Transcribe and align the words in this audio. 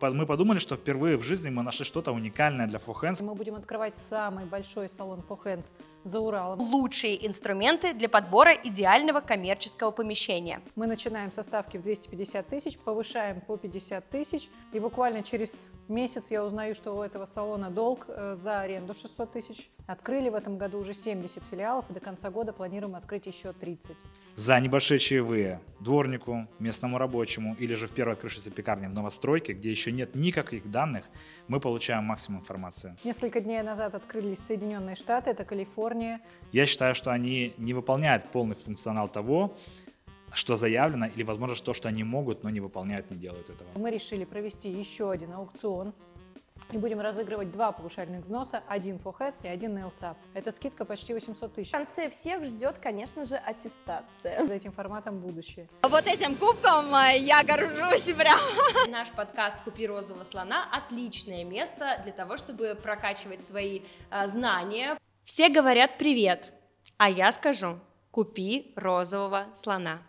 мы 0.00 0.26
подумали, 0.26 0.58
что 0.58 0.76
впервые 0.76 1.16
в 1.16 1.22
жизни 1.22 1.50
мы 1.50 1.62
нашли 1.62 1.84
что-то 1.84 2.12
уникальное 2.12 2.66
для 2.66 2.78
Фохенс. 2.78 3.20
Мы 3.20 3.34
будем 3.34 3.54
открывать 3.54 3.96
самый 3.96 4.44
большой 4.44 4.88
салон 4.88 5.22
Hands 5.28 5.66
за 6.06 6.20
Уралом. 6.20 6.60
Лучшие 6.60 7.26
инструменты 7.26 7.92
для 7.92 8.08
подбора 8.08 8.52
идеального 8.52 9.20
коммерческого 9.20 9.90
помещения. 9.90 10.60
Мы 10.76 10.86
начинаем 10.86 11.32
со 11.32 11.42
ставки 11.42 11.76
в 11.76 11.82
250 11.82 12.46
тысяч, 12.46 12.78
повышаем 12.78 13.40
по 13.40 13.56
50 13.56 14.08
тысяч, 14.08 14.48
и 14.72 14.78
буквально 14.78 15.22
через 15.22 15.52
месяц 15.88 16.26
я 16.30 16.44
узнаю, 16.44 16.74
что 16.74 16.96
у 16.96 17.02
этого 17.02 17.26
салона 17.26 17.70
долг 17.70 18.06
э, 18.08 18.36
за 18.36 18.60
аренду 18.60 18.94
600 18.94 19.32
тысяч. 19.32 19.68
Открыли 19.86 20.28
в 20.28 20.34
этом 20.34 20.58
году 20.58 20.78
уже 20.78 20.94
70 20.94 21.42
филиалов, 21.50 21.84
и 21.90 21.92
до 21.92 22.00
конца 22.00 22.30
года 22.30 22.52
планируем 22.52 22.96
открыть 22.96 23.26
еще 23.26 23.52
30. 23.52 23.96
За 24.34 24.58
небольшие 24.60 24.98
чаевые 24.98 25.60
дворнику, 25.80 26.46
местному 26.58 26.98
рабочему 26.98 27.54
или 27.58 27.74
же 27.74 27.86
в 27.86 27.92
первой 27.92 28.14
открывшейся 28.14 28.50
пекарне 28.50 28.88
в 28.88 28.92
новостройке, 28.94 29.52
где 29.52 29.70
еще 29.70 29.92
нет 29.92 30.14
никаких 30.14 30.70
данных, 30.70 31.04
мы 31.48 31.60
получаем 31.60 32.04
максимум 32.04 32.40
информации. 32.40 32.96
Несколько 33.04 33.40
дней 33.40 33.62
назад 33.62 33.94
открылись 33.94 34.40
Соединенные 34.40 34.96
Штаты, 34.96 35.30
это 35.30 35.44
Калифорния. 35.44 35.95
Я 36.52 36.66
считаю, 36.66 36.94
что 36.94 37.10
они 37.10 37.54
не 37.58 37.74
выполняют 37.74 38.24
полный 38.30 38.54
функционал 38.54 39.08
того, 39.08 39.56
что 40.32 40.56
заявлено, 40.56 41.06
или, 41.06 41.22
возможно, 41.22 41.56
то, 41.56 41.72
что 41.74 41.88
они 41.88 42.04
могут, 42.04 42.44
но 42.44 42.50
не 42.50 42.60
выполняют, 42.60 43.10
не 43.10 43.16
делают 43.16 43.48
этого. 43.48 43.68
Мы 43.74 43.90
решили 43.90 44.24
провести 44.24 44.68
еще 44.68 45.10
один 45.10 45.32
аукцион. 45.32 45.94
И 46.72 46.78
будем 46.78 47.00
разыгрывать 47.00 47.52
два 47.52 47.70
паушальных 47.70 48.24
взноса, 48.24 48.62
один 48.66 48.96
for 48.96 49.14
Heads 49.16 49.36
и 49.44 49.48
один 49.48 49.74
на 49.74 49.80
LSAP. 49.86 50.16
Это 50.34 50.50
скидка 50.50 50.84
почти 50.84 51.14
800 51.14 51.54
тысяч. 51.54 51.68
В 51.68 51.72
конце 51.72 52.10
всех 52.10 52.44
ждет, 52.44 52.78
конечно 52.82 53.24
же, 53.24 53.36
аттестация. 53.36 54.44
За 54.46 54.54
этим 54.54 54.72
форматом 54.72 55.20
будущее. 55.20 55.68
Вот 55.82 56.06
этим 56.08 56.34
кубком 56.34 56.92
э, 56.94 57.18
я 57.18 57.44
горжусь 57.44 58.12
прям. 58.12 58.38
Наш 58.90 59.10
подкаст 59.12 59.62
«Купи 59.62 59.86
розового 59.86 60.24
слона»– 60.24 60.68
отличное 60.72 61.44
место 61.44 62.00
для 62.02 62.12
того, 62.12 62.36
чтобы 62.36 62.74
прокачивать 62.74 63.44
свои 63.44 63.82
а, 64.10 64.26
знания. 64.26 64.98
Все 65.26 65.48
говорят 65.48 65.98
«привет», 65.98 66.52
а 66.98 67.10
я 67.10 67.32
скажу 67.32 67.80
«купи 68.12 68.72
розового 68.76 69.48
слона». 69.54 70.06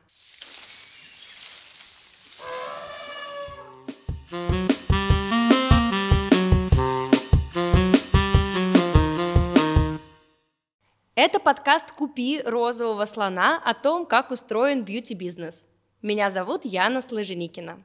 Это 11.15 11.39
подкаст 11.39 11.91
«Купи 11.93 12.39
розового 12.45 13.05
слона» 13.05 13.59
о 13.65 13.73
том, 13.73 14.05
как 14.05 14.29
устроен 14.29 14.83
бьюти-бизнес. 14.83 15.65
Меня 16.03 16.29
зовут 16.29 16.63
Яна 16.63 17.01
Сложеникина. 17.01 17.83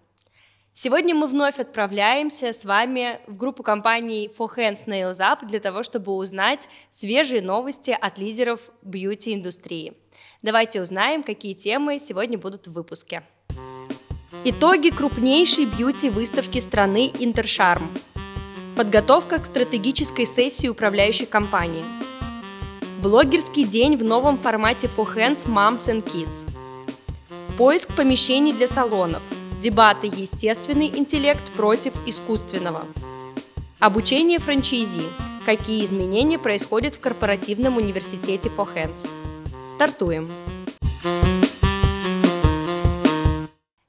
Сегодня 0.75 1.15
мы 1.15 1.27
вновь 1.27 1.59
отправляемся 1.59 2.55
с 2.55 2.65
вами 2.65 3.20
в 3.27 3.37
группу 3.37 3.62
компаний 3.62 4.31
For 4.39 4.48
Hands 4.56 4.87
Nails 4.87 5.19
Up 5.19 5.47
для 5.47 5.61
того, 5.61 5.83
чтобы 5.83 6.12
узнать 6.12 6.67
свежие 6.89 7.42
новости 7.42 7.91
от 7.91 8.19
лидеров 8.19 8.70
бьюти-индустрии. 8.81 9.92
Давайте 10.41 10.81
узнаем, 10.81 11.25
какие 11.25 11.53
темы 11.53 11.98
сегодня 11.98 12.39
будут 12.39 12.69
в 12.69 12.73
выпуске. 12.73 13.23
Итоги 14.45 14.89
крупнейшей 14.89 15.67
бьюти-выставки 15.67 16.59
страны 16.59 17.12
Интершарм. 17.20 17.92
Подготовка 18.75 19.41
к 19.41 19.47
стратегической 19.47 20.25
сессии 20.25 20.69
управляющей 20.69 21.27
компании. 21.27 21.84
Блогерский 23.03 23.64
день 23.64 23.98
в 23.98 24.05
новом 24.05 24.39
формате 24.39 24.89
For 24.97 25.14
Hands 25.14 25.47
Moms 25.47 25.92
and 25.92 26.03
Kids. 26.03 26.48
Поиск 27.59 27.95
помещений 27.95 28.55
для 28.55 28.67
салонов. 28.67 29.23
Дебаты 29.62 30.08
«Естественный 30.08 30.88
интеллект 30.88 31.52
против 31.52 31.92
искусственного». 32.05 32.84
Обучение 33.78 34.41
франчайзи. 34.41 35.05
Какие 35.46 35.84
изменения 35.84 36.36
происходят 36.36 36.96
в 36.96 37.00
корпоративном 37.00 37.77
университете 37.77 38.48
Hands. 38.48 39.08
Стартуем. 39.72 40.28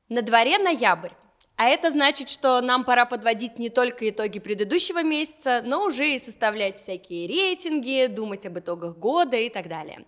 На 0.10 0.22
дворе 0.22 0.60
ноябрь. 0.60 1.10
А 1.56 1.66
это 1.66 1.92
значит, 1.92 2.30
что 2.30 2.62
нам 2.62 2.84
пора 2.84 3.06
подводить 3.06 3.60
не 3.60 3.70
только 3.70 4.10
итоги 4.10 4.40
предыдущего 4.40 5.04
месяца, 5.04 5.62
но 5.64 5.86
уже 5.86 6.10
и 6.10 6.20
составлять 6.20 6.80
всякие 6.80 7.28
рейтинги, 7.28 8.08
думать 8.08 8.46
об 8.48 8.58
итогах 8.58 8.98
года 8.98 9.38
и 9.38 9.50
так 9.50 9.70
далее. 9.70 10.06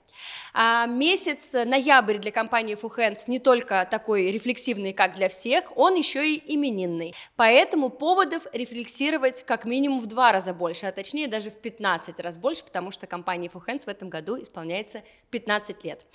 А 0.53 0.87
месяц 0.87 1.53
ноябрь 1.53 2.17
для 2.17 2.31
компании 2.31 2.75
Fuhands 2.75 3.25
не 3.27 3.37
только 3.37 3.87
такой 3.89 4.31
рефлексивный, 4.31 4.91
как 4.91 5.15
для 5.15 5.29
всех, 5.29 5.77
он 5.77 5.93
еще 5.95 6.27
и 6.27 6.41
именинный. 6.55 7.13
Поэтому 7.35 7.89
поводов 7.89 8.47
рефлексировать 8.51 9.43
как 9.43 9.65
минимум 9.65 10.01
в 10.01 10.07
два 10.07 10.31
раза 10.31 10.53
больше, 10.53 10.87
а 10.87 10.91
точнее 10.91 11.27
даже 11.27 11.51
в 11.51 11.57
15 11.57 12.19
раз 12.21 12.37
больше, 12.37 12.63
потому 12.63 12.89
что 12.89 13.05
компании 13.05 13.51
Fuhands 13.53 13.85
в 13.85 13.89
этом 13.89 14.09
году 14.09 14.41
исполняется 14.41 15.03
15 15.29 15.83
лет. 15.83 16.05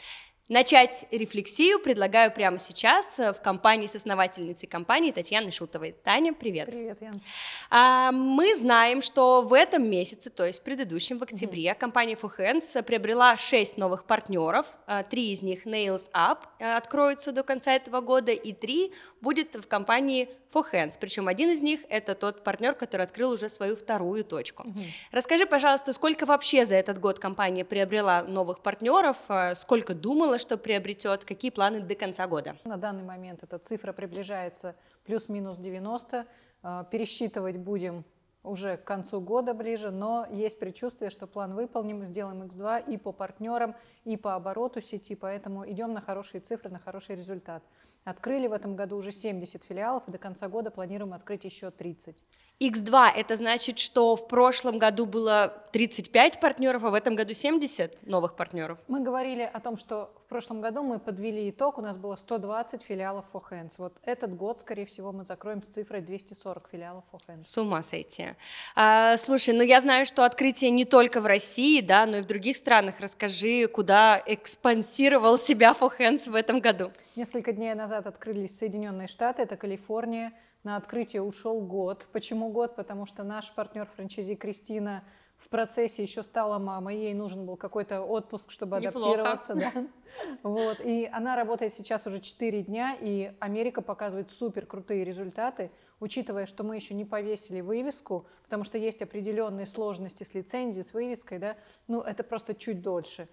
Начать 0.50 1.06
рефлексию 1.12 1.78
предлагаю 1.78 2.32
прямо 2.32 2.58
сейчас 2.58 3.20
в 3.20 3.34
компании 3.34 3.86
с 3.86 3.94
основательницей 3.94 4.68
компании 4.68 5.12
Татьяной 5.12 5.52
Шутовой. 5.52 5.94
Таня, 6.02 6.32
привет. 6.32 6.72
Привет, 6.72 7.00
Ян. 7.00 7.22
А, 7.70 8.10
Мы 8.10 8.56
знаем, 8.56 9.00
что 9.00 9.42
в 9.42 9.54
этом 9.54 9.88
месяце, 9.88 10.28
то 10.28 10.44
есть 10.44 10.58
в 10.58 10.62
предыдущем, 10.64 11.20
в 11.20 11.22
октябре, 11.22 11.72
компания 11.76 12.18
For 12.20 12.32
Hands 12.36 12.82
приобрела 12.82 13.36
6 13.36 13.76
новых 13.76 14.06
партнеров. 14.06 14.66
А, 14.88 15.04
Три 15.04 15.30
из 15.30 15.44
них 15.44 15.66
Nails 15.66 16.10
Up 16.12 16.38
откроются 16.58 17.30
до 17.30 17.44
конца 17.44 17.72
этого 17.74 18.00
года, 18.00 18.32
и 18.32 18.52
три 18.52 18.92
будет 19.20 19.54
в 19.54 19.68
компании 19.68 20.30
For 20.52 20.64
Hands. 20.72 20.96
Причем 20.98 21.28
один 21.28 21.50
из 21.50 21.62
них 21.62 21.82
это 21.88 22.16
тот 22.16 22.42
партнер, 22.42 22.74
который 22.74 23.02
открыл 23.02 23.30
уже 23.30 23.48
свою 23.48 23.76
вторую 23.76 24.24
точку. 24.24 24.66
Расскажи, 25.12 25.46
пожалуйста, 25.46 25.92
сколько 25.92 26.26
вообще 26.26 26.66
за 26.66 26.74
этот 26.74 26.98
год 26.98 27.20
компания 27.20 27.64
приобрела 27.64 28.24
новых 28.24 28.60
партнеров, 28.60 29.16
сколько 29.54 29.94
думала, 29.94 30.39
что 30.40 30.56
приобретет, 30.56 31.24
какие 31.24 31.50
планы 31.50 31.80
до 31.80 31.94
конца 31.94 32.26
года? 32.26 32.56
На 32.64 32.76
данный 32.76 33.04
момент 33.04 33.42
эта 33.42 33.58
цифра 33.58 33.92
приближается 33.92 34.74
плюс-минус 35.04 35.58
90. 35.58 36.26
Э, 36.62 36.84
Пересчитывать 36.90 37.58
будем 37.58 38.04
уже 38.42 38.76
к 38.76 38.84
концу 38.84 39.20
года 39.20 39.54
ближе, 39.54 39.90
но 39.90 40.26
есть 40.30 40.58
предчувствие, 40.58 41.10
что 41.10 41.26
план 41.26 41.54
выполним, 41.54 42.04
сделаем 42.04 42.42
X2 42.42 42.90
и 42.90 42.96
по 42.96 43.12
партнерам, 43.12 43.74
и 44.04 44.16
по 44.16 44.34
обороту 44.34 44.80
сети, 44.80 45.14
поэтому 45.14 45.70
идем 45.70 45.92
на 45.92 46.00
хорошие 46.00 46.40
цифры, 46.40 46.70
на 46.70 46.78
хороший 46.78 47.16
результат. 47.16 47.62
Открыли 48.04 48.46
в 48.46 48.52
этом 48.52 48.76
году 48.76 48.96
уже 48.96 49.12
70 49.12 49.62
филиалов, 49.62 50.08
и 50.08 50.10
до 50.10 50.18
конца 50.18 50.48
года 50.48 50.70
планируем 50.70 51.12
открыть 51.12 51.44
еще 51.44 51.70
30. 51.70 52.16
X2 52.60 53.08
это 53.16 53.36
значит, 53.36 53.78
что 53.78 54.16
в 54.16 54.28
прошлом 54.28 54.76
году 54.76 55.06
было 55.06 55.54
35 55.72 56.40
партнеров, 56.40 56.84
а 56.84 56.90
в 56.90 56.94
этом 56.94 57.14
году 57.14 57.32
70 57.32 58.06
новых 58.06 58.36
партнеров. 58.36 58.78
Мы 58.86 59.00
говорили 59.00 59.48
о 59.50 59.60
том, 59.60 59.78
что 59.78 60.10
в 60.26 60.28
прошлом 60.28 60.60
году 60.60 60.82
мы 60.82 60.98
подвели 60.98 61.48
итог, 61.48 61.78
у 61.78 61.80
нас 61.80 61.96
было 61.96 62.16
120 62.16 62.82
филиалов 62.82 63.24
For 63.32 63.42
Hands. 63.50 63.72
Вот 63.78 63.96
этот 64.04 64.36
год, 64.36 64.60
скорее 64.60 64.84
всего, 64.84 65.10
мы 65.10 65.24
закроем 65.24 65.62
с 65.62 65.68
цифрой 65.68 66.02
240 66.02 66.68
филиалов 66.70 67.04
For 67.10 67.20
Hands. 67.26 67.42
С 67.42 67.56
ума 67.56 67.82
сойти. 67.82 68.34
А, 68.76 69.16
слушай, 69.16 69.54
ну 69.54 69.62
я 69.62 69.80
знаю, 69.80 70.04
что 70.04 70.24
открытие 70.24 70.70
не 70.70 70.84
только 70.84 71.22
в 71.22 71.26
России, 71.26 71.80
да, 71.80 72.04
но 72.04 72.18
и 72.18 72.22
в 72.22 72.26
других 72.26 72.56
странах. 72.56 72.96
Расскажи, 73.00 73.68
куда 73.68 74.22
экспансировал 74.26 75.38
себя 75.38 75.74
For 75.78 75.90
Hands 75.98 76.30
в 76.30 76.34
этом 76.34 76.60
году? 76.60 76.92
Несколько 77.16 77.52
дней 77.52 77.72
назад 77.74 78.06
открылись 78.06 78.58
Соединенные 78.58 79.08
Штаты, 79.08 79.42
это 79.42 79.56
Калифорния. 79.56 80.32
На 80.62 80.76
открытие 80.76 81.22
ушел 81.22 81.60
год. 81.60 82.06
Почему 82.12 82.50
год? 82.50 82.76
Потому 82.76 83.06
что 83.06 83.22
наш 83.22 83.52
партнер 83.54 83.86
франчайзи 83.86 84.34
Кристина 84.34 85.02
в 85.38 85.48
процессе 85.48 86.02
еще 86.02 86.22
стала 86.22 86.58
мамой, 86.58 86.98
ей 86.98 87.14
нужен 87.14 87.46
был 87.46 87.56
какой-то 87.56 88.02
отпуск, 88.02 88.50
чтобы 88.50 88.78
Неплохо. 88.78 89.20
адаптироваться. 89.22 89.54
Да. 89.54 89.72
Вот. 90.42 90.80
И 90.80 91.08
она 91.10 91.36
работает 91.36 91.72
сейчас 91.72 92.06
уже 92.06 92.20
4 92.20 92.62
дня, 92.62 92.96
и 93.00 93.32
Америка 93.38 93.80
показывает 93.80 94.30
супер 94.30 94.66
крутые 94.66 95.04
результаты, 95.04 95.70
учитывая, 96.00 96.46
что 96.46 96.64
мы 96.64 96.76
еще 96.76 96.94
не 96.94 97.04
повесили 97.04 97.60
вывеску, 97.60 98.26
потому 98.42 98.64
что 98.64 98.76
есть 98.76 99.00
определенные 99.02 99.66
сложности 99.66 100.24
с 100.24 100.34
лицензией, 100.34 100.84
с 100.84 100.92
вывеской, 100.92 101.38
да, 101.38 101.56
ну 101.86 102.00
это 102.00 102.24
просто 102.24 102.54
чуть 102.54 102.82
дольше. 102.82 103.28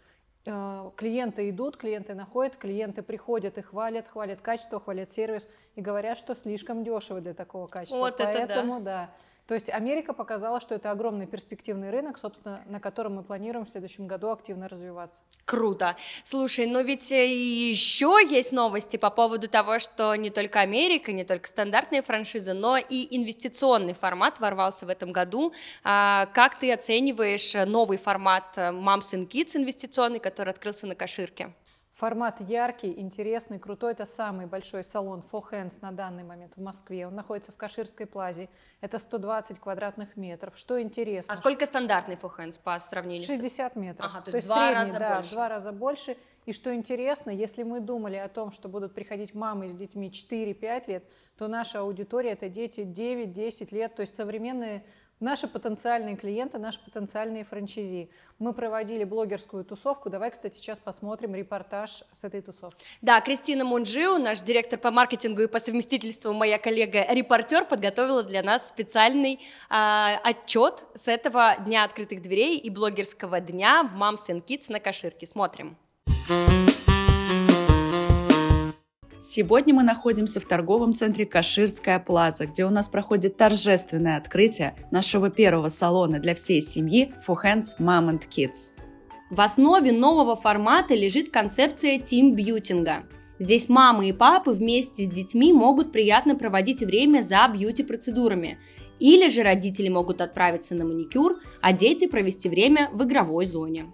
Э, 0.49 0.91
Клиенты 0.95 1.49
идут, 1.49 1.75
клиенты 1.75 2.13
находят, 2.13 2.55
клиенты 2.55 3.01
приходят 3.01 3.57
и 3.57 3.61
хвалят, 3.61 4.07
хвалят 4.07 4.39
качество, 4.41 4.79
хвалят 4.79 5.11
сервис 5.11 5.49
и 5.75 5.81
говорят, 5.81 6.17
что 6.17 6.35
слишком 6.35 6.85
дешево 6.85 7.19
для 7.19 7.33
такого 7.33 7.67
качества. 7.67 7.97
Вот 7.97 8.21
это 8.21 8.31
да. 8.31 8.47
Поэтому 8.47 8.79
да. 8.79 9.09
То 9.47 9.53
есть 9.53 9.69
Америка 9.69 10.11
показала, 10.11 10.59
что 10.59 10.75
это 10.75 10.91
огромный 10.91 11.25
перспективный 11.25 11.89
рынок, 11.89 12.17
собственно, 12.19 12.61
на 12.65 12.81
котором 12.81 13.15
мы 13.15 13.23
планируем 13.23 13.65
в 13.65 13.69
следующем 13.69 14.05
году 14.05 14.29
активно 14.29 14.67
развиваться. 14.67 15.21
Круто. 15.45 15.95
Слушай, 16.25 16.67
но 16.67 16.81
ведь 16.81 17.11
еще 17.11 18.19
есть 18.29 18.51
новости 18.51 18.97
по 18.97 19.09
поводу 19.09 19.47
того, 19.47 19.79
что 19.79 20.13
не 20.15 20.29
только 20.29 20.59
Америка, 20.59 21.13
не 21.13 21.23
только 21.23 21.47
стандартные 21.47 22.01
франшизы, 22.01 22.53
но 22.53 22.77
и 22.77 23.07
инвестиционный 23.17 23.93
формат 23.93 24.41
ворвался 24.41 24.85
в 24.85 24.89
этом 24.89 25.13
году. 25.13 25.53
А, 25.83 26.25
Как 26.33 26.59
ты 26.59 26.73
оцениваешь 26.73 27.53
новый 27.65 27.97
формат 27.97 28.57
э, 28.57 28.71
Moms 28.71 29.13
and 29.15 29.29
Kids 29.29 29.55
инвестиционный, 29.55 30.19
который 30.19 30.49
открылся 30.49 30.87
на 30.87 30.95
Каширке? 30.95 31.53
Формат 31.97 32.39
яркий, 32.41 32.93
интересный, 32.99 33.57
крутой. 33.57 33.93
Это 33.93 34.05
самый 34.05 34.45
большой 34.45 34.83
салон 34.83 35.23
For 35.31 35.43
Hands 35.51 35.73
на 35.81 35.91
данный 35.91 36.23
момент 36.23 36.53
в 36.55 36.61
Москве. 36.61 37.07
Он 37.07 37.15
находится 37.15 37.51
в 37.51 37.55
Каширской 37.55 38.05
плазе. 38.05 38.49
Это 38.81 38.99
120 38.99 39.59
квадратных 39.59 40.15
метров. 40.15 40.55
Что 40.59 40.79
интересно? 40.79 41.33
А 41.33 41.37
сколько 41.37 41.65
стандартный 41.65 42.15
фохенс 42.15 42.59
по 42.59 42.77
сравнению 42.77 43.23
с... 43.27 43.31
60 43.31 43.75
метров. 43.77 44.11
Ага, 44.11 44.21
то 44.21 44.29
есть 44.29 44.43
в 44.43 44.47
два 44.47 44.67
средний, 44.67 44.75
раза 44.75 44.99
да, 44.99 45.15
больше. 45.15 45.31
два 45.31 45.49
раза 45.49 45.71
больше. 45.71 46.17
И 46.45 46.53
что 46.53 46.75
интересно, 46.75 47.31
если 47.31 47.63
мы 47.63 47.79
думали 47.79 48.17
о 48.17 48.29
том, 48.29 48.51
что 48.51 48.69
будут 48.69 48.93
приходить 48.93 49.33
мамы 49.33 49.67
с 49.67 49.73
детьми 49.73 50.11
4-5 50.11 50.83
лет, 50.85 51.03
то 51.39 51.47
наша 51.47 51.79
аудитория 51.79 52.33
это 52.33 52.47
дети 52.47 52.81
9-10 52.81 53.73
лет, 53.73 53.95
то 53.95 54.01
есть 54.01 54.15
современные 54.15 54.83
Наши 55.19 55.47
потенциальные 55.47 56.15
клиенты, 56.15 56.59
наши 56.59 56.79
потенциальные 56.79 57.43
франчайзи. 57.43 58.07
Мы 58.37 58.53
проводили 58.53 59.03
блогерскую 59.03 59.65
тусовку. 59.65 60.11
Давай, 60.11 60.29
кстати, 60.29 60.55
сейчас 60.55 60.77
посмотрим 60.77 61.33
репортаж 61.33 62.03
с 62.13 62.23
этой 62.23 62.41
тусовки. 62.41 62.85
Да, 63.01 63.19
Кристина 63.21 63.65
Мунджиу, 63.65 64.19
наш 64.19 64.41
директор 64.41 64.77
по 64.77 64.91
маркетингу 64.91 65.41
и 65.41 65.47
по 65.47 65.57
совместительству, 65.57 66.33
моя 66.33 66.59
коллега-репортер, 66.59 67.65
подготовила 67.65 68.21
для 68.21 68.43
нас 68.43 68.67
специальный 68.67 69.39
а, 69.69 70.19
отчет 70.23 70.83
с 70.93 71.07
этого 71.07 71.55
Дня 71.65 71.83
открытых 71.83 72.21
дверей 72.21 72.59
и 72.59 72.69
блогерского 72.69 73.39
дня 73.39 73.83
в 73.83 73.99
Moms 73.99 74.29
and 74.29 74.43
Kids 74.45 74.71
на 74.71 74.79
Каширке. 74.79 75.25
Смотрим. 75.25 75.75
Сегодня 79.19 79.73
мы 79.73 79.81
находимся 79.81 80.39
в 80.39 80.45
торговом 80.45 80.93
центре 80.93 81.25
Каширская 81.25 81.97
Плаза, 81.97 82.45
где 82.45 82.65
у 82.65 82.69
нас 82.69 82.87
проходит 82.87 83.35
торжественное 83.35 84.17
открытие 84.17 84.75
нашего 84.91 85.31
первого 85.31 85.69
салона 85.69 86.19
для 86.19 86.35
всей 86.35 86.61
семьи 86.61 87.11
For 87.27 87.35
Hands 87.43 87.65
Mom 87.79 88.11
and 88.11 88.21
Kids. 88.29 88.71
В 89.31 89.41
основе 89.41 89.91
нового 89.91 90.35
формата 90.35 90.93
лежит 90.93 91.31
концепция 91.31 91.97
тимбьютинга. 91.97 93.05
Здесь 93.39 93.69
мамы 93.69 94.09
и 94.09 94.13
папы 94.13 94.51
вместе 94.51 95.05
с 95.05 95.09
детьми 95.09 95.51
могут 95.51 95.91
приятно 95.91 96.35
проводить 96.35 96.81
время 96.81 97.21
за 97.21 97.47
бьюти-процедурами. 97.51 98.59
Или 98.99 99.29
же 99.29 99.41
родители 99.41 99.89
могут 99.89 100.21
отправиться 100.21 100.75
на 100.75 100.85
маникюр, 100.85 101.39
а 101.61 101.73
дети 101.73 102.05
провести 102.05 102.49
время 102.49 102.89
в 102.93 103.03
игровой 103.03 103.47
зоне. 103.47 103.91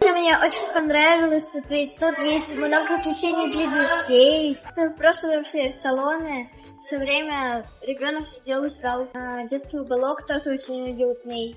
Мне 0.00 0.36
очень 0.38 0.72
понравилось, 0.72 1.44
тут 1.46 1.68
ведь 1.68 1.96
тут 1.98 2.18
есть 2.18 2.48
много 2.56 2.96
развлечений 2.96 3.52
для 3.52 3.66
детей. 3.66 4.58
В 4.74 4.90
прошлые 4.96 5.38
вообще 5.38 5.74
салоны 5.82 6.50
все 6.86 6.98
время 6.98 7.66
ребенок 7.82 8.26
сидел 8.26 8.64
и 8.64 8.70
ждал. 8.70 9.08
А, 9.14 9.46
детский 9.46 9.78
уголок 9.78 10.26
тоже 10.26 10.50
очень 10.50 10.92
уютный. 10.92 11.56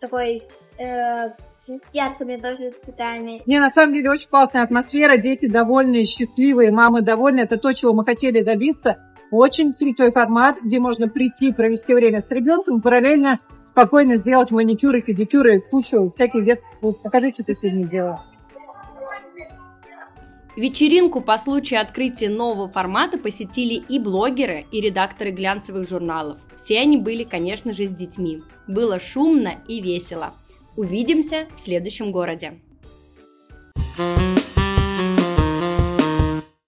Такой 0.00 0.42
э, 0.78 1.30
с 1.58 1.94
яркими 1.94 2.36
тоже 2.36 2.72
цветами. 2.72 3.42
Не, 3.46 3.60
на 3.60 3.70
самом 3.70 3.94
деле 3.94 4.10
очень 4.10 4.28
классная 4.28 4.62
атмосфера, 4.62 5.16
дети 5.16 5.48
довольные, 5.48 6.04
счастливые, 6.04 6.72
мамы 6.72 7.02
довольны. 7.02 7.40
Это 7.40 7.56
то, 7.56 7.72
чего 7.72 7.92
мы 7.94 8.04
хотели 8.04 8.42
добиться. 8.42 8.96
Очень 9.30 9.72
крутой 9.72 10.12
формат, 10.12 10.58
где 10.62 10.78
можно 10.78 11.08
прийти, 11.08 11.52
провести 11.52 11.94
время 11.94 12.20
с 12.20 12.30
ребенком, 12.30 12.80
параллельно 12.80 13.40
спокойно 13.64 14.16
сделать 14.16 14.50
маникюры, 14.50 15.02
педикюры, 15.02 15.60
кучу 15.60 16.10
всяких 16.14 16.44
детских. 16.44 16.68
Вот, 16.80 17.02
покажи, 17.02 17.32
что 17.32 17.42
ты 17.42 17.52
сегодня 17.52 17.84
делала. 17.84 18.24
Вечеринку 20.56 21.20
по 21.20 21.36
случаю 21.36 21.82
открытия 21.82 22.30
нового 22.30 22.66
формата 22.66 23.18
посетили 23.18 23.74
и 23.74 23.98
блогеры, 23.98 24.64
и 24.72 24.80
редакторы 24.80 25.30
глянцевых 25.30 25.86
журналов. 25.86 26.38
Все 26.54 26.80
они 26.80 26.96
были, 26.96 27.24
конечно 27.24 27.74
же, 27.74 27.84
с 27.84 27.90
детьми. 27.90 28.42
Было 28.66 28.98
шумно 28.98 29.52
и 29.68 29.82
весело. 29.82 30.32
Увидимся 30.74 31.46
в 31.54 31.60
следующем 31.60 32.10
городе. 32.10 32.58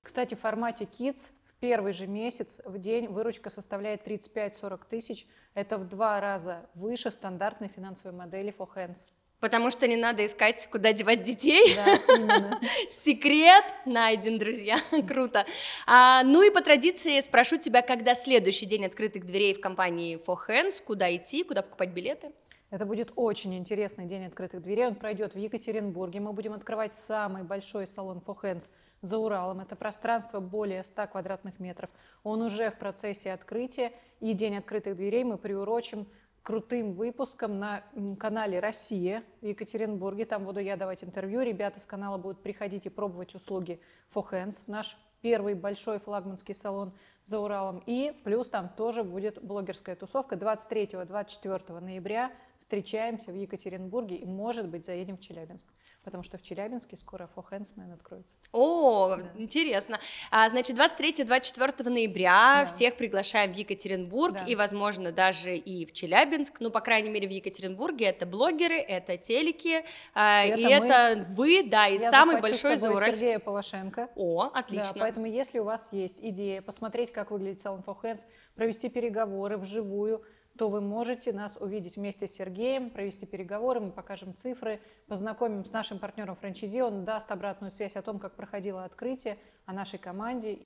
Кстати, 0.03 0.35
в 0.35 0.41
формате 0.41 0.87
Kids 0.99 1.29
первый 1.61 1.93
же 1.93 2.07
месяц 2.07 2.61
в 2.65 2.79
день 2.79 3.09
выручка 3.09 3.51
составляет 3.51 4.07
35-40 4.07 4.81
тысяч. 4.89 5.27
Это 5.55 5.79
в 5.79 5.89
два 5.89 6.21
раза 6.21 6.67
выше 6.75 7.11
стандартной 7.11 7.69
финансовой 7.69 8.17
модели 8.17 8.55
For 8.57 8.69
Hands. 8.75 8.99
Потому 9.41 9.71
что 9.71 9.87
не 9.87 9.97
надо 9.97 10.27
искать, 10.27 10.69
куда 10.71 10.93
девать 10.93 11.23
детей. 11.23 11.77
Да, 11.77 11.87
именно. 12.17 12.61
Секрет 12.91 13.65
найден, 13.87 14.37
друзья. 14.39 14.79
Круто. 15.09 15.45
А, 15.87 16.25
ну 16.25 16.43
и 16.43 16.51
по 16.51 16.61
традиции 16.61 17.21
спрошу 17.21 17.57
тебя, 17.57 17.83
когда 17.83 18.17
следующий 18.17 18.67
день 18.67 18.87
открытых 18.87 19.25
дверей 19.25 19.55
в 19.55 19.61
компании 19.61 20.19
For 20.27 20.37
Hands, 20.49 20.83
куда 20.85 21.15
идти, 21.15 21.45
куда 21.45 21.63
покупать 21.63 21.91
билеты? 21.91 22.33
Это 22.71 22.85
будет 22.85 23.13
очень 23.15 23.57
интересный 23.57 24.07
день 24.07 24.27
открытых 24.27 24.61
дверей. 24.61 24.89
Он 24.89 24.97
пройдет 24.97 25.35
в 25.35 25.39
Екатеринбурге. 25.39 26.19
Мы 26.19 26.33
будем 26.33 26.53
открывать 26.53 26.97
самый 26.97 27.45
большой 27.45 27.87
салон 27.87 28.21
For 28.27 28.37
Hands 28.43 28.65
за 29.03 29.19
Уралом. 29.19 29.61
Это 29.61 29.77
пространство 29.77 30.41
более 30.41 30.85
100 30.85 31.07
квадратных 31.09 31.59
метров. 31.59 31.91
Он 32.23 32.43
уже 32.43 32.71
в 32.71 32.79
процессе 32.79 33.33
открытия. 33.33 33.93
И 34.21 34.33
день 34.35 34.57
открытых 34.57 34.97
дверей 34.97 35.25
мы 35.25 35.39
приурочим 35.39 36.07
крутым 36.43 36.95
выпуском 36.95 37.59
на 37.59 37.85
канале 38.19 38.59
«Россия» 38.59 39.23
в 39.43 39.47
Екатеринбурге. 39.47 40.25
Там 40.25 40.45
буду 40.45 40.61
я 40.61 40.77
давать 40.77 41.05
интервью. 41.05 41.43
Ребята 41.43 41.79
с 41.79 41.85
канала 41.85 42.17
будут 42.17 42.43
приходить 42.43 42.87
и 42.87 42.89
пробовать 42.89 43.35
услуги 43.35 43.81
Hands. 44.15 44.57
Наш 44.67 44.97
первый 45.21 45.55
большой 45.55 45.99
флагманский 45.99 46.55
салон 46.55 46.93
за 47.23 47.39
Уралом. 47.39 47.83
И 47.87 48.19
плюс 48.25 48.49
там 48.49 48.71
тоже 48.71 49.05
будет 49.05 49.43
блогерская 49.45 49.95
тусовка 49.95 50.37
23-24 50.37 51.81
ноября. 51.81 52.33
Встречаемся 52.59 53.31
в 53.31 53.35
Екатеринбурге 53.35 54.17
и, 54.17 54.25
может 54.25 54.69
быть, 54.69 54.87
заедем 54.87 55.17
в 55.17 55.21
Челябинск. 55.21 55.67
Потому 56.09 56.25
что 56.25 56.39
в 56.39 56.43
Челябинске 56.43 56.97
скоро 56.97 57.29
For 57.37 57.45
Hands 57.51 57.69
Man 57.77 57.93
откроется. 57.93 58.35
О, 58.53 59.15
Да. 59.17 59.29
интересно. 59.37 60.01
А, 60.31 60.49
значит, 60.49 60.75
23-24 60.75 61.91
ноября 61.91 62.61
Да. 62.61 62.65
всех 62.65 62.97
приглашаем 62.97 63.53
в 63.53 63.57
Екатеринбург 63.57 64.33
Да. 64.33 64.45
и, 64.47 64.55
возможно, 64.57 65.13
даже 65.13 65.55
и 65.55 65.85
в 65.85 65.93
Челябинск. 65.93 66.61
Ну, 66.61 66.71
по 66.71 66.81
крайней 66.81 67.11
мере, 67.11 67.29
в 67.29 67.31
Екатеринбурге 67.31 68.07
это 68.07 68.25
блогеры, 68.25 68.77
это 68.79 69.19
телеки, 69.19 69.85
а, 70.15 70.47
и 70.47 70.49
Это 70.49 70.63
мы. 70.63 70.71
это 70.71 71.27
вы, 71.29 71.63
да, 71.65 71.89
и 71.89 71.99
Я 71.99 72.11
самый 72.11 72.41
большой 72.41 72.77
зауральский. 72.79 73.19
Сергея 73.21 73.39
Полошенко. 73.39 74.09
О, 74.17 74.45
Да, 74.45 74.61
отлично. 74.61 74.97
поэтому 75.01 75.27
если 75.27 75.59
у 75.59 75.65
вас 75.65 75.89
есть 75.93 76.17
идея 76.23 76.63
посмотреть, 76.63 77.13
как 77.13 77.31
выглядит 77.33 77.61
салон 77.61 77.83
For 77.87 77.95
Hands, 78.03 78.21
провести 78.55 78.89
переговоры 78.89 79.59
вживую, 79.59 80.23
то 80.59 80.69
вы 80.69 80.81
можете 80.81 81.33
нас 81.33 81.57
увидеть 81.59 81.97
вместе 81.97 82.27
с 82.27 82.35
Сергеем, 82.35 82.91
провести 82.91 83.25
переговоры, 83.25 83.81
мы 83.81 83.93
покажем 83.93 84.35
цифры, 84.35 84.81
познакомим 85.07 85.65
с 85.65 85.71
нашим 85.71 85.99
партнером 86.01 86.37
франчайзи, 86.37 86.81
он 86.81 87.05
даст 87.05 87.31
обратную 87.31 87.71
связь 87.71 87.97
о 87.97 88.03
том, 88.03 88.19
как 88.19 88.35
проходило 88.35 88.85
открытие, 88.85 89.39
о 89.67 89.73
нашей 89.73 89.99
команде. 89.99 90.59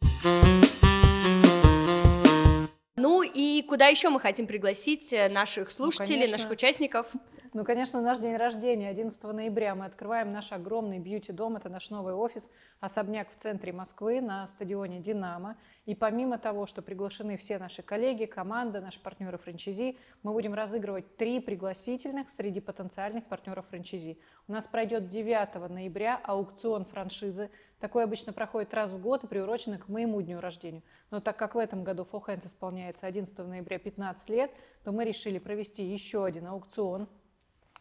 Ну 2.97 3.23
и 3.23 3.63
куда 3.63 3.87
еще 3.87 4.11
мы 4.11 4.21
хотим 4.21 4.47
пригласить 4.47 5.13
э, 5.15 5.31
наших 5.31 5.71
слушателей, 5.71 6.21
конечно. 6.21 6.37
наших 6.37 6.51
участников? 6.51 7.07
Ну, 7.55 7.67
конечно, 7.67 8.01
наш 8.01 8.17
день 8.17 8.37
рождения, 8.37 8.89
11 8.89 9.23
ноября, 9.25 9.75
мы 9.75 9.85
открываем 9.85 10.33
наш 10.33 10.53
огромный 10.53 10.99
бьюти-дом, 10.99 11.57
это 11.57 11.69
наш 11.69 11.91
новый 11.91 12.15
офис, 12.15 12.49
особняк 12.81 13.31
в 13.31 13.37
центре 13.37 13.75
Москвы 13.75 14.23
на 14.23 14.47
стадионе 14.47 15.01
«Динамо». 15.01 15.59
И 15.85 15.95
помимо 15.95 16.39
того, 16.39 16.65
что 16.65 16.81
приглашены 16.81 17.37
все 17.37 17.59
наши 17.59 17.83
коллеги, 17.83 18.25
команда, 18.25 18.81
наши 18.81 19.01
партнеры 19.01 19.37
франчайзи, 19.37 19.99
мы 20.23 20.33
будем 20.33 20.55
разыгрывать 20.55 21.19
три 21.19 21.41
пригласительных 21.41 22.31
среди 22.31 22.61
потенциальных 22.61 23.27
партнеров 23.27 23.67
франчайзи. 23.69 24.19
У 24.49 24.53
нас 24.53 24.67
пройдет 24.67 25.09
9 25.09 25.69
ноября 25.69 26.19
аукцион 26.25 26.87
франшизы. 26.87 27.51
Такой 27.83 28.05
обычно 28.05 28.33
проходит 28.33 28.73
раз 28.75 28.93
в 28.93 29.03
год 29.03 29.25
и 29.25 29.27
приурочен 29.27 29.77
к 29.77 29.89
моему 29.89 30.23
дню 30.23 30.39
рождения. 30.39 30.85
Но 31.11 31.19
так 31.19 31.37
как 31.37 31.57
в 31.57 31.59
этом 31.59 31.83
году 31.83 32.07
For 32.09 32.25
Hands 32.25 32.47
исполняется 32.47 33.09
11 33.09 33.37
ноября 33.39 33.81
15 33.81 34.29
лет, 34.29 34.53
то 34.85 34.93
мы 34.93 35.05
решили 35.05 35.41
провести 35.41 35.83
еще 35.83 36.25
один 36.25 36.47
аукцион 36.47 37.09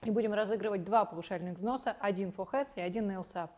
и 0.02 0.10
будем 0.10 0.34
разыгрывать 0.34 0.84
два 0.84 1.06
паушальных 1.06 1.60
взноса, 1.60 1.96
один 2.00 2.30
for 2.30 2.50
heads 2.52 2.72
и 2.78 2.82
один 2.82 3.06
на 3.06 3.12
LSAP. 3.18 3.52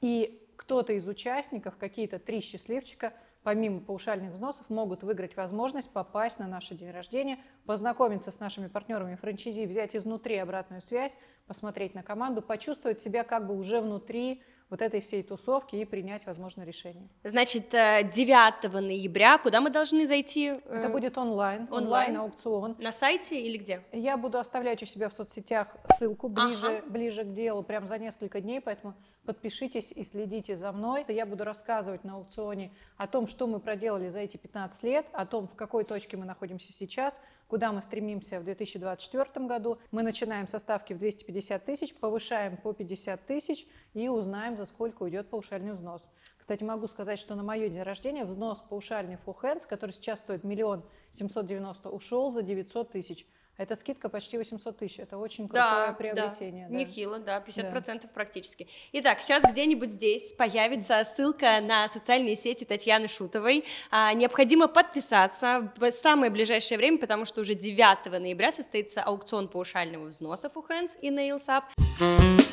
И 0.00 0.46
кто-то 0.54 0.92
из 0.92 1.08
участников, 1.08 1.76
какие-то 1.76 2.20
три 2.20 2.40
счастливчика, 2.40 3.12
помимо 3.42 3.80
паушальных 3.80 4.34
взносов, 4.34 4.70
могут 4.70 5.02
выиграть 5.02 5.34
возможность 5.34 5.90
попасть 5.90 6.38
на 6.38 6.46
наш 6.46 6.68
день 6.68 6.92
рождения, 6.92 7.40
познакомиться 7.66 8.30
с 8.30 8.38
нашими 8.38 8.68
партнерами 8.68 9.16
франчайзи, 9.16 9.66
взять 9.66 9.96
изнутри 9.96 10.36
обратную 10.36 10.82
связь, 10.82 11.16
посмотреть 11.48 11.96
на 11.96 12.04
команду, 12.04 12.42
почувствовать 12.42 13.00
себя 13.00 13.24
как 13.24 13.48
бы 13.48 13.56
уже 13.56 13.80
внутри 13.80 14.44
вот 14.70 14.82
этой 14.82 15.00
всей 15.00 15.22
тусовки 15.24 15.76
и 15.76 15.84
принять, 15.84 16.24
возможно, 16.26 16.62
решение. 16.62 17.08
Значит, 17.24 17.74
э, 17.74 18.02
9 18.04 18.80
ноября 18.80 19.38
куда 19.38 19.60
мы 19.60 19.68
должны 19.70 20.06
зайти? 20.06 20.46
Это 20.46 20.88
Э, 20.88 20.92
будет 20.92 21.18
онлайн, 21.18 21.62
онлайн? 21.70 21.82
онлайн-аукцион. 22.16 22.76
На 22.78 22.92
сайте 22.92 23.40
или 23.40 23.56
где? 23.58 23.82
Я 23.92 24.16
буду 24.16 24.38
оставлять 24.38 24.82
у 24.82 24.86
себя 24.86 25.08
в 25.08 25.14
соцсетях 25.14 25.76
ссылку 25.96 26.28
ближе, 26.28 26.66
Ага. 26.78 26.82
ближе 26.88 27.24
к 27.24 27.32
делу, 27.32 27.62
прям 27.64 27.86
за 27.86 27.98
несколько 27.98 28.40
дней, 28.40 28.60
поэтому 28.60 28.94
Подпишитесь 29.30 29.92
и 29.92 30.02
следите 30.02 30.56
за 30.56 30.72
мной. 30.72 31.04
Я 31.06 31.24
буду 31.24 31.44
рассказывать 31.44 32.02
на 32.02 32.14
аукционе 32.14 32.72
о 32.96 33.06
том, 33.06 33.28
что 33.28 33.46
мы 33.46 33.60
проделали 33.60 34.08
за 34.08 34.18
эти 34.18 34.36
15 34.36 34.82
лет, 34.82 35.06
о 35.12 35.24
том, 35.24 35.46
в 35.46 35.54
какой 35.54 35.84
точке 35.84 36.16
мы 36.16 36.24
находимся 36.24 36.72
сейчас, 36.72 37.20
куда 37.46 37.70
мы 37.70 37.80
стремимся 37.80 38.40
в 38.40 38.44
2024 38.44 39.46
году. 39.46 39.78
Мы 39.92 40.02
начинаем 40.02 40.48
со 40.48 40.58
ставки 40.58 40.94
в 40.94 40.98
250 40.98 41.64
тысяч, 41.64 41.94
повышаем 41.94 42.56
по 42.56 42.72
50 42.72 43.24
тысяч 43.24 43.68
и 43.94 44.08
узнаем, 44.08 44.56
за 44.56 44.66
сколько 44.66 45.04
уйдет 45.04 45.30
паушальный 45.30 45.74
взнос. 45.74 46.02
Кстати, 46.36 46.64
могу 46.64 46.88
сказать, 46.88 47.20
что 47.20 47.36
на 47.36 47.44
мое 47.44 47.68
день 47.68 47.82
рождения 47.82 48.24
взнос 48.24 48.64
паушальный 48.68 49.16
full 49.24 49.64
который 49.68 49.92
сейчас 49.92 50.18
стоит 50.18 50.42
миллион 50.42 50.82
семьсот 51.12 51.46
девяносто, 51.46 51.90
ушел 51.90 52.32
за 52.32 52.42
900 52.42 52.90
тысяч. 52.90 53.24
Это 53.60 53.76
скидка 53.76 54.08
почти 54.08 54.38
800 54.38 54.78
тысяч. 54.78 55.00
Это 55.00 55.18
очень 55.18 55.46
крутое 55.46 55.88
Да, 55.88 55.92
приобретение. 55.92 56.66
да, 56.66 56.72
да. 56.72 56.78
нехило, 56.78 57.18
да, 57.18 57.44
50% 57.46 58.08
практически. 58.14 58.66
Итак, 58.92 59.20
сейчас 59.20 59.42
где-нибудь 59.44 59.90
здесь 59.90 60.32
появится 60.32 61.04
ссылка 61.04 61.60
на 61.60 61.86
социальные 61.86 62.36
сети 62.36 62.64
Татьяны 62.64 63.06
Шутовой. 63.06 63.66
А, 63.90 64.14
необходимо 64.14 64.66
подписаться 64.66 65.70
в 65.76 65.90
самое 65.90 66.32
ближайшее 66.32 66.78
время, 66.78 66.96
потому 66.96 67.26
что 67.26 67.42
уже 67.42 67.54
9 67.54 68.18
ноября 68.18 68.50
состоится 68.50 69.02
аукцион 69.02 69.46
паушального 69.46 70.06
взноса 70.06 70.50
for 70.54 70.66
Hands 70.66 70.98
и 71.02 71.10
Nails 71.10 71.48
Up. 71.50 72.49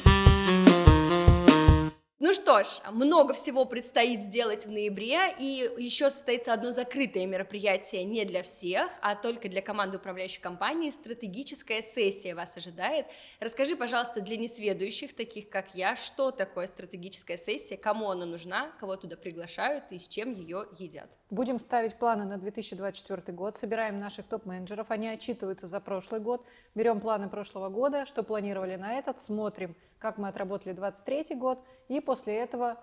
Ну 2.28 2.34
что 2.34 2.62
ж, 2.62 2.82
много 2.92 3.34
всего 3.34 3.64
предстоит 3.64 4.22
сделать 4.22 4.66
в 4.66 4.70
ноябре, 4.70 5.32
и 5.40 5.72
еще 5.78 6.10
состоится 6.10 6.52
одно 6.52 6.74
закрытое 6.74 7.26
мероприятие 7.26 8.04
не 8.04 8.26
для 8.26 8.44
всех, 8.44 8.92
а 9.02 9.16
только 9.16 9.48
для 9.48 9.62
команды 9.62 9.96
управляющей 9.96 10.42
компании. 10.42 10.90
Стратегическая 10.90 11.82
сессия 11.82 12.36
вас 12.36 12.58
ожидает. 12.58 13.06
Расскажи, 13.40 13.78
пожалуйста, 13.78 14.20
для 14.20 14.36
несведущих, 14.36 15.16
таких 15.16 15.48
как 15.48 15.74
я, 15.74 15.96
что 15.96 16.32
такое 16.32 16.68
стратегическая 16.68 17.38
сессия, 17.38 17.78
кому 17.78 18.12
она 18.12 18.26
нужна, 18.26 18.74
кого 18.78 18.98
туда 18.98 19.16
приглашают 19.16 19.86
и 19.92 19.98
с 19.98 20.10
чем 20.10 20.34
ее 20.34 20.66
едят. 20.78 21.18
Будем 21.30 21.60
ставить 21.60 21.98
планы 21.98 22.26
на 22.26 22.38
2024 22.38 23.22
год, 23.38 23.56
собираем 23.56 24.02
наших 24.02 24.26
топ-менеджеров, 24.28 24.92
они 24.92 25.08
отчитываются 25.08 25.68
за 25.68 25.80
прошлый 25.80 26.20
год, 26.20 26.46
берем 26.76 27.00
планы 27.00 27.30
прошлого 27.30 27.70
года, 27.70 28.06
что 28.06 28.22
планировали 28.22 28.76
на 28.76 29.00
этот, 29.00 29.22
смотрим, 29.22 29.78
как 30.00 30.18
мы 30.18 30.28
отработали 30.28 30.74
2023 30.74 31.36
год, 31.36 31.64
и 31.88 32.00
после 32.00 32.36
этого 32.38 32.78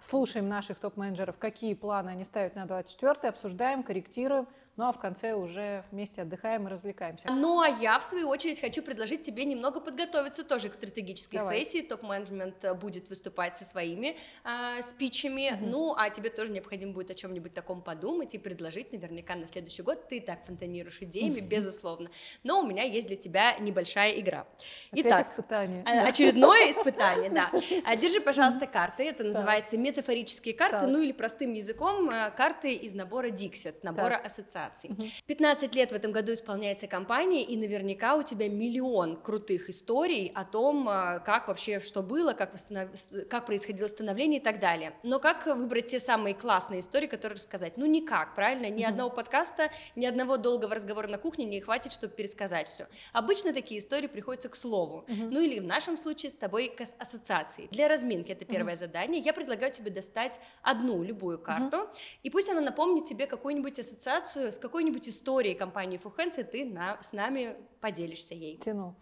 слушаем 0.00 0.48
наших 0.48 0.78
топ-менеджеров, 0.78 1.38
какие 1.38 1.74
планы 1.74 2.10
они 2.10 2.24
ставят 2.24 2.54
на 2.54 2.66
2024, 2.66 3.28
обсуждаем, 3.28 3.82
корректируем, 3.82 4.46
ну 4.78 4.84
а 4.86 4.92
в 4.92 4.98
конце 5.00 5.34
уже 5.34 5.84
вместе 5.90 6.22
отдыхаем 6.22 6.68
и 6.68 6.70
развлекаемся. 6.70 7.26
Ну 7.32 7.60
а 7.60 7.68
я, 7.68 7.98
в 7.98 8.04
свою 8.04 8.28
очередь, 8.28 8.60
хочу 8.60 8.80
предложить 8.80 9.22
тебе 9.22 9.44
немного 9.44 9.80
подготовиться 9.80 10.44
тоже 10.44 10.68
к 10.68 10.74
стратегической 10.74 11.40
Давай. 11.40 11.58
сессии. 11.58 11.82
Топ-менеджмент 11.82 12.64
э, 12.64 12.74
будет 12.74 13.08
выступать 13.08 13.56
со 13.56 13.64
своими 13.64 14.16
а, 14.44 14.80
спичами. 14.82 15.50
Мгм. 15.50 15.70
Ну, 15.70 15.94
а 15.96 16.10
тебе 16.10 16.30
тоже 16.30 16.52
необходимо 16.52 16.92
будет 16.92 17.10
о 17.10 17.14
чем-нибудь 17.14 17.52
таком 17.52 17.82
подумать 17.82 18.36
и 18.36 18.38
предложить 18.38 18.92
наверняка 18.92 19.34
на 19.34 19.48
следующий 19.48 19.82
год. 19.82 20.08
Ты 20.08 20.18
и 20.18 20.20
так 20.20 20.46
фонтанируешь 20.46 21.02
идеями, 21.02 21.40
безусловно. 21.40 22.08
Но 22.44 22.60
у 22.60 22.66
меня 22.66 22.84
есть 22.84 23.08
для 23.08 23.16
тебя 23.16 23.58
небольшая 23.58 24.12
игра. 24.12 24.46
Опять 24.92 25.06
Итак, 25.06 25.26
испытание. 25.26 25.84
э, 25.88 26.08
очередное 26.08 26.70
испытание, 26.70 27.30
да. 27.30 27.50
А, 27.84 27.96
Держи, 27.96 28.20
пожалуйста, 28.20 28.68
карты. 28.68 29.02
Это 29.02 29.24
называется 29.24 29.76
метафорические 29.76 30.54
карты, 30.54 30.86
ну 30.86 31.00
или 31.00 31.10
простым 31.10 31.52
языком 31.52 32.08
э, 32.10 32.30
карты 32.30 32.74
из 32.74 32.94
набора 32.94 33.30
Dixit, 33.30 33.80
набора 33.82 34.18
Так. 34.18 34.26
Ассоциаций. 34.68 34.90
Мгм. 34.90 35.10
15 35.26 35.74
лет 35.74 35.90
в 35.92 35.94
этом 35.94 36.12
году 36.12 36.32
исполняется 36.32 36.86
компания, 36.86 37.42
и 37.42 37.56
наверняка 37.56 38.16
у 38.16 38.22
тебя 38.22 38.48
миллион 38.48 39.16
крутых 39.16 39.68
историй 39.70 40.30
о 40.34 40.44
том, 40.44 40.88
а, 40.88 41.18
как 41.20 41.48
вообще 41.48 41.80
что 41.80 42.02
было, 42.02 42.32
как, 42.32 42.54
восстанов- 42.54 43.26
как 43.28 43.46
происходило 43.46 43.88
становление 43.88 44.40
и 44.40 44.42
так 44.42 44.60
далее. 44.60 44.94
Но 45.02 45.18
как 45.18 45.46
выбрать 45.46 45.86
те 45.86 46.00
самые 46.00 46.34
классные 46.34 46.80
истории, 46.80 47.06
которые 47.06 47.36
рассказать? 47.36 47.76
Ну 47.76 47.86
никак, 47.86 48.34
правильно? 48.34 48.66
Ни 48.68 48.82
Мгм. 48.84 48.90
одного 48.92 49.10
подкаста, 49.10 49.70
ни 49.96 50.06
одного 50.06 50.36
долгого 50.36 50.74
разговора 50.74 51.08
на 51.08 51.18
кухне 51.18 51.44
не 51.44 51.60
хватит, 51.60 51.92
чтобы 51.92 52.12
пересказать 52.14 52.68
все. 52.68 52.86
Обычно 53.12 53.52
такие 53.52 53.80
истории 53.80 54.06
приходятся 54.06 54.48
к 54.48 54.56
слову. 54.56 55.04
Мгм. 55.08 55.30
Ну 55.30 55.40
или 55.40 55.58
в 55.60 55.64
нашем 55.64 55.96
случае 55.96 56.30
с 56.30 56.34
тобой 56.34 56.68
к 56.68 56.80
ас- 56.80 56.96
ассоциации. 56.98 57.68
Для 57.70 57.88
разминки 57.88 58.32
это 58.32 58.44
первое 58.44 58.76
задание. 58.76 59.20
Я 59.22 59.32
предлагаю 59.32 59.72
тебе 59.72 59.90
достать 59.90 60.40
одну 60.62 61.02
любую 61.02 61.38
карту, 61.38 61.88
и 62.22 62.30
пусть 62.30 62.48
она 62.50 62.60
напомнит 62.60 63.04
тебе 63.04 63.26
какую-нибудь 63.26 63.78
ассоциацию 63.78 64.52
с 64.58 64.60
какой-нибудь 64.60 65.08
историей 65.08 65.54
компании 65.54 65.98
Фухенс, 65.98 66.38
и 66.38 66.42
ты 66.42 66.64
на- 66.64 67.00
с 67.00 67.12
нами 67.12 67.56
поделишься 67.80 68.34
ей. 68.34 68.58
Тяну. 68.58 68.96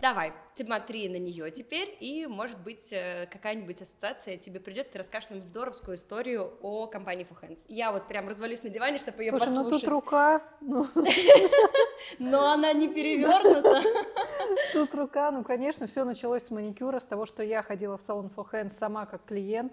Давай, 0.00 0.32
смотри 0.54 1.08
на 1.08 1.16
нее 1.16 1.50
теперь, 1.50 1.96
и, 1.98 2.26
может 2.26 2.60
быть, 2.60 2.92
э, 2.92 3.26
какая-нибудь 3.32 3.82
ассоциация 3.82 4.36
тебе 4.36 4.60
придет, 4.60 4.92
ты 4.92 4.98
расскажешь 4.98 5.30
нам 5.30 5.42
здоровскую 5.42 5.96
историю 5.96 6.56
о 6.60 6.86
компании 6.86 7.24
Фухенс. 7.24 7.66
Я 7.68 7.90
вот 7.90 8.06
прям 8.06 8.28
развалюсь 8.28 8.62
на 8.62 8.68
диване, 8.68 8.98
чтобы 8.98 9.24
ее 9.24 9.30
Слушай, 9.30 9.48
ну 9.48 9.62
послушать. 9.64 9.80
тут 9.80 9.88
рука, 9.88 10.42
ну, 10.60 10.86
Но 12.20 12.52
она 12.52 12.72
не 12.74 12.88
перевернута. 12.88 13.82
Тут 14.72 14.94
рука, 14.94 15.30
ну, 15.30 15.42
конечно, 15.42 15.86
все 15.86 16.04
началось 16.04 16.44
с 16.44 16.50
маникюра, 16.50 17.00
с 17.00 17.06
того, 17.06 17.26
что 17.26 17.42
я 17.42 17.62
ходила 17.62 17.98
в 17.98 18.02
салон 18.02 18.30
Hands 18.34 18.70
сама 18.70 19.04
как 19.06 19.24
клиент. 19.24 19.72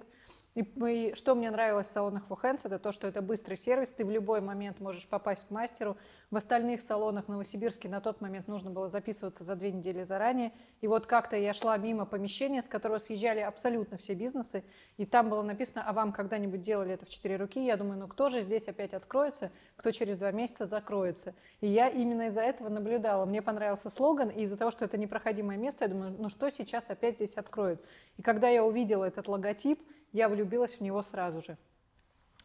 И 0.56 0.64
мы- 0.78 1.12
что 1.16 1.36
мне 1.36 1.52
нравилось 1.52 1.88
в 1.88 1.92
салонах 1.92 2.30
Hands, 2.30 2.62
это 2.64 2.80
то, 2.80 2.94
что 2.94 3.08
это 3.08 3.22
быстрый 3.22 3.58
сервис, 3.58 3.92
ты 3.92 4.06
в 4.06 4.10
любой 4.10 4.40
момент 4.40 4.80
можешь 4.80 5.06
попасть 5.06 5.48
к 5.48 5.52
мастеру. 5.52 5.98
В 6.32 6.38
остальных 6.38 6.82
салонах 6.82 7.28
Новосибирске 7.28 7.90
на 7.90 8.00
тот 8.00 8.22
момент 8.22 8.48
нужно 8.48 8.72
было 8.72 8.88
записываться 8.88 9.44
за 9.44 9.56
две 9.56 9.74
недели 9.74 10.04
заранее. 10.04 10.54
И 10.80 10.88
вот 10.88 11.08
как-то 11.08 11.36
я 11.36 11.54
шла 11.54 11.76
мимо 11.76 12.06
помещения, 12.06 12.62
с 12.62 12.70
которого 12.70 13.00
съезжали 13.00 13.42
абсолютно 13.42 13.98
все 13.98 14.14
бизнесы, 14.14 14.64
и 14.96 15.06
там 15.06 15.30
было 15.30 15.42
написано, 15.42 15.84
а 15.86 15.92
вам 15.92 16.14
когда-нибудь 16.14 16.62
делали 16.62 16.94
это 16.94 17.06
в 17.06 17.10
четыре 17.10 17.36
руки? 17.36 17.64
Я 17.64 17.76
думаю, 17.76 18.00
ну 18.00 18.08
кто 18.08 18.30
же 18.30 18.40
здесь 18.40 18.70
опять 18.70 18.94
откроется, 18.94 19.52
кто 19.76 19.92
через 19.92 20.18
два 20.18 20.32
месяца 20.32 20.66
закроется? 20.66 21.36
И 21.60 21.68
я 21.68 21.90
именно 21.90 22.28
из-за 22.28 22.42
этого 22.42 22.70
наблюдала. 22.70 23.26
Мне 23.26 23.42
понравился 23.42 23.90
слоган, 23.90 24.30
и 24.30 24.44
из-за 24.44 24.56
того, 24.56 24.72
что 24.72 24.86
это 24.86 24.98
непроходимое 24.98 25.58
место, 25.58 25.84
я 25.84 25.90
думаю, 25.90 26.16
ну 26.18 26.30
что 26.30 26.50
сейчас 26.50 26.90
опять 26.90 27.16
здесь 27.16 27.34
откроют? 27.34 27.84
И 28.16 28.22
когда 28.22 28.48
я 28.48 28.64
увидела 28.64 29.04
этот 29.04 29.28
логотип, 29.28 29.82
я 30.16 30.30
влюбилась 30.30 30.76
в 30.76 30.82
него 30.82 31.02
сразу 31.02 31.42
же. 31.42 31.58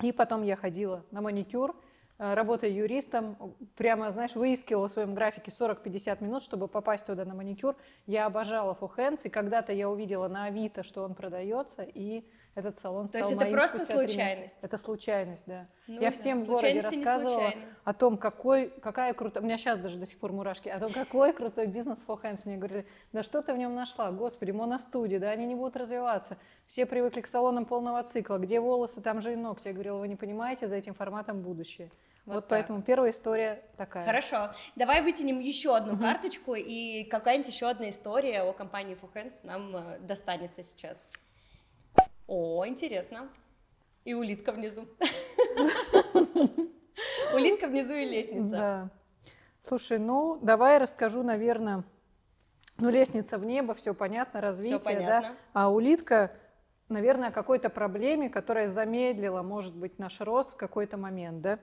И 0.03 0.11
потом 0.11 0.43
я 0.43 0.57
ходила 0.57 1.05
на 1.13 1.21
маникюр, 1.21 1.77
э, 2.19 2.35
работая 2.35 2.71
юристом, 2.71 3.37
прямо, 3.77 4.11
знаешь, 4.11 4.35
выискивала 4.35 4.89
в 4.89 4.91
своем 4.91 5.15
графике 5.15 5.53
40-50 5.53 6.21
минут, 6.25 6.43
чтобы 6.43 6.67
попасть 6.67 7.07
туда 7.07 7.25
на 7.25 7.35
маникюр. 7.35 7.77
Я 8.07 8.27
обожала 8.27 8.77
Hands, 8.81 9.21
и 9.23 9.29
когда-то 9.29 9.73
я 9.73 9.89
увидела 9.89 10.27
на 10.27 10.47
Авито, 10.47 10.83
что 10.83 11.05
он 11.05 11.15
продается, 11.15 11.83
и 11.83 12.25
этот 12.55 12.79
салон 12.79 13.09
То 13.09 13.19
есть 13.19 13.31
это 13.31 13.47
просто 13.47 13.85
случайность? 13.85 14.65
Это 14.65 14.79
случайность, 14.79 15.43
да. 15.47 15.67
Ну 15.87 16.01
я 16.01 16.11
да, 16.11 16.17
всем 16.17 16.41
в 16.41 16.47
городе 16.47 16.81
рассказывала 16.81 17.53
о 17.85 17.95
том, 17.95 18.17
какой, 18.17 18.71
какая 18.83 19.15
крутая, 19.15 19.43
у 19.43 19.47
меня 19.47 19.57
сейчас 19.57 19.79
даже 19.79 19.99
до 19.99 20.07
сих 20.07 20.19
пор 20.19 20.33
мурашки, 20.33 20.69
о 20.69 20.79
том, 20.79 20.93
какой 20.93 21.33
крутой 21.33 21.67
бизнес 21.67 22.03
For 22.07 22.21
Hands. 22.21 22.41
Мне 22.45 22.57
говорили, 22.57 22.87
да 23.13 23.23
что 23.23 23.43
ты 23.43 23.53
в 23.53 23.57
нем 23.59 23.75
нашла, 23.75 24.11
господи, 24.11 24.51
моностудии, 24.51 25.17
да 25.17 25.31
они 25.31 25.47
не 25.47 25.55
будут 25.55 25.77
развиваться. 25.77 26.37
Все 26.67 26.87
привыкли 26.87 27.21
к 27.21 27.27
салонам 27.27 27.67
полного 27.67 28.03
цикла, 28.03 28.39
где 28.39 28.61
волосы, 28.61 29.01
там 29.01 29.21
же 29.21 29.33
и 29.33 29.37
ногти. 29.37 29.69
Я 29.69 29.73
говорила, 29.73 29.99
вы 29.99 30.09
не 30.09 30.17
понимаете, 30.17 30.67
за 30.67 30.77
этим 30.77 30.95
форматом 30.95 31.43
будущее. 31.43 31.91
Вот 32.27 32.35
Вот, 32.35 32.41
так. 32.43 32.51
поэтому 32.51 32.83
первая 32.83 33.13
история 33.13 33.63
такая. 33.77 34.05
Хорошо, 34.05 34.51
давай 34.77 35.03
вытянем 35.03 35.39
еще 35.39 35.75
одну 35.75 35.99
карточку, 35.99 36.55
и 36.55 37.05
какая-нибудь 37.05 37.53
еще 37.53 37.69
одна 37.69 37.89
история 37.89 38.43
о 38.43 38.53
компании 38.53 38.95
Фухенс 38.95 39.43
нам 39.43 39.75
э, 39.75 39.99
достанется 40.01 40.63
сейчас. 40.63 41.09
О, 42.31 42.65
интересно. 42.65 43.29
И 44.05 44.15
улитка 44.15 44.53
внизу. 44.53 44.87
Улитка 47.35 47.67
внизу 47.67 47.95
и 47.95 48.05
лестница. 48.05 48.57
Да. 48.57 48.91
Слушай, 49.63 49.99
ну 49.99 50.39
давай 50.41 50.79
расскажу, 50.79 51.25
наверное, 51.25 51.83
ну 52.79 52.89
лестница 52.89 53.37
в 53.37 53.45
небо, 53.45 53.75
все 53.75 53.95
понятно, 53.95 54.41
развитие, 54.41 54.79
да. 54.79 54.85
понятно. 54.85 55.37
А 55.55 55.73
улитка, 55.73 56.31
наверное, 56.89 57.31
о 57.31 57.33
какой-то 57.33 57.69
проблеме, 57.69 58.31
которая 58.31 58.69
замедлила, 58.69 59.43
может 59.43 59.75
быть, 59.75 59.99
наш 59.99 60.21
рост 60.21 60.53
в 60.53 60.57
какой-то 60.57 60.97
момент, 60.97 61.41
да. 61.41 61.59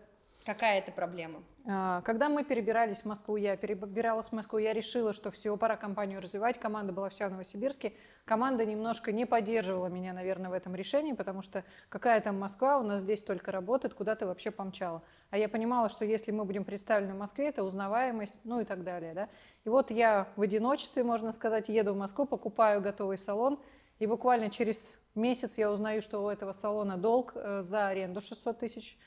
Какая 0.47 0.77
это 0.77 0.93
проблема? 0.93 1.43
А, 1.67 2.01
Когда 2.03 2.29
мы 2.29 2.45
перебирались 2.45 3.01
в 3.01 3.05
Москву, 3.05 3.35
я 3.35 3.57
перебиралась 3.57 4.29
в 4.29 4.31
Москву, 4.31 4.59
я 4.59 4.71
решила, 4.71 5.11
что 5.11 5.29
все, 5.29 5.57
пора 5.57 5.75
компанию 5.75 6.21
развивать. 6.21 6.57
Команда 6.57 6.93
была 6.93 7.09
вся 7.09 7.27
в 7.27 7.31
Новосибирске. 7.31 7.91
Команда 8.23 8.65
немножко 8.65 9.11
не 9.11 9.25
поддерживала 9.25 9.87
меня, 9.87 10.13
наверное, 10.13 10.49
в 10.49 10.53
этом 10.53 10.73
решении, 10.73 11.11
потому 11.11 11.41
что 11.41 11.65
какая 11.89 12.21
там 12.21 12.39
Москва, 12.39 12.77
у 12.77 12.83
нас 12.83 13.01
здесь 13.01 13.23
только 13.23 13.51
работает, 13.51 13.93
куда 13.93 14.15
ты 14.15 14.25
вообще 14.25 14.49
помчала. 14.49 15.03
А 15.31 15.37
я 15.37 15.49
понимала, 15.49 15.89
что 15.89 16.05
если 16.05 16.31
мы 16.31 16.45
будем 16.45 16.63
представлены 16.63 17.13
в 17.13 17.17
Москве, 17.17 17.49
это 17.49 17.65
узнаваемость, 17.65 18.39
ну 18.45 18.61
и 18.61 18.63
так 18.63 18.85
далее. 18.85 19.13
Да? 19.13 19.27
И 19.65 19.69
вот 19.69 19.91
я 19.91 20.29
в 20.37 20.41
одиночестве, 20.43 21.03
можно 21.03 21.33
сказать, 21.33 21.67
еду 21.67 21.93
в 21.93 21.97
Москву, 21.97 22.25
покупаю 22.25 22.79
готовый 22.79 23.17
салон, 23.17 23.59
и 23.99 24.05
буквально 24.05 24.49
через 24.49 24.97
месяц 25.13 25.57
я 25.57 25.69
узнаю, 25.69 26.01
что 26.01 26.23
у 26.23 26.29
этого 26.29 26.53
салона 26.53 26.95
долг 26.95 27.33
э, 27.35 27.63
за 27.63 27.87
аренду 27.87 28.21
600 28.21 28.59
тысяч. 28.59 28.97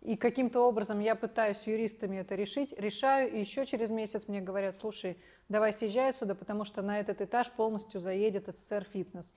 И 0.00 0.16
каким-то 0.16 0.66
образом 0.66 0.98
я 1.00 1.14
пытаюсь 1.14 1.58
с 1.58 1.66
юристами 1.66 2.16
это 2.16 2.34
решить, 2.34 2.72
решаю, 2.78 3.30
и 3.30 3.40
еще 3.40 3.66
через 3.66 3.90
месяц 3.90 4.28
мне 4.28 4.40
говорят, 4.40 4.76
слушай, 4.76 5.18
давай 5.50 5.74
съезжай 5.74 6.10
отсюда, 6.10 6.34
потому 6.34 6.64
что 6.64 6.80
на 6.80 7.00
этот 7.00 7.20
этаж 7.20 7.50
полностью 7.52 8.00
заедет 8.00 8.48
СССР 8.48 8.86
Фитнес. 8.92 9.34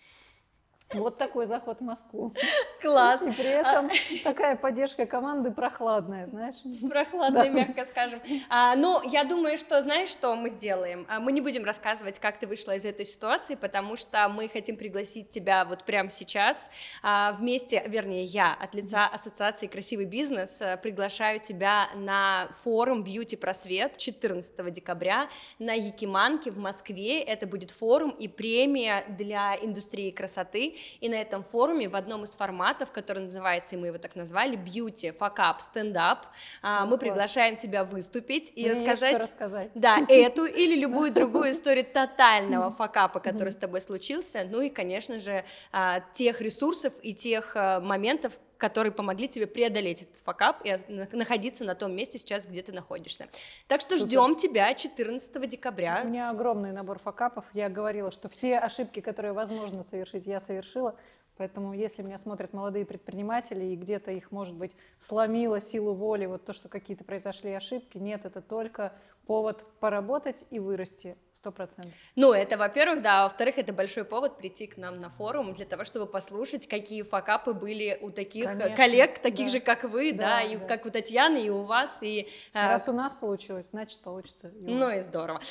Вот 0.94 1.18
такой 1.18 1.48
заход 1.48 1.80
в 1.80 1.84
Москву. 1.84 2.34
Класс. 2.82 3.24
И 3.24 3.32
при 3.32 3.50
этом 3.50 3.90
такая 4.24 4.56
поддержка 4.56 5.06
команды 5.06 5.52
прохладная, 5.52 6.28
знаешь. 6.28 6.56
Прохладно, 6.88 7.50
мягко 7.50 7.86
скажем. 7.86 8.22
А, 8.50 8.76
ну, 8.76 9.00
я 9.10 9.24
думаю, 9.24 9.58
что 9.58 9.82
знаешь, 9.82 10.10
что 10.10 10.36
мы 10.36 10.50
сделаем? 10.50 11.06
А, 11.10 11.20
мы 11.20 11.32
не 11.32 11.42
будем 11.42 11.64
рассказывать, 11.64 12.20
как 12.20 12.40
ты 12.40 12.48
вышла 12.48 12.76
из 12.76 12.86
этой 12.86 13.06
ситуации, 13.06 13.56
потому 13.56 13.96
что 13.98 14.28
мы 14.30 14.48
хотим 14.48 14.78
пригласить 14.78 15.30
тебя 15.30 15.66
вот 15.66 15.84
прямо 15.84 16.10
сейчас 16.10 16.70
а, 17.02 17.34
вместе, 17.34 17.84
вернее, 17.88 18.24
я 18.24 18.54
от 18.54 18.76
лица 18.76 19.08
Ассоциации 19.08 19.68
«Красивый 19.68 20.06
бизнес» 20.06 20.62
а, 20.62 20.78
приглашаю 20.78 21.40
тебя 21.40 21.88
на 21.96 22.50
форум 22.64 23.04
«Бьюти 23.04 23.36
Просвет» 23.36 23.98
14 23.98 24.72
декабря 24.72 25.28
на 25.60 25.74
Якиманке 25.74 26.52
в 26.52 26.58
Москве. 26.58 27.22
Это 27.22 27.48
будет 27.48 27.72
форум 27.72 28.12
и 28.12 28.28
премия 28.28 29.04
для 29.08 29.56
индустрии 29.62 30.12
красоты. 30.12 30.73
И 31.00 31.10
на 31.10 31.16
этом 31.16 31.44
форуме 31.44 31.90
в 31.90 31.96
одном 31.96 32.24
из 32.24 32.34
форматов, 32.36 32.92
который 32.92 33.24
называется, 33.24 33.76
и 33.76 33.80
мы 33.80 33.88
его 33.88 33.98
так 33.98 34.16
назвали, 34.16 34.58
«Beauty 34.58 35.18
Fuck 35.18 35.38
Up 35.38 35.58
Stand 35.60 35.94
Up», 35.94 36.20
а, 36.62 36.86
мы 36.86 36.98
приглашаем 36.98 37.56
тебя 37.56 37.84
выступить 37.84 38.52
и 38.56 38.64
Мне 38.64 38.72
рассказать... 38.72 39.16
рассказать. 39.16 39.72
Да, 39.76 40.00
эту 40.08 40.46
или 40.46 40.76
любую 40.76 41.12
другую 41.14 41.52
историю 41.52 41.86
тотального 41.86 42.72
факапа, 42.72 43.20
который 43.20 43.50
с 43.50 43.58
тобой 43.58 43.82
случился, 43.82 44.48
ну 44.50 44.62
и, 44.62 44.70
конечно 44.70 45.20
же, 45.20 45.44
а, 45.72 46.02
тех 46.12 46.42
ресурсов 46.42 46.94
и 47.02 47.14
тех 47.14 47.54
а, 47.56 47.80
моментов, 47.80 48.34
которые 48.58 48.92
помогли 48.92 49.28
тебе 49.28 49.48
преодолеть 49.48 50.04
этот 50.04 50.18
факап 50.18 50.62
и 50.64 50.74
находиться 51.16 51.64
на 51.64 51.76
том 51.76 51.96
месте 51.96 52.18
сейчас, 52.18 52.46
где 52.46 52.62
ты 52.62 52.72
находишься. 52.72 53.28
Так 53.68 53.82
что 53.82 53.98
Супер. 53.98 54.08
ждем 54.08 54.36
тебя 54.36 54.74
14 54.74 55.50
декабря. 55.50 56.02
У 56.04 56.08
меня 56.08 56.30
огромный 56.30 56.72
набор 56.72 57.00
факапов. 57.00 57.46
Я 57.54 57.70
говорила, 57.70 58.12
что 58.12 58.30
все 58.30 58.58
ошибки, 58.58 59.00
которые 59.00 59.34
возможно 59.34 59.84
совершить, 59.84 60.26
я 60.26 60.40
совершила. 60.40 60.96
Поэтому, 61.38 61.74
если 61.74 62.04
меня 62.04 62.20
смотрят 62.20 62.54
молодые 62.54 62.86
предприниматели, 62.86 63.66
и 63.66 63.76
где-то 63.76 64.12
их, 64.12 64.32
может 64.32 64.56
быть, 64.56 64.72
сломило 65.00 65.60
силу 65.60 65.94
воли, 65.94 66.28
вот 66.28 66.46
то, 66.46 66.54
что 66.54 66.70
какие-то 66.70 67.04
произошли 67.04 67.52
ошибки, 67.52 67.98
нет, 67.98 68.26
это 68.26 68.40
только 68.40 68.94
повод 69.26 69.66
поработать 69.80 70.46
и 70.52 70.60
вырасти, 70.60 71.18
сто 71.44 71.52
процентов. 71.52 71.92
Ну, 72.16 72.32
это, 72.32 72.58
во-первых, 72.58 73.02
да, 73.02 73.20
а 73.20 73.24
во-вторых, 73.24 73.58
это 73.58 73.74
большой 73.74 74.06
повод 74.06 74.38
прийти 74.38 74.66
к 74.66 74.78
нам 74.78 75.02
на 75.02 75.10
форум 75.10 75.54
для 75.54 75.66
того, 75.66 75.84
чтобы 75.84 76.06
послушать, 76.06 76.70
какие 76.70 77.02
факапы 77.04 77.52
были 77.54 77.98
у 78.02 78.12
таких 78.12 78.46
Конечно, 78.46 78.76
коллег, 78.78 79.20
таких 79.20 79.48
да. 79.48 79.52
же, 79.52 79.60
как 79.60 79.84
вы, 79.84 80.14
да, 80.14 80.38
Да, 80.38 80.42
и 80.42 80.56
да. 80.56 80.66
как 80.66 80.86
у 80.86 80.90
Татьяны, 80.90 81.46
и 81.46 81.50
у 81.50 81.64
вас, 81.64 82.02
и... 82.02 82.30
э, 82.54 82.68
Раз 82.68 82.88
у 82.88 82.94
нас 82.94 83.14
получилось, 83.14 83.66
значит, 83.72 84.00
получится. 84.00 84.48
и 84.48 84.62
Ну 84.62 84.90
и 84.90 85.02
здорово. 85.02 85.42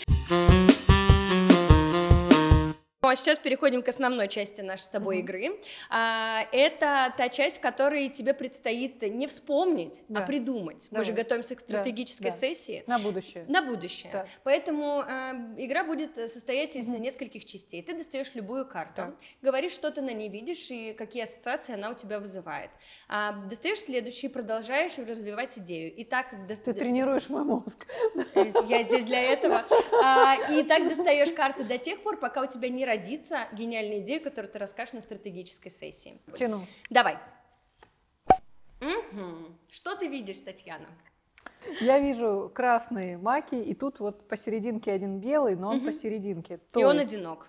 Ну, 3.05 3.09
а 3.11 3.17
сейчас 3.17 3.37
переходим 3.41 3.83
к 3.83 3.89
основной 3.89 4.29
части 4.29 4.61
нашей 4.61 4.83
с 4.83 4.89
тобой 4.89 5.19
игры. 5.19 5.59
А, 5.91 6.43
это 6.53 7.13
та 7.17 7.29
часть, 7.31 7.59
в 7.59 7.61
которой 7.61 8.09
тебе 8.09 8.33
предстоит 8.33 9.03
не 9.03 9.27
вспомнить, 9.27 10.05
а 10.09 10.13
Да. 10.13 10.21
придумать. 10.21 10.87
Мы 10.93 10.99
Давай. 10.99 11.07
же 11.07 11.13
готовимся 11.13 11.57
к 11.57 11.59
Да, 11.63 11.65
стратегической 11.65 12.31
да. 12.31 12.37
сессии. 12.37 12.85
На 12.87 13.01
будущее. 13.01 13.45
На 13.49 13.61
будущее. 13.61 14.13
Так. 14.13 14.29
Поэтому 14.45 15.01
э, 15.03 15.33
игра 15.57 15.83
будет 15.83 16.15
состоять 16.31 16.77
из 16.77 16.87
нескольких 16.87 17.45
частей. 17.45 17.83
Ты 17.83 17.95
достаешь 17.95 18.31
любую 18.35 18.67
карту, 18.69 18.95
Так. 18.95 19.15
говоришь, 19.43 19.73
что 19.73 19.91
ты 19.91 20.01
на 20.01 20.13
ней 20.13 20.29
видишь 20.29 20.71
и 20.71 20.93
какие 20.93 21.25
ассоциации 21.25 21.75
она 21.75 21.91
у 21.91 21.95
тебя 21.95 22.21
вызывает. 22.21 22.71
А, 23.09 23.33
достаешь 23.33 23.81
следующий, 23.81 24.29
продолжаешь 24.29 24.97
развивать 24.99 25.59
идею. 25.59 25.93
И 25.93 26.05
так 26.05 26.33
дос- 26.49 26.63
Ты 26.67 26.73
тренируешь 26.73 27.29
мой 27.29 27.43
мозг. 27.43 27.85
Э, 28.37 28.53
Я 28.69 28.85
здесь 28.85 29.07
для 29.07 29.21
этого. 29.23 29.65
А, 30.05 30.37
и 30.53 30.63
так 30.63 30.87
достаешь 30.89 31.33
карты 31.33 31.65
до 31.65 31.79
тех 31.79 32.01
пор, 32.05 32.17
пока 32.19 32.43
у 32.43 32.47
тебя 32.47 32.69
не 32.69 32.85
родится 32.93 33.49
гениальная 33.53 34.01
идея, 34.01 34.21
которую 34.21 34.53
ты 34.53 34.59
расскажешь 34.59 34.93
на 34.93 35.01
стратегической 35.01 35.71
сессии. 35.71 36.21
Тяну. 36.37 36.61
Давай. 36.91 37.17
Мгм. 38.81 39.57
Что 39.69 39.97
ты 39.97 40.09
видишь, 40.09 40.39
Татьяна? 40.39 40.87
Я 41.81 41.99
вижу 42.01 42.51
красные 42.55 43.17
маки, 43.17 43.55
и 43.55 43.75
тут 43.75 44.01
вот 44.01 44.29
посерединке 44.29 44.93
один 44.93 45.21
белый, 45.21 45.57
но 45.57 45.71
он 45.71 45.77
Мгм. 45.77 45.87
посерединке. 45.87 46.55
И 46.55 46.59
То 46.73 46.81
он 46.81 46.99
есть, 46.99 47.15
одинок. 47.15 47.49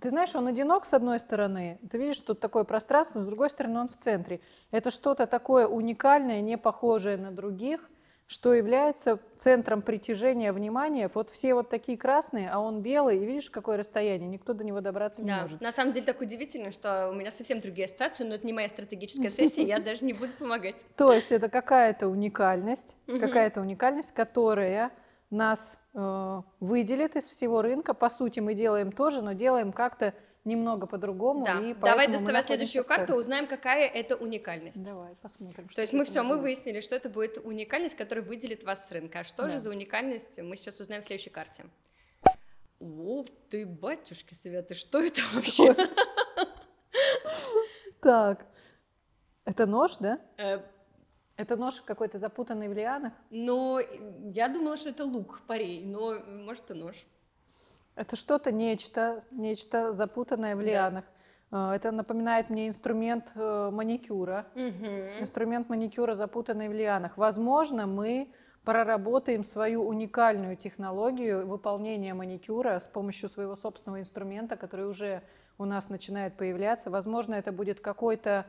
Ты 0.00 0.10
знаешь, 0.10 0.34
он 0.34 0.46
одинок 0.48 0.84
с 0.84 0.92
одной 0.94 1.18
стороны, 1.18 1.78
ты 1.90 1.98
видишь, 1.98 2.16
что 2.16 2.28
тут 2.28 2.40
такое 2.40 2.64
пространство, 2.64 3.20
с 3.20 3.26
другой 3.26 3.50
стороны 3.50 3.80
он 3.80 3.88
в 3.88 3.96
центре. 3.96 4.40
Это 4.70 4.90
что-то 4.90 5.26
такое 5.26 5.66
уникальное, 5.66 6.40
не 6.40 6.58
похожее 6.58 7.16
на 7.16 7.30
других, 7.30 7.88
что 8.26 8.54
является 8.54 9.18
центром 9.36 9.82
притяжения 9.82 10.52
внимания. 10.52 11.10
Вот 11.12 11.30
все 11.30 11.54
вот 11.54 11.68
такие 11.68 11.98
красные, 11.98 12.48
а 12.50 12.58
он 12.60 12.80
белый, 12.80 13.18
и 13.18 13.24
видишь, 13.24 13.50
какое 13.50 13.76
расстояние, 13.76 14.28
никто 14.28 14.52
до 14.54 14.64
него 14.64 14.80
добраться 14.80 15.22
не 15.22 15.28
Да, 15.28 15.42
может. 15.42 15.60
на 15.60 15.72
самом 15.72 15.92
деле 15.92 16.06
так 16.06 16.20
удивительно, 16.20 16.70
что 16.70 17.10
у 17.10 17.14
меня 17.14 17.30
совсем 17.30 17.60
другие 17.60 17.84
ассоциации, 17.86 18.24
но 18.24 18.34
это 18.34 18.46
не 18.46 18.52
моя 18.52 18.68
стратегическая 18.68 19.30
сессия, 19.30 19.62
я 19.64 19.78
даже 19.78 20.04
не 20.04 20.12
буду 20.12 20.32
помогать. 20.38 20.86
То 20.96 21.12
есть 21.12 21.32
это 21.32 21.48
какая-то 21.48 22.08
уникальность, 22.08 22.96
какая-то 23.06 23.60
уникальность, 23.60 24.12
которая 24.12 24.92
нас 25.30 25.78
э, 25.94 26.42
выделит 26.60 27.16
из 27.16 27.28
всего 27.28 27.62
рынка. 27.62 27.94
По 27.94 28.10
сути, 28.10 28.40
мы 28.40 28.54
делаем 28.54 28.92
тоже, 28.92 29.22
но 29.22 29.32
делаем 29.32 29.72
как-то 29.72 30.14
немного 30.44 30.86
по-другому. 30.86 31.44
Да, 31.44 31.60
и 31.60 31.74
давай 31.74 32.08
доставай 32.08 32.42
следующую 32.42 32.84
карту, 32.84 33.14
узнаем, 33.14 33.46
какая 33.46 33.86
это 33.88 34.16
уникальность. 34.16 34.82
Давай 34.82 35.14
посмотрим. 35.16 35.68
То 35.68 35.80
есть 35.80 35.92
мы 35.92 36.04
все, 36.04 36.22
мы 36.22 36.38
выяснили, 36.38 36.80
что 36.80 36.96
это 36.96 37.08
будет 37.08 37.38
уникальность, 37.38 37.96
которая 37.96 38.24
выделит 38.24 38.64
вас 38.64 38.88
с 38.88 38.92
рынка. 38.92 39.20
А 39.20 39.24
что 39.24 39.44
Да. 39.44 39.50
же 39.50 39.58
за 39.58 39.70
уникальность, 39.70 40.40
мы 40.40 40.56
сейчас 40.56 40.80
узнаем 40.80 41.02
в 41.02 41.04
следующей 41.04 41.30
карте. 41.30 41.64
О, 42.80 43.24
ты, 43.48 43.64
батюшки 43.64 44.34
Светы, 44.34 44.74
что 44.74 45.00
это 45.00 45.20
вообще? 45.34 45.76
Так, 48.00 48.44
это 49.44 49.64
нож, 49.66 49.96
да? 49.98 50.18
Э, 50.36 50.58
Это 51.36 51.56
нож 51.56 51.80
какой-то 51.82 52.18
запутанный 52.18 52.68
в 52.68 52.72
лианах? 52.72 53.12
Ну, 53.30 53.78
я 54.34 54.48
думала, 54.48 54.76
что 54.76 54.88
это 54.90 55.04
лук, 55.04 55.40
парей, 55.46 55.84
но 55.84 56.18
может 56.26 56.70
и 56.70 56.74
нож. 56.74 56.96
Это 57.94 58.16
что-то, 58.16 58.50
нечто, 58.52 59.22
нечто 59.30 59.92
запутанное 59.92 60.56
в 60.56 60.60
Да. 60.60 60.64
лианах. 60.64 61.04
Э, 61.50 61.72
Это 61.74 61.90
напоминает 61.92 62.48
мне 62.50 62.68
инструмент 62.68 63.30
э, 63.34 63.70
маникюра. 63.70 64.46
Мгм. 64.54 65.20
Инструмент 65.20 65.68
маникюра, 65.68 66.14
запутанный 66.14 66.68
в 66.68 66.72
лианах. 66.72 67.16
Возможно, 67.18 67.86
мы 67.86 68.32
проработаем 68.64 69.44
свою 69.44 69.82
уникальную 69.86 70.56
технологию 70.56 71.46
выполнения 71.46 72.14
маникюра 72.14 72.78
с 72.78 72.86
помощью 72.86 73.28
своего 73.28 73.56
собственного 73.56 74.00
инструмента, 74.00 74.56
который 74.56 74.86
уже 74.86 75.22
у 75.58 75.64
нас 75.64 75.90
начинает 75.90 76.36
появляться. 76.36 76.88
Возможно, 76.90 77.34
это 77.34 77.52
будет 77.52 77.80
какой-то 77.80 78.46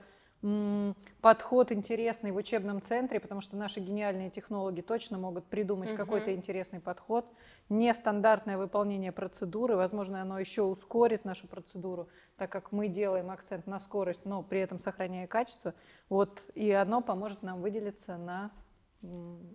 подход 1.22 1.72
интересный 1.72 2.32
в 2.32 2.36
учебном 2.36 2.82
центре, 2.82 3.20
потому 3.20 3.40
что 3.40 3.56
наши 3.56 3.80
гениальные 3.80 4.30
технологи 4.30 4.82
точно 4.82 5.18
могут 5.18 5.46
придумать 5.46 5.90
Мгм. 5.90 5.98
какой-то 5.98 6.36
интересный 6.36 6.82
подход. 6.82 7.26
Нестандартное 7.70 8.58
выполнение 8.58 9.12
процедуры, 9.14 9.76
возможно, 9.76 10.22
оно 10.22 10.40
еще 10.40 10.64
ускорит 10.64 11.24
нашу 11.24 11.48
процедуру, 11.48 12.10
так 12.38 12.52
как 12.52 12.74
мы 12.74 12.90
делаем 12.90 13.32
акцент 13.32 13.68
на 13.68 13.80
скорость, 13.80 14.26
но 14.26 14.44
при 14.44 14.60
этом 14.60 14.80
сохраняя 14.80 15.28
качество. 15.28 15.74
Вот, 16.10 16.44
и 16.56 16.72
оно 16.72 17.02
поможет 17.02 17.42
нам 17.42 17.62
выделиться 17.62 18.18
на 18.18 18.52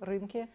рынке 0.01 0.49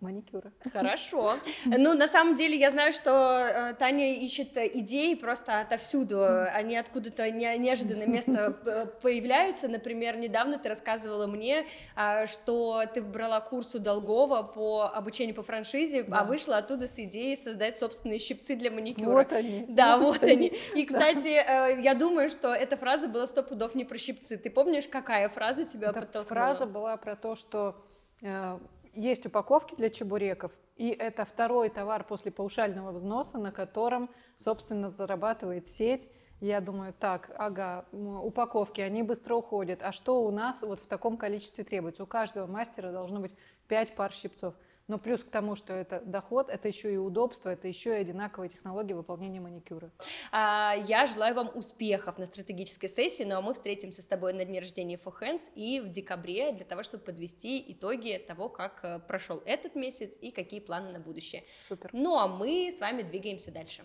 маникюра. 0.00 0.52
Хорошо. 0.72 1.34
Ну, 1.66 1.94
на 1.94 2.06
самом 2.08 2.34
деле, 2.34 2.56
я 2.56 2.70
знаю, 2.70 2.92
что 2.92 3.10
э, 3.10 3.74
Таня 3.74 4.14
ищет 4.14 4.56
э, 4.56 4.70
идеи 4.74 5.14
просто 5.14 5.60
отовсюду. 5.60 6.24
Они 6.54 6.76
откуда-то 6.76 7.30
не- 7.30 7.56
неожиданное 7.58 8.06
место 8.16 8.50
п- 8.52 8.86
появляются. 9.02 9.68
Например, 9.68 10.16
недавно 10.16 10.58
ты 10.58 10.68
рассказывала 10.68 11.26
мне, 11.26 11.66
а, 11.94 12.26
что 12.26 12.82
ты 12.92 13.02
брала 13.02 13.40
курс 13.40 13.74
у 13.74 13.78
Долгова 13.78 14.42
по 14.42 14.84
обучению 14.84 15.34
по 15.34 15.42
франшизе, 15.42 16.02
Да. 16.02 16.20
а 16.20 16.24
вышла 16.24 16.58
оттуда 16.58 16.88
с 16.88 16.98
идеей 16.98 17.36
создать 17.36 17.78
собственные 17.78 18.18
щипцы 18.18 18.54
для 18.56 18.70
маникюра. 18.70 19.10
Вот 19.10 19.32
они. 19.32 19.64
Да, 19.68 19.96
вот 19.98 20.22
они. 20.22 20.52
И, 20.74 20.84
кстати, 20.84 21.28
э, 21.46 21.80
я 21.82 21.94
думаю, 21.94 22.28
что 22.28 22.52
эта 22.54 22.76
фраза 22.76 23.08
была 23.08 23.26
сто 23.26 23.42
пудов 23.42 23.74
не 23.74 23.84
про 23.84 23.98
щипцы. 23.98 24.36
Ты 24.36 24.50
помнишь, 24.50 24.86
какая 24.88 25.28
фраза 25.28 25.64
тебя 25.64 25.88
Эта 25.90 26.00
подтолкнула? 26.00 26.34
фраза 26.40 26.66
была 26.66 26.96
про 26.96 27.16
то, 27.16 27.34
что 27.34 27.76
э, 28.22 28.58
есть 28.96 29.26
упаковки 29.26 29.74
для 29.74 29.90
чебуреков, 29.90 30.52
и 30.76 30.88
это 30.88 31.24
второй 31.24 31.68
товар 31.68 32.04
после 32.04 32.32
паушального 32.32 32.92
взноса, 32.92 33.38
на 33.38 33.52
котором, 33.52 34.10
собственно, 34.36 34.90
зарабатывает 34.90 35.68
сеть. 35.68 36.10
Я 36.40 36.60
думаю, 36.60 36.92
так, 36.92 37.30
ага, 37.36 37.86
упаковки, 37.92 38.80
они 38.82 39.02
быстро 39.02 39.36
уходят. 39.36 39.82
А 39.82 39.92
что 39.92 40.22
у 40.22 40.30
нас 40.30 40.60
вот 40.62 40.80
в 40.80 40.86
таком 40.86 41.16
количестве 41.16 41.64
требуется? 41.64 42.02
У 42.02 42.06
каждого 42.06 42.46
мастера 42.46 42.92
должно 42.92 43.20
быть 43.20 43.34
5 43.68 43.94
пар 43.94 44.12
щипцов. 44.12 44.54
Но 44.88 44.98
плюс 44.98 45.24
к 45.24 45.30
тому, 45.30 45.56
что 45.56 45.72
это 45.72 46.00
доход, 46.00 46.48
это 46.48 46.68
еще 46.68 46.92
и 46.92 46.96
удобство, 46.96 47.50
это 47.50 47.66
еще 47.66 47.90
и 47.90 48.00
одинаковые 48.00 48.50
технологии 48.50 48.92
выполнения 48.92 49.40
маникюра. 49.40 49.90
А, 50.30 50.74
Я 50.86 51.06
желаю 51.06 51.34
вам 51.34 51.50
успехов 51.54 52.18
на 52.18 52.26
стратегической 52.26 52.88
сессии, 52.88 53.24
ну 53.24 53.36
а 53.36 53.40
мы 53.40 53.54
встретимся 53.54 54.02
с 54.02 54.06
тобой 54.06 54.32
на 54.32 54.44
дне 54.44 54.60
рождения 54.60 54.98
For 55.02 55.12
Hands 55.20 55.50
и 55.54 55.80
в 55.80 55.88
декабре 55.88 56.52
для 56.52 56.64
того, 56.64 56.82
чтобы 56.82 57.04
подвести 57.04 57.64
итоги 57.72 58.16
того, 58.18 58.48
как 58.48 58.80
э, 58.84 59.00
прошел 59.00 59.42
этот 59.44 59.74
месяц 59.74 60.18
и 60.20 60.30
какие 60.30 60.60
планы 60.60 60.92
на 60.92 61.00
будущее. 61.00 61.44
Супер. 61.68 61.90
Ну 61.92 62.16
а 62.18 62.28
мы 62.28 62.70
с 62.70 62.80
вами 62.80 63.02
двигаемся 63.02 63.50
дальше. 63.50 63.84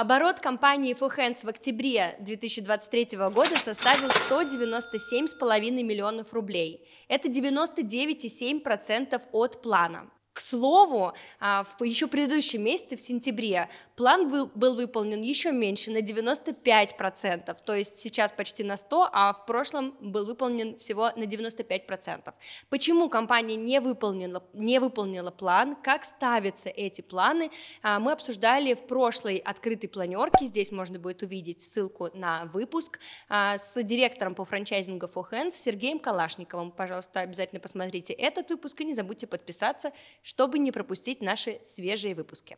Оборот 0.00 0.40
компании 0.40 0.96
For 0.98 1.14
Hands 1.14 1.44
в 1.44 1.48
октябре 1.50 2.16
2023 2.20 3.18
года 3.18 3.54
составил 3.54 4.08
197,5 4.08 5.82
миллионов 5.82 6.32
рублей. 6.32 6.88
Это 7.06 7.28
99,7% 7.28 9.20
от 9.30 9.60
плана. 9.60 10.10
К 10.32 10.40
слову, 10.40 11.12
а, 11.38 11.64
в 11.64 11.84
еще 11.84 12.06
предыдущем 12.06 12.62
месяце, 12.62 12.96
в 12.96 13.00
сентябре, 13.02 13.68
план 14.00 14.30
был, 14.30 14.50
был 14.54 14.76
выполнен 14.76 15.20
еще 15.20 15.52
меньше, 15.52 15.90
на 15.90 15.98
95%, 15.98 17.54
то 17.66 17.74
есть 17.74 17.98
сейчас 17.98 18.32
почти 18.32 18.64
на 18.64 18.76
100%, 18.76 19.10
а 19.12 19.34
в 19.34 19.44
прошлом 19.44 19.94
был 20.00 20.24
выполнен 20.24 20.78
всего 20.78 21.10
на 21.16 21.24
95%. 21.24 22.32
Почему 22.70 23.10
компания 23.10 23.56
не 23.56 23.78
выполнила, 23.78 24.42
не 24.54 24.78
выполнила 24.78 25.30
план, 25.30 25.76
как 25.76 26.06
ставятся 26.06 26.70
эти 26.70 27.02
планы, 27.02 27.50
а, 27.82 28.00
мы 28.00 28.12
обсуждали 28.12 28.72
в 28.72 28.86
прошлой 28.86 29.36
открытой 29.36 29.90
планерке, 29.90 30.46
здесь 30.46 30.72
можно 30.72 30.98
будет 30.98 31.22
увидеть 31.22 31.60
ссылку 31.60 32.08
на 32.14 32.46
выпуск, 32.46 33.00
а, 33.28 33.58
с 33.58 33.82
директором 33.82 34.34
по 34.34 34.46
франчайзингу 34.46 35.10
For 35.14 35.50
Сергеем 35.50 35.98
Калашниковым. 35.98 36.70
Пожалуйста, 36.70 37.20
обязательно 37.20 37.60
посмотрите 37.60 38.14
этот 38.14 38.48
выпуск 38.48 38.80
и 38.80 38.84
не 38.86 38.94
забудьте 38.94 39.26
подписаться, 39.26 39.92
чтобы 40.22 40.58
не 40.58 40.72
пропустить 40.72 41.20
наши 41.20 41.60
свежие 41.62 42.14
выпуски. 42.14 42.56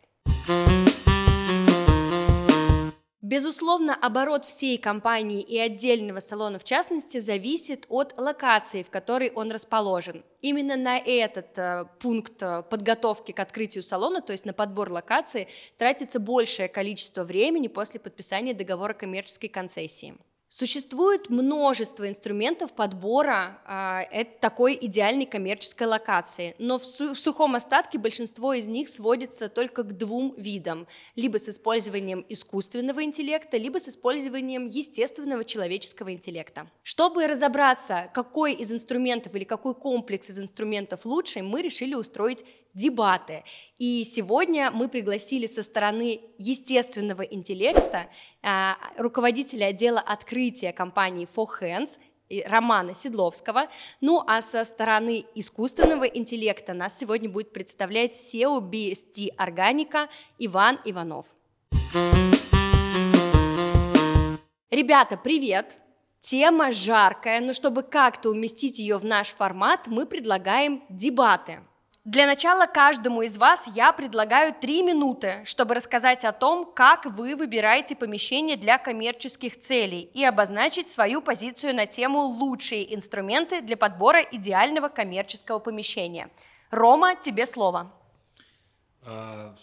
Безусловно, 3.23 3.95
оборот 3.95 4.45
всей 4.45 4.79
компании 4.79 5.43
и 5.43 5.57
отдельного 5.57 6.19
салона 6.19 6.59
в 6.59 6.65
частности 6.65 7.21
зависит 7.21 7.87
от 7.89 8.19
локации, 8.19 8.83
в 8.83 8.91
которой 8.91 9.31
он 9.31 9.53
расположен. 9.53 10.25
Именно 10.41 10.77
на 10.77 10.99
этот 10.99 11.57
э, 11.57 11.85
пункт 12.01 12.43
э, 12.43 12.65
подготовки 12.69 13.31
к 13.31 13.39
открытию 13.39 13.85
салона, 13.85 14.23
то 14.23 14.33
есть 14.33 14.45
на 14.45 14.53
подбор 14.53 14.91
локации, 14.91 15.47
тратится 15.79 16.19
большее 16.19 16.67
количество 16.67 17.23
времени 17.23 17.69
после 17.69 18.01
подписания 18.01 18.55
договора 18.55 18.93
коммерческой 18.93 19.49
концессии. 19.49 20.17
Существует 20.55 21.31
множество 21.31 22.07
инструментов 22.07 22.75
подбора 22.75 23.63
э, 24.13 24.23
такой 24.39 24.77
идеальной 24.79 25.25
коммерческой 25.25 25.87
локации, 25.87 26.55
но 26.59 26.79
в, 26.79 26.85
су- 26.85 27.15
в 27.15 27.19
сухом 27.19 27.55
остатке 27.55 27.97
большинство 27.97 28.53
из 28.53 28.69
них 28.69 28.91
сводится 28.91 29.49
только 29.49 29.83
к 29.83 29.97
двум 29.97 30.35
видам, 30.37 30.87
либо 31.17 31.39
с 31.39 31.49
использованием 31.49 32.27
искусственного 32.29 33.03
интеллекта, 33.03 33.57
либо 33.57 33.79
с 33.79 33.89
использованием 33.89 34.67
естественного 34.67 35.47
человеческого 35.47 36.13
интеллекта. 36.13 36.71
Чтобы 36.83 37.27
разобраться, 37.27 38.11
какой 38.13 38.53
из 38.53 38.71
инструментов 38.71 39.35
или 39.35 39.45
какой 39.45 39.75
комплекс 39.75 40.29
из 40.29 40.39
инструментов 40.39 41.07
лучше, 41.07 41.43
мы 41.43 41.63
решили 41.63 41.95
устроить 41.95 42.45
дебаты. 42.75 43.45
И 43.79 44.05
сегодня 44.05 44.71
мы 44.71 44.89
пригласили 44.89 45.47
со 45.47 45.63
стороны 45.63 46.21
естественного 46.39 47.23
интеллекта 47.23 48.09
а, 48.43 48.77
руководителя 48.97 49.67
отдела 49.67 50.01
открытия 50.01 50.73
компании 50.73 51.29
For 51.35 51.47
Романа 52.47 52.95
Седловского. 52.95 53.69
Ну 54.01 54.23
а 54.27 54.41
со 54.41 54.65
стороны 54.65 55.25
искусственного 55.35 56.05
интеллекта 56.05 56.73
нас 56.73 56.99
сегодня 56.99 57.29
будет 57.29 57.53
представлять 57.53 58.15
SEO 58.15 58.61
BST 58.61 59.29
Органика 59.37 60.09
Иван 60.39 60.81
Иванов. 60.85 61.27
Ребята, 64.71 65.19
привет! 65.19 65.77
Тема 66.21 66.71
жаркая, 66.71 67.41
но 67.41 67.53
чтобы 67.53 67.83
как-то 67.83 68.31
уместить 68.31 68.79
ее 68.79 68.97
в 68.97 69.05
наш 69.05 69.31
формат, 69.31 69.89
мы 69.89 70.07
предлагаем 70.07 70.85
дебаты– 70.89 71.61
для 72.05 72.27
начала 72.27 72.67
каждому 72.67 73.23
из 73.23 73.39
вас 73.39 73.69
я 73.77 73.93
предлагаю 73.93 74.53
три 74.53 74.83
минуты, 74.83 75.43
чтобы 75.45 75.77
рассказать 75.77 76.25
о 76.25 76.33
том, 76.33 76.69
как 76.75 77.07
вы 77.07 77.37
выбираете 77.37 77.95
помещение 77.95 78.57
для 78.57 78.77
коммерческих 78.77 79.61
целей 79.61 80.11
и 80.13 80.25
обозначить 80.25 80.89
свою 80.89 81.23
позицию 81.23 81.77
на 81.77 81.87
тему 81.87 82.23
«Лучшие 82.23 82.93
инструменты 82.93 83.61
для 83.61 83.77
подбора 83.77 84.21
идеального 84.21 84.89
коммерческого 84.89 85.61
помещения». 85.61 86.29
Рома, 86.73 87.15
тебе 87.15 87.47
слово. 87.47 87.93
А, 89.03 89.55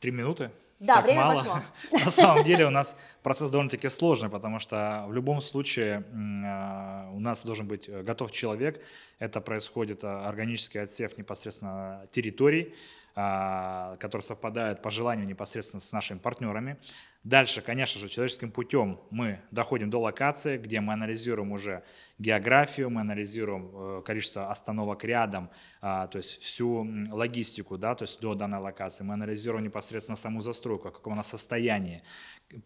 три 0.00 0.12
минуты? 0.12 0.50
Да, 0.82 0.94
так 0.96 1.04
время 1.04 1.20
мало. 1.20 1.36
пошло. 1.36 1.60
На 2.04 2.10
самом 2.10 2.44
деле 2.48 2.66
у 2.66 2.70
нас 2.70 2.96
процесс 3.22 3.50
довольно-таки 3.50 3.88
сложный, 3.88 4.28
потому 4.28 4.58
что 4.58 5.04
в 5.06 5.12
любом 5.12 5.40
случае 5.40 6.04
а, 6.44 7.08
у 7.12 7.20
нас 7.20 7.44
должен 7.44 7.68
быть 7.68 7.88
готов 7.88 8.32
человек. 8.32 8.82
Это 9.20 9.40
происходит 9.40 10.02
а, 10.02 10.28
органический 10.28 10.82
отсев 10.82 11.16
непосредственно 11.16 12.08
территорий, 12.10 12.74
а, 13.14 13.96
которые 13.98 14.24
совпадают 14.24 14.82
по 14.82 14.90
желанию 14.90 15.26
непосредственно 15.26 15.80
с 15.80 15.92
нашими 15.92 16.18
партнерами. 16.18 16.76
Дальше, 17.24 17.62
конечно 17.62 18.00
же, 18.00 18.08
человеческим 18.08 18.50
путем 18.50 18.98
мы 19.10 19.38
доходим 19.52 19.90
до 19.90 20.00
локации, 20.00 20.58
где 20.58 20.80
мы 20.80 20.92
анализируем 20.92 21.52
уже 21.52 21.84
географию, 22.18 22.90
мы 22.90 23.02
анализируем 23.02 23.70
э, 23.72 24.02
количество 24.04 24.50
остановок 24.50 25.04
рядом, 25.04 25.48
а, 25.80 26.08
то 26.08 26.18
есть 26.18 26.42
всю 26.42 26.84
логистику, 27.10 27.78
да, 27.78 27.94
то 27.94 28.02
есть 28.02 28.20
до 28.20 28.34
данной 28.34 28.58
локации. 28.58 29.04
Мы 29.04 29.14
анализируем 29.14 29.62
непосредственно 29.62 30.16
саму 30.16 30.40
застройку, 30.40 30.88
в 30.88 30.92
каком 30.92 31.12
она 31.12 31.22
состоянии. 31.22 32.02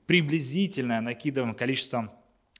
Приблизительно 0.06 1.02
накидываем 1.02 1.54
количество 1.54 2.14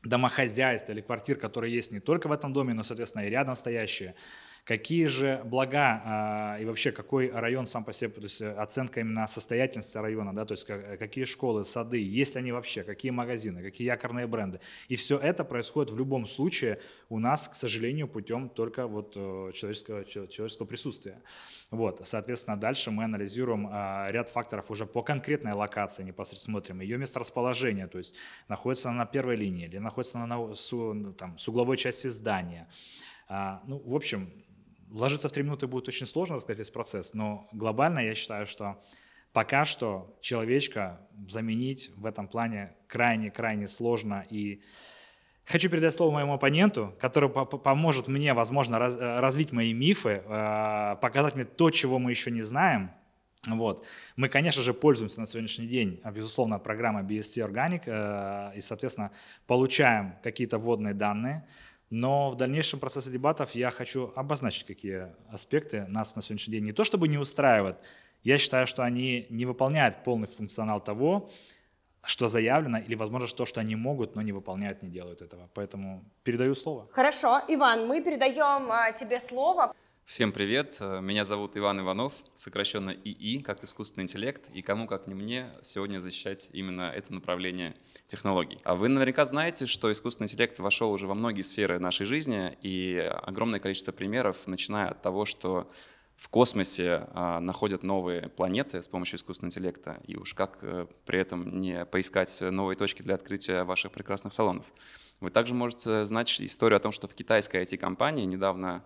домохозяйств 0.05 0.91
или 0.91 1.01
квартир, 1.01 1.37
которые 1.39 1.73
есть 1.73 1.93
не 1.93 2.01
только 2.01 2.29
в 2.29 2.33
этом 2.33 2.53
доме, 2.53 2.75
но, 2.75 2.83
соответственно, 2.83 3.23
и 3.23 3.31
рядом 3.31 3.57
стоящие. 3.57 4.15
Какие 4.67 5.07
же 5.07 5.43
блага 5.45 6.03
а, 6.05 6.59
и 6.61 6.65
вообще 6.65 6.91
какой 6.91 7.31
район 7.31 7.69
сам 7.69 7.85
по 7.85 7.93
себе, 7.93 8.11
то 8.11 8.23
есть 8.23 8.43
оценка 8.43 8.99
именно 8.99 9.29
состоятельности 9.29 9.97
района, 9.97 10.35
да, 10.35 10.45
то 10.45 10.55
есть 10.55 10.65
как, 10.65 10.99
какие 10.99 11.23
школы, 11.23 11.65
сады, 11.65 12.03
есть 12.03 12.35
ли 12.35 12.41
они 12.41 12.51
вообще, 12.51 12.83
какие 12.83 13.13
магазины, 13.13 13.63
какие 13.63 13.87
якорные 13.87 14.27
бренды. 14.27 14.59
И 14.89 14.97
все 14.97 15.19
это 15.19 15.45
происходит 15.45 15.93
в 15.93 15.97
любом 15.97 16.27
случае 16.27 16.81
у 17.09 17.21
нас, 17.21 17.47
к 17.47 17.55
сожалению, 17.55 18.09
путем 18.09 18.49
только 18.49 18.89
вот 18.89 19.13
э, 19.15 19.53
человеческого, 19.55 20.05
человеческого 20.05 20.67
присутствия. 20.67 21.23
Вот, 21.71 22.03
соответственно, 22.05 22.57
дальше 22.57 22.91
мы 22.91 23.05
анализируем 23.05 23.69
а, 23.71 24.09
ряд 24.11 24.31
факторов 24.31 24.73
уже 24.73 24.85
по 24.85 25.01
конкретной 25.05 25.53
локации, 25.53 26.03
непосредственно 26.03 26.57
смотрим 26.57 26.81
ее 26.81 26.99
месторасположение, 26.99 27.87
то 27.87 27.99
есть 27.99 28.17
находится 28.49 28.89
она 28.89 28.99
на 28.99 29.07
первой 29.07 29.37
линии 29.37 29.67
или 29.67 29.79
находится 29.79 30.19
она 30.19 30.27
на, 30.27 30.55
с, 30.57 30.75
там, 31.17 31.39
с 31.39 31.47
угловой 31.47 31.77
части 31.77 32.09
здания. 32.09 32.69
А, 33.29 33.63
ну, 33.67 33.79
в 33.85 33.95
общем, 33.95 34.33
Ложиться 34.91 35.29
в 35.29 35.33
три 35.33 35.43
минуты 35.43 35.67
будет 35.67 35.89
очень 35.89 36.07
сложно 36.07 36.37
рассказать 36.37 36.59
весь 36.59 36.71
процесс, 36.71 37.13
но 37.13 37.49
глобально 37.53 38.01
я 38.01 38.15
считаю, 38.15 38.47
что 38.47 38.81
пока 39.33 39.65
что 39.65 40.17
человечка 40.21 41.01
заменить 41.29 41.91
в 41.97 42.07
этом 42.07 42.29
плане 42.29 42.75
крайне-крайне 42.87 43.67
сложно. 43.67 44.25
И 44.31 44.63
хочу 45.45 45.69
передать 45.69 45.95
слово 45.95 46.13
моему 46.13 46.35
оппоненту, 46.35 46.95
который 47.01 47.29
поможет 47.29 48.09
мне, 48.09 48.33
возможно, 48.33 48.79
раз, 48.79 48.97
э, 48.97 49.21
развить 49.21 49.53
мои 49.53 49.73
мифы, 49.73 50.23
э, 50.25 50.97
показать 51.01 51.35
мне 51.35 51.45
то, 51.45 51.71
чего 51.71 51.99
мы 51.99 52.11
еще 52.11 52.31
не 52.31 52.43
знаем. 52.43 52.91
Вот. 53.47 53.85
Мы, 54.17 54.29
конечно 54.29 54.63
же, 54.63 54.73
пользуемся 54.73 55.21
на 55.21 55.27
сегодняшний 55.27 55.67
день, 55.67 56.01
безусловно, 56.13 56.59
программой 56.59 57.03
BSC 57.03 57.47
Organic 57.47 57.83
э, 57.87 58.57
и, 58.57 58.61
соответственно, 58.61 59.11
получаем 59.47 60.15
какие-то 60.23 60.59
вводные 60.59 60.95
данные. 60.95 61.47
Но 61.91 62.31
в 62.31 62.37
дальнейшем 62.37 62.81
процессе 62.81 63.11
дебатов 63.11 63.55
я 63.55 63.71
хочу 63.71 64.13
обозначить, 64.17 64.65
какие 64.67 65.09
аспекты 65.31 65.87
нас 65.89 66.17
на 66.17 66.23
сегодняшний 66.23 66.53
день 66.53 66.65
не 66.65 66.73
то 66.73 66.85
чтобы 66.85 67.09
не 67.09 67.19
устраивают, 67.19 67.79
я 68.25 68.39
считаю, 68.39 68.67
что 68.67 68.83
они 68.83 69.27
не 69.31 69.47
выполняют 69.47 70.03
полный 70.03 70.27
функционал 70.27 70.81
того, 70.81 71.31
что 72.03 72.29
заявлено, 72.29 72.79
или, 72.79 72.95
возможно, 72.95 73.29
то, 73.29 73.47
что 73.47 73.61
они 73.61 73.77
могут, 73.77 74.17
но 74.17 74.23
не 74.23 74.33
выполняют, 74.33 74.83
не 74.83 74.89
делают 74.89 75.23
этого. 75.23 75.49
Поэтому 75.55 76.05
передаю 76.23 76.55
слово. 76.55 76.89
Хорошо, 76.93 77.41
Иван, 77.49 77.87
мы 77.87 78.03
передаем 78.03 78.71
а, 78.71 78.93
тебе 78.93 79.19
слово. 79.21 79.75
Всем 80.07 80.31
привет, 80.31 80.79
меня 80.81 81.25
зовут 81.25 81.57
Иван 81.57 81.81
Иванов, 81.81 82.15
сокращенно 82.33 82.91
ИИ, 82.91 83.43
как 83.43 83.65
искусственный 83.65 84.05
интеллект, 84.05 84.49
и 84.55 84.63
кому 84.63 84.87
как 84.87 85.09
не 85.09 85.15
мне 85.15 85.51
сегодня 85.63 85.99
защищать 85.99 86.49
именно 86.53 86.93
это 86.95 87.13
направление 87.13 87.75
технологий. 88.07 88.61
А 88.63 88.77
вы 88.77 88.87
наверняка 88.87 89.25
знаете, 89.25 89.67
что 89.67 89.91
искусственный 89.91 90.27
интеллект 90.27 90.61
вошел 90.61 90.93
уже 90.93 91.09
во 91.09 91.17
многие 91.17 91.41
сферы 91.41 91.81
нашей 91.81 92.07
жизни, 92.07 92.57
и 92.63 92.97
огромное 93.25 93.59
количество 93.59 93.91
примеров, 93.91 94.47
начиная 94.47 94.91
от 94.91 95.03
того, 95.03 95.25
что 95.25 95.69
в 96.15 96.29
космосе 96.29 97.09
а, 97.13 97.41
находят 97.41 97.83
новые 97.83 98.29
планеты 98.29 98.83
с 98.83 98.89
помощью 98.89 99.19
искусственного 99.19 99.51
интеллекта, 99.51 100.01
и 100.07 100.15
уж 100.15 100.35
как 100.35 100.59
а, 100.63 100.87
при 101.05 101.19
этом 101.19 101.59
не 101.59 101.85
поискать 101.85 102.41
новые 102.41 102.77
точки 102.77 103.03
для 103.03 103.17
открытия 103.17 103.65
ваших 103.65 103.91
прекрасных 103.91 104.33
салонов. 104.33 104.67
Вы 105.19 105.31
также 105.31 105.55
можете 105.55 106.05
знать 106.05 106.41
историю 106.41 106.77
о 106.77 106.81
том, 106.81 106.93
что 106.93 107.09
в 107.09 107.15
китайской 107.15 107.65
IT-компании 107.65 108.25
недавно 108.25 108.85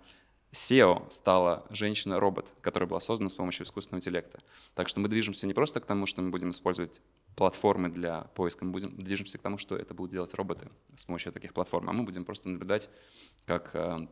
SEO 0.53 1.09
стала 1.11 1.65
женщина-робот, 1.71 2.53
которая 2.61 2.89
была 2.89 3.01
создана 3.01 3.29
с 3.29 3.37
помощью 3.37 3.65
искусственного 3.65 4.01
интеллекта. 4.01 4.41
Так 4.75 4.89
что 4.89 4.99
мы 5.01 5.09
движемся 5.09 5.47
не 5.47 5.55
просто 5.55 5.81
к 5.81 5.87
тому, 5.87 6.07
что 6.07 6.23
мы 6.23 6.31
будем 6.31 6.51
использовать 6.51 7.03
платформы 7.37 7.89
для 7.89 8.23
поиска, 8.35 8.65
мы 8.65 8.73
будем, 8.73 8.97
движемся 8.97 9.39
к 9.39 9.43
тому, 9.43 9.59
что 9.59 9.77
это 9.77 9.95
будут 9.95 10.11
делать 10.11 10.35
роботы 10.35 10.69
с 10.97 11.05
помощью 11.05 11.33
таких 11.33 11.55
платформ, 11.55 11.89
а 11.89 11.93
мы 11.93 12.03
будем 12.03 12.25
просто 12.25 12.49
наблюдать, 12.49 12.91
как 13.47 13.71
э, 13.75 14.09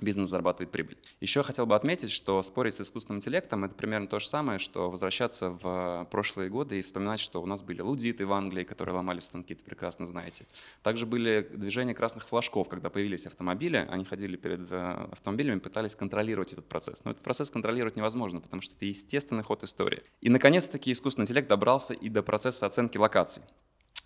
бизнес 0.00 0.28
зарабатывает 0.28 0.70
прибыль. 0.70 0.98
Еще 1.20 1.42
хотел 1.42 1.66
бы 1.66 1.74
отметить, 1.74 2.10
что 2.10 2.42
спорить 2.42 2.74
с 2.74 2.80
искусственным 2.80 3.18
интеллектом 3.18 3.64
это 3.64 3.74
примерно 3.74 4.06
то 4.06 4.18
же 4.18 4.28
самое, 4.28 4.58
что 4.58 4.90
возвращаться 4.90 5.50
в 5.50 6.06
прошлые 6.10 6.50
годы 6.50 6.78
и 6.80 6.82
вспоминать, 6.82 7.20
что 7.20 7.42
у 7.42 7.46
нас 7.46 7.62
были 7.62 7.80
лудиты 7.80 8.26
в 8.26 8.32
Англии, 8.32 8.64
которые 8.64 8.94
ломали 8.94 9.20
станки, 9.20 9.54
это 9.54 9.64
прекрасно 9.64 10.06
знаете. 10.06 10.46
Также 10.82 11.06
были 11.06 11.48
движения 11.52 11.94
красных 11.94 12.28
флажков, 12.28 12.68
когда 12.68 12.90
появились 12.90 13.26
автомобили, 13.26 13.86
они 13.90 14.04
ходили 14.04 14.36
перед 14.36 14.70
э, 14.70 15.08
автомобилями, 15.12 15.58
пытались 15.58 15.96
контролировать 15.96 16.52
этот 16.52 16.68
процесс. 16.68 17.04
Но 17.04 17.12
этот 17.12 17.22
процесс 17.22 17.50
контролировать 17.50 17.96
невозможно, 17.96 18.40
потому 18.40 18.62
что 18.62 18.74
это 18.74 18.84
естественный 18.84 19.42
ход 19.42 19.62
истории. 19.62 20.02
И, 20.20 20.28
наконец-таки, 20.28 20.92
искусственный 20.92 21.24
интеллект 21.24 21.48
добрался 21.48 21.94
и 21.94 22.08
до 22.08 22.22
процесса 22.22 22.66
оценки 22.66 22.98
локаций. 22.98 23.42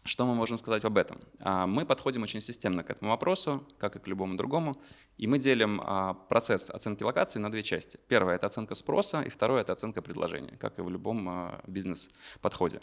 Что 0.02 0.24
мы 0.24 0.34
можем 0.34 0.56
сказать 0.56 0.84
об 0.84 0.96
этом? 0.96 1.20
А, 1.40 1.66
мы 1.66 1.84
подходим 1.84 2.22
очень 2.22 2.40
системно 2.40 2.82
к 2.82 2.90
этому 2.90 3.10
вопросу, 3.10 3.66
как 3.78 3.96
и 3.96 3.98
к 3.98 4.06
любому 4.08 4.36
другому, 4.36 4.74
и 5.18 5.26
мы 5.26 5.38
делим 5.38 5.80
а, 5.84 6.14
процесс 6.14 6.70
оценки 6.70 7.02
локации 7.02 7.38
на 7.38 7.50
две 7.50 7.62
части. 7.62 7.98
Первое— 8.08 8.34
это 8.36 8.46
оценка 8.46 8.74
спроса, 8.74 9.20
и 9.20 9.28
второе— 9.28 9.60
это 9.62 9.74
оценка 9.74 10.00
предложения, 10.00 10.56
как 10.56 10.78
и 10.78 10.82
в 10.82 10.88
любом 10.88 11.28
а, 11.28 11.60
бизнес-подходе. 11.66 12.80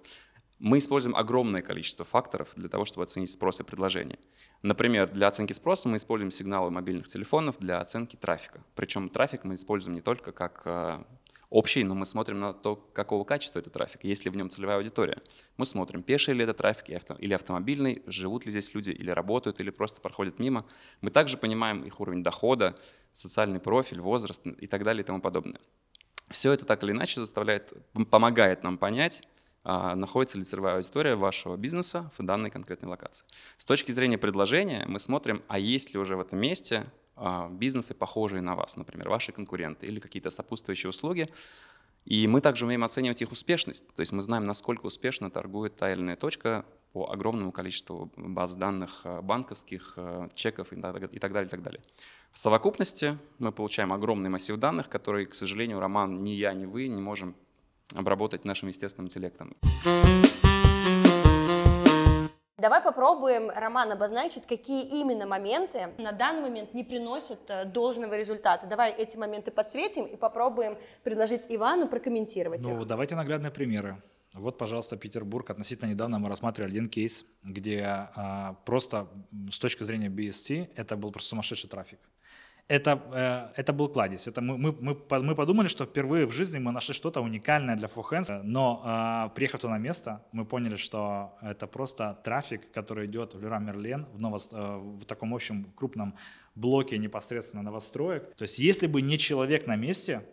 Мы 0.59 0.77
используем 0.77 1.15
огромное 1.15 1.61
количество 1.61 2.05
факторов 2.05 2.49
для 2.55 2.69
того, 2.69 2.85
чтобы 2.85 3.03
оценить 3.03 3.31
спрос 3.31 3.59
и 3.59 3.63
предложение. 3.63 4.19
Например, 4.61 5.09
для 5.09 5.27
оценки 5.27 5.53
спроса 5.53 5.89
мы 5.89 5.97
используем 5.97 6.31
сигналы 6.31 6.71
мобильных 6.71 7.07
телефонов 7.07 7.57
для 7.59 7.79
оценки 7.79 8.15
трафика. 8.15 8.63
Причем 8.75 9.09
трафик 9.09 9.43
мы 9.43 9.53
используем 9.55 9.95
не 9.95 10.01
только 10.01 10.31
как 10.31 11.05
общий, 11.49 11.83
но 11.83 11.95
мы 11.95 12.05
смотрим 12.05 12.39
на 12.39 12.53
то, 12.53 12.75
какого 12.75 13.23
качества 13.23 13.59
это 13.59 13.69
трафик, 13.69 14.03
есть 14.03 14.25
ли 14.25 14.31
в 14.31 14.35
нем 14.35 14.49
целевая 14.49 14.77
аудитория. 14.77 15.17
Мы 15.57 15.65
смотрим, 15.65 16.03
пеший 16.03 16.33
ли 16.33 16.43
это 16.43 16.53
трафик 16.53 16.89
или 17.19 17.33
автомобильный, 17.33 18.03
живут 18.05 18.45
ли 18.45 18.51
здесь 18.51 18.73
люди 18.73 18.91
или 18.91 19.09
работают, 19.09 19.59
или 19.59 19.69
просто 19.69 20.01
проходят 20.01 20.39
мимо. 20.39 20.65
Мы 21.01 21.09
также 21.09 21.37
понимаем 21.37 21.83
их 21.83 21.99
уровень 21.99 22.23
дохода, 22.23 22.75
социальный 23.13 23.59
профиль, 23.59 24.01
возраст 24.01 24.45
и 24.45 24.67
так 24.67 24.83
далее 24.83 25.03
и 25.03 25.05
тому 25.05 25.21
подобное. 25.21 25.59
Все 26.29 26.51
это 26.51 26.65
так 26.65 26.83
или 26.83 26.91
иначе 26.91 27.21
заставляет, 27.21 27.71
помогает 28.09 28.63
нам 28.63 28.77
понять, 28.77 29.23
а, 29.63 29.95
находится 29.95 30.37
ли 30.37 30.43
целевая 30.43 30.75
аудитория 30.75 31.15
вашего 31.15 31.55
бизнеса 31.57 32.11
в 32.17 32.23
данной 32.23 32.49
конкретной 32.49 32.89
локации. 32.89 33.25
С 33.57 33.65
точки 33.65 33.91
зрения 33.91 34.17
предложения 34.17 34.85
мы 34.87 34.99
смотрим, 34.99 35.43
а 35.47 35.59
есть 35.59 35.93
ли 35.93 35.99
уже 35.99 36.15
в 36.15 36.21
этом 36.21 36.39
месте 36.39 36.85
бизнесы, 37.51 37.93
похожие 37.93 38.41
на 38.41 38.55
вас, 38.55 38.77
например, 38.77 39.09
ваши 39.09 39.31
конкуренты 39.31 39.85
или 39.87 39.99
какие-то 39.99 40.29
сопутствующие 40.29 40.89
услуги. 40.89 41.29
И 42.05 42.25
мы 42.25 42.39
также 42.39 42.65
умеем 42.65 42.85
оценивать 42.85 43.21
их 43.21 43.33
успешность. 43.33 43.85
То 43.93 43.99
есть 43.99 44.13
мы 44.13 44.23
знаем, 44.23 44.45
насколько 44.45 44.85
успешно 44.85 45.29
торгует 45.29 45.75
та 45.75 45.91
или 45.91 45.99
иная 45.99 46.15
точка 46.15 46.63
по 46.93 47.11
огромному 47.11 47.51
количеству 47.51 48.11
баз 48.15 48.55
данных 48.55 49.01
а, 49.03 49.21
банковских, 49.21 49.93
а, 49.97 50.29
чеков 50.33 50.71
и 50.71 50.81
так 50.81 50.93
далее, 50.93 51.09
и 51.11 51.19
так 51.49 51.61
далее. 51.61 51.81
В 52.31 52.37
совокупности 52.37 53.17
мы 53.39 53.51
получаем 53.51 53.91
огромный 53.91 54.29
массив 54.29 54.55
данных, 54.57 54.87
который, 54.87 55.25
к 55.25 55.33
сожалению, 55.33 55.79
Роман, 55.79 56.23
ни 56.23 56.29
я, 56.29 56.53
ни 56.53 56.65
вы 56.65 56.87
не 56.87 57.01
можем 57.01 57.35
обработать 57.93 58.45
нашим 58.45 58.69
естественным 58.69 59.07
интеллектом. 59.07 59.55
Давай 62.59 62.81
попробуем, 62.81 63.51
Роман, 63.51 63.91
обозначить, 63.91 64.47
какие 64.47 64.99
именно 64.99 65.27
моменты 65.27 65.89
на 65.99 66.11
данный 66.11 66.41
момент 66.41 66.73
не 66.73 66.83
приносят 66.83 67.39
э, 67.49 67.65
должного 67.65 68.17
результата. 68.17 68.65
Давай 68.65 68.91
эти 68.91 69.15
моменты 69.15 69.51
подсветим 69.51 70.05
и 70.05 70.15
попробуем 70.15 70.75
предложить 71.03 71.45
Ивану 71.49 71.87
прокомментировать 71.87 72.61
ну, 72.63 72.81
их. 72.81 72.87
давайте 72.87 73.13
наглядные 73.13 73.51
примеры. 73.51 74.01
Вот, 74.33 74.57
пожалуйста, 74.57 74.97
Петербург. 74.97 75.47
Относительно 75.51 75.91
недавно 75.91 76.17
мы 76.17 76.29
рассматривали 76.29 76.71
один 76.71 76.89
кейс, 76.89 77.27
где 77.43 77.83
а, 77.83 78.55
просто 78.65 79.07
с 79.51 79.59
точки 79.59 79.83
зрения 79.83 80.07
BST 80.07 80.71
это 80.75 80.97
был 80.97 81.11
просто 81.11 81.29
сумасшедший 81.29 81.69
трафик 81.69 81.99
это, 82.67 83.01
э, 83.13 83.61
это 83.61 83.73
был 83.73 83.87
кладезь. 83.87 84.27
Это 84.27 84.41
мы, 84.41 84.57
мы, 84.57 84.75
мы, 84.79 84.97
мы 85.23 85.35
подумали, 85.35 85.67
что 85.67 85.85
впервые 85.85 86.25
в 86.25 86.31
жизни 86.31 86.59
мы 86.59 86.71
нашли 86.71 86.93
что-то 86.93 87.21
уникальное 87.21 87.75
для 87.75 87.87
Фухенс, 87.87 88.29
но 88.43 88.81
э, 88.83 89.35
приехав 89.35 89.63
на 89.63 89.77
место, 89.77 90.21
мы 90.33 90.45
поняли, 90.45 90.75
что 90.75 91.37
это 91.41 91.67
просто 91.67 92.19
трафик, 92.23 92.71
который 92.71 93.05
идет 93.05 93.35
в 93.35 93.41
Леруа 93.41 93.59
Мерлен, 93.59 94.05
в, 94.13 94.19
ново, 94.19 94.37
э, 94.51 94.77
в 95.01 95.05
таком 95.05 95.33
общем 95.33 95.71
крупном 95.75 96.15
блоке 96.55 96.97
непосредственно 96.97 97.63
новостроек. 97.63 98.35
То 98.35 98.43
есть 98.43 98.59
если 98.59 98.87
бы 98.87 99.01
не 99.01 99.17
человек 99.17 99.67
на 99.67 99.75
месте, 99.75 100.23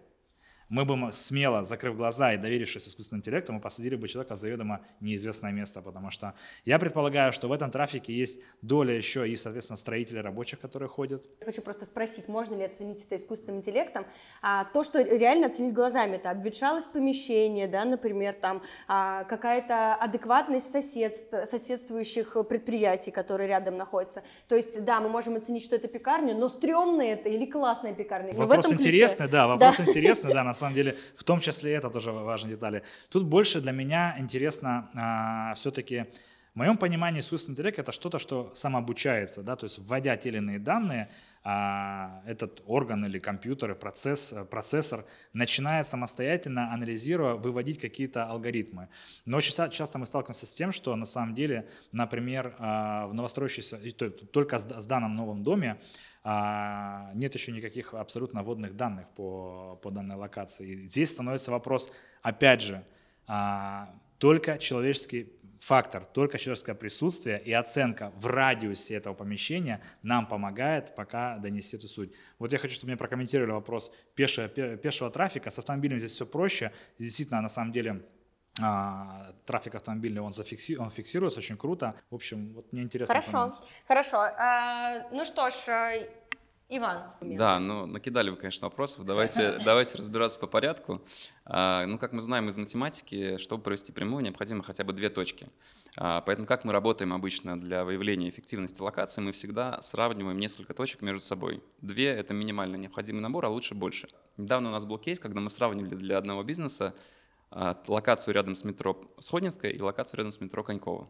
мы 0.69 0.85
бы 0.85 1.13
смело, 1.13 1.65
закрыв 1.65 1.97
глаза 1.97 2.33
и 2.33 2.37
доверившись 2.37 2.89
искусственному 2.89 3.21
интеллекту, 3.21 3.53
мы 3.53 3.61
посадили 3.61 3.97
бы 3.97 4.09
человека 4.09 4.35
в 4.35 4.39
заведомо 4.39 4.81
неизвестное 5.01 5.53
место, 5.53 5.83
потому 5.83 6.11
что 6.11 6.35
я 6.65 6.79
предполагаю, 6.79 7.33
что 7.33 7.49
в 7.49 7.53
этом 7.53 7.71
трафике 7.71 8.13
есть 8.13 8.41
доля 8.63 8.95
еще 8.95 9.29
и, 9.29 9.37
соответственно, 9.37 9.77
строителей 9.77 10.21
рабочих, 10.21 10.61
которые 10.61 10.89
ходят. 10.89 11.27
Я 11.41 11.47
хочу 11.47 11.63
просто 11.63 11.85
спросить, 11.85 12.29
можно 12.29 12.55
ли 12.55 12.65
оценить 12.65 13.05
это 13.05 13.17
искусственным 13.17 13.59
интеллектом? 13.59 14.07
А, 14.43 14.65
то, 14.65 14.85
что 14.85 15.03
реально 15.03 15.47
оценить 15.47 15.73
глазами, 15.73 16.17
это 16.17 16.31
обветшалость 16.31 16.93
помещения, 16.93 17.69
да, 17.69 17.85
например, 17.85 18.35
там 18.35 18.63
а, 18.89 19.25
какая-то 19.25 19.95
адекватность 19.95 20.71
сосед, 20.71 21.17
соседствующих 21.51 22.37
предприятий, 22.49 23.11
которые 23.11 23.49
рядом 23.49 23.77
находятся. 23.77 24.23
То 24.49 24.57
есть, 24.57 24.85
да, 24.85 25.01
мы 25.01 25.09
можем 25.09 25.37
оценить, 25.37 25.65
что 25.65 25.77
это 25.77 25.89
пекарня, 25.89 26.35
но 26.35 26.49
стрёмная 26.49 27.15
это 27.15 27.29
или 27.29 27.47
классная 27.47 27.95
пекарня. 27.95 28.35
Вопрос 28.35 28.73
интересный, 28.73 29.29
да, 29.29 29.47
вопрос 29.49 29.77
да. 29.79 29.85
интересный, 29.85 30.33
да, 30.33 30.45
на 30.45 30.54
самом 30.55 30.75
деле, 30.75 30.97
в 31.17 31.25
том 31.25 31.41
числе 31.41 31.73
это 31.75 31.91
тоже 31.91 32.13
важные 32.13 32.55
детали. 32.55 32.83
Тут 33.11 33.25
больше 33.25 33.61
для 33.61 33.73
меня 33.73 34.17
интересно 34.19 34.91
а, 34.95 35.55
все-таки 35.55 36.07
в 36.55 36.57
моем 36.57 36.77
понимании 36.77 37.19
искусственный 37.19 37.55
интеллект 37.55 37.81
это 37.81 37.91
что-то, 37.91 38.21
что 38.21 38.53
самообучается, 38.55 39.43
да, 39.43 39.57
то 39.57 39.65
есть 39.65 39.81
вводя 39.81 40.17
те 40.17 40.29
или 40.29 40.37
иные 40.37 40.61
данные, 40.61 41.11
а, 41.43 42.23
этот 42.27 42.63
орган 42.67 43.05
или 43.05 43.19
компьютер, 43.19 43.75
процесс, 43.75 44.33
процессор 44.51 45.05
начинает 45.33 45.89
самостоятельно, 45.89 46.73
анализируя, 46.73 47.35
выводить 47.35 47.81
какие-то 47.81 48.27
алгоритмы. 48.27 48.89
Но 49.25 49.39
очень 49.39 49.53
часто 49.71 49.99
мы 49.99 50.07
сталкиваемся 50.07 50.47
с 50.47 50.55
тем, 50.55 50.71
что 50.71 50.95
на 50.95 51.07
самом 51.07 51.35
деле, 51.35 51.69
например, 51.91 52.55
а, 52.61 53.09
в 53.09 53.15
новостроящейся, 53.15 53.81
только 54.31 54.61
с 54.61 54.87
данном 54.87 55.17
новом 55.17 55.43
доме, 55.43 55.81
а, 56.25 57.11
нет 57.15 57.35
еще 57.35 57.53
никаких 57.53 57.93
абсолютно 57.93 58.43
водных 58.43 58.75
данных 58.77 59.09
по, 59.11 59.79
по 59.83 59.91
данной 59.91 60.17
локации. 60.17 60.87
здесь 60.87 61.11
становится 61.11 61.51
вопрос, 61.51 61.93
опять 62.23 62.63
же, 62.63 62.83
а, 63.27 63.95
только 64.19 64.57
человеческий 64.57 65.31
фактор, 65.59 66.07
только 66.07 66.39
человеческое 66.39 66.75
присутствие 66.75 67.43
и 67.43 67.53
оценка 67.53 68.11
в 68.17 68.27
радиусе 68.27 68.95
этого 68.95 69.15
помещения 69.15 69.83
нам 70.03 70.27
помогает 70.27 70.95
пока 70.95 71.37
донести 71.39 71.77
эту 71.77 71.89
суть. 71.89 72.13
Вот 72.39 72.53
я 72.53 72.59
хочу, 72.59 72.75
чтобы 72.75 72.91
мне 72.91 72.97
прокомментировали 72.97 73.53
вопрос 73.53 73.93
пешего, 74.15 74.49
пешего 74.49 75.11
трафика. 75.11 75.51
С 75.51 75.59
автомобилем 75.59 75.99
здесь 75.99 76.13
все 76.13 76.27
проще. 76.27 76.73
Действительно, 76.99 77.41
на 77.43 77.49
самом 77.49 77.73
деле, 77.73 78.03
а, 78.61 79.33
трафик 79.47 79.75
автомобильный, 79.75 80.21
он, 80.21 80.33
зафикси, 80.33 80.77
он 80.77 80.91
фиксируется 80.91 81.41
очень 81.41 81.57
круто. 81.57 81.95
В 82.11 82.15
общем, 82.15 82.53
вот 82.55 82.73
мне 82.73 82.83
интересно. 82.83 83.15
Хорошо, 83.15 83.33
понять. 83.33 83.57
хорошо. 83.89 84.19
А, 84.19 85.09
ну 85.11 85.25
что 85.25 85.51
ж, 85.51 85.55
а, 85.69 85.93
Иван. 86.69 87.03
Да, 87.21 87.59
ну 87.59 87.85
накидали 87.87 88.31
вы, 88.31 88.37
конечно, 88.37 88.69
вопросов. 88.69 89.05
Давайте, 89.05 89.59
давайте 89.65 89.99
разбираться 89.99 90.39
по 90.39 90.47
порядку. 90.47 91.03
А, 91.45 91.85
ну, 91.85 91.99
как 91.99 92.13
мы 92.13 92.23
знаем 92.23 92.49
из 92.49 92.57
математики, 92.57 93.37
чтобы 93.39 93.63
провести 93.63 93.93
прямую, 93.93 94.25
необходимо 94.25 94.63
хотя 94.63 94.83
бы 94.83 94.93
две 94.93 95.11
точки. 95.11 95.49
А, 95.97 96.23
поэтому 96.23 96.47
как 96.47 96.65
мы 96.65 96.73
работаем 96.73 97.13
обычно 97.13 97.61
для 97.61 97.85
выявления 97.85 98.29
эффективности 98.29 98.81
локации, 98.81 99.21
мы 99.21 99.33
всегда 99.33 99.81
сравниваем 99.83 100.39
несколько 100.39 100.73
точек 100.75 101.03
между 101.03 101.21
собой. 101.21 101.63
Две— 101.83 102.07
это 102.09 102.33
минимально 102.33 102.77
необходимый 102.77 103.21
набор, 103.21 103.45
а 103.45 103.49
лучше 103.51 103.75
больше. 103.75 104.09
Недавно 104.39 104.71
у 104.71 104.73
нас 104.73 104.85
был 104.85 104.99
кейс, 104.99 105.21
когда 105.21 105.41
мы 105.41 105.51
сравнивали 105.51 105.97
для 105.97 106.17
одного 106.17 106.43
бизнеса 106.45 106.95
локацию 107.87 108.35
рядом 108.35 108.55
с 108.55 108.65
метро 108.65 109.15
Сходнинская 109.19 109.71
и 109.71 109.81
локацию 109.81 110.19
рядом 110.19 110.33
с 110.33 110.41
метро 110.41 110.63
Конькова. 110.65 111.09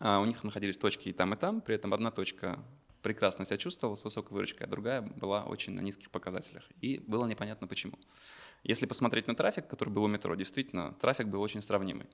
А, 0.00 0.20
у 0.20 0.24
них 0.24 0.42
находились 0.42 0.78
точки 0.78 1.10
и 1.10 1.12
там, 1.12 1.34
и 1.34 1.36
там, 1.36 1.60
при 1.60 1.74
этом 1.74 1.92
одна 1.92 2.10
точка 2.10 2.58
прекрасно 3.02 3.44
себя 3.44 3.56
чувствовала 3.56 3.94
с 3.94 4.04
высокой 4.04 4.32
выручкой, 4.32 4.66
а 4.66 4.70
другая 4.70 5.02
была 5.02 5.44
очень 5.44 5.74
на 5.74 5.80
низких 5.80 6.10
показателях. 6.10 6.64
И 6.80 6.98
было 6.98 7.26
непонятно 7.26 7.66
почему. 7.66 7.98
Если 8.62 8.84
посмотреть 8.84 9.26
на 9.26 9.34
трафик, 9.34 9.68
который 9.68 9.88
был 9.88 10.04
у 10.04 10.06
метро, 10.06 10.34
действительно, 10.34 10.92
трафик 11.00 11.28
был 11.28 11.40
очень 11.40 11.62
сравнимый. 11.62 12.06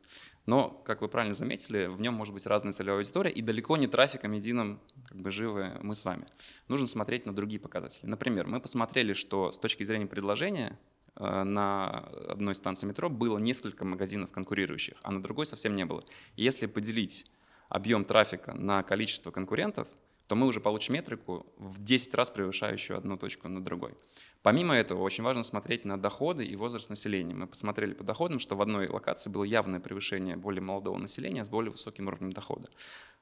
Но, 0.46 0.70
как 0.70 1.00
вы 1.00 1.08
правильно 1.08 1.34
заметили, 1.34 1.86
в 1.86 2.00
нем 2.00 2.14
может 2.14 2.32
быть 2.34 2.46
разная 2.46 2.72
целевая 2.72 3.00
аудитория, 3.00 3.32
и 3.32 3.42
далеко 3.42 3.76
не 3.76 3.88
трафиком 3.88 4.32
единым 4.32 4.80
как 5.06 5.18
бы 5.18 5.30
живы 5.32 5.76
мы 5.82 5.96
с 5.96 6.04
вами. 6.04 6.28
Нужно 6.68 6.86
смотреть 6.86 7.26
на 7.26 7.34
другие 7.34 7.60
показатели. 7.60 8.06
Например, 8.06 8.46
мы 8.46 8.60
посмотрели, 8.60 9.12
что 9.12 9.50
с 9.50 9.58
точки 9.58 9.82
зрения 9.82 10.06
предложения 10.06 10.78
на 11.18 12.08
одной 12.28 12.54
станции 12.54 12.86
метро 12.86 13.08
было 13.08 13.38
несколько 13.38 13.84
магазинов 13.84 14.32
конкурирующих, 14.32 14.96
а 15.02 15.10
на 15.10 15.22
другой 15.22 15.46
совсем 15.46 15.74
не 15.74 15.84
было. 15.84 16.04
И 16.36 16.42
если 16.42 16.66
поделить 16.66 17.26
объем 17.68 18.04
трафика 18.04 18.52
на 18.52 18.82
количество 18.82 19.30
конкурентов, 19.30 19.88
то 20.26 20.34
мы 20.34 20.46
уже 20.46 20.60
получим 20.60 20.94
метрику 20.94 21.46
в 21.56 21.82
10 21.82 22.14
раз 22.14 22.30
превышающую 22.30 22.96
одну 22.96 23.16
точку 23.16 23.48
над 23.48 23.62
другой. 23.62 23.94
Помимо 24.42 24.74
этого, 24.74 25.02
очень 25.02 25.22
важно 25.22 25.42
смотреть 25.42 25.84
на 25.84 26.00
доходы 26.00 26.44
и 26.44 26.56
возраст 26.56 26.90
населения. 26.90 27.34
Мы 27.34 27.46
посмотрели 27.46 27.94
по 27.94 28.02
доходам, 28.02 28.38
что 28.38 28.56
в 28.56 28.62
одной 28.62 28.88
локации 28.88 29.30
было 29.30 29.44
явное 29.44 29.80
превышение 29.80 30.36
более 30.36 30.62
молодого 30.62 30.98
населения 30.98 31.44
с 31.44 31.48
более 31.48 31.70
высоким 31.70 32.08
уровнем 32.08 32.32
дохода. 32.32 32.68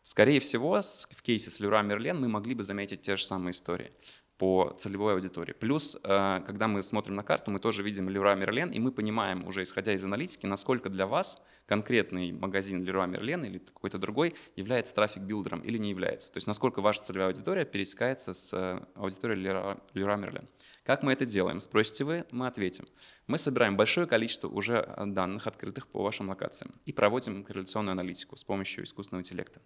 Скорее 0.02 0.40
всего, 0.40 0.80
в 0.82 1.22
кейсе 1.22 1.50
с 1.50 1.60
Леруа 1.60 1.82
Мерлен 1.82 2.20
мы 2.20 2.28
могли 2.28 2.54
бы 2.54 2.62
заметить 2.62 3.02
те 3.02 3.16
же 3.16 3.24
самые 3.24 3.52
истории 3.52 3.90
по 4.38 4.74
целевой 4.76 5.14
аудитории. 5.14 5.52
Плюс, 5.52 5.96
э, 6.02 6.40
когда 6.44 6.66
мы 6.66 6.82
смотрим 6.82 7.14
на 7.14 7.22
карту, 7.22 7.50
мы 7.50 7.60
тоже 7.60 7.82
видим 7.82 8.08
Леруа 8.08 8.34
Мерлен, 8.34 8.70
и 8.70 8.80
мы 8.80 8.90
понимаем, 8.90 9.46
уже 9.46 9.62
исходя 9.62 9.92
из 9.92 10.04
аналитики, 10.04 10.46
насколько 10.46 10.88
для 10.88 11.06
вас 11.06 11.40
конкретный 11.66 12.32
магазин 12.32 12.82
Леруа 12.82 13.06
Мерлен 13.06 13.44
или 13.44 13.58
какой-то 13.58 13.98
другой 13.98 14.34
является 14.56 14.94
трафик-билдером 14.94 15.60
или 15.60 15.78
не 15.78 15.90
является. 15.90 16.32
То 16.32 16.38
есть 16.38 16.46
насколько 16.46 16.80
ваша 16.80 17.02
целевая 17.02 17.28
аудитория 17.28 17.64
пересекается 17.64 18.34
с 18.34 18.52
э, 18.52 18.84
аудиторией 18.94 19.40
Леруа 19.94 20.16
Мерлен. 20.16 20.48
Как 20.82 21.02
мы 21.02 21.12
это 21.12 21.24
делаем? 21.24 21.60
Спросите 21.60 22.04
вы, 22.04 22.24
мы 22.30 22.46
ответим. 22.48 22.86
Мы 23.26 23.38
собираем 23.38 23.76
большое 23.76 24.06
количество 24.06 24.48
уже 24.48 24.78
э, 24.78 25.06
данных, 25.06 25.46
открытых 25.46 25.86
по 25.86 26.02
вашим 26.02 26.28
локациям, 26.28 26.74
и 26.84 26.92
проводим 26.92 27.44
корреляционную 27.44 27.92
аналитику 27.92 28.36
с 28.36 28.44
помощью 28.44 28.84
искусственного 28.84 29.20
интеллекта. 29.22 29.60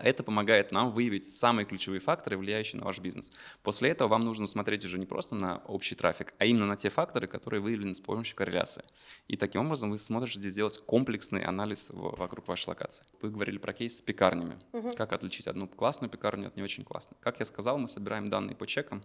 Это 0.00 0.22
помогает 0.22 0.72
нам 0.72 0.92
выявить 0.92 1.24
самые 1.24 1.66
ключевые 1.66 2.00
факторы, 2.00 2.36
влияющие 2.36 2.78
на 2.78 2.86
ваш 2.86 3.00
бизнес. 3.00 3.32
После 3.62 3.90
этого 3.90 4.08
вам 4.08 4.22
нужно 4.22 4.46
смотреть 4.46 4.84
уже 4.84 4.98
не 4.98 5.06
просто 5.06 5.34
на 5.34 5.58
общий 5.66 5.94
трафик, 5.94 6.34
а 6.38 6.44
именно 6.44 6.66
на 6.66 6.76
те 6.76 6.88
факторы, 6.90 7.26
которые 7.26 7.60
выявлены 7.60 7.94
с 7.94 8.00
помощью 8.00 8.36
корреляции. 8.36 8.84
И 9.28 9.36
таким 9.36 9.66
образом 9.66 9.90
вы 9.90 9.98
сможете 9.98 10.50
сделать 10.50 10.78
комплексный 10.78 11.42
анализ 11.42 11.90
вокруг 11.92 12.48
вашей 12.48 12.68
локации. 12.68 13.04
Вы 13.20 13.30
говорили 13.30 13.58
про 13.58 13.72
кейс 13.72 13.98
с 13.98 14.02
пекарнями. 14.02 14.58
Угу. 14.72 14.92
Как 14.96 15.12
отличить 15.12 15.46
одну 15.46 15.68
классную 15.68 16.10
пекарню 16.10 16.48
от 16.48 16.56
не 16.56 16.62
очень 16.62 16.84
классной. 16.84 17.16
Как 17.20 17.38
я 17.40 17.44
сказал, 17.44 17.78
мы 17.78 17.88
собираем 17.88 18.28
данные 18.28 18.56
по 18.56 18.66
чекам. 18.66 19.02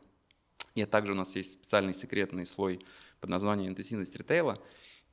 И 0.76 0.86
также 0.86 1.13
у 1.13 1.16
нас 1.16 1.36
есть 1.36 1.54
специальный 1.54 1.94
секретный 1.94 2.46
слой 2.46 2.86
под 3.20 3.30
названием 3.32 3.72
интенсивность 3.72 4.16
ритейла 4.16 4.62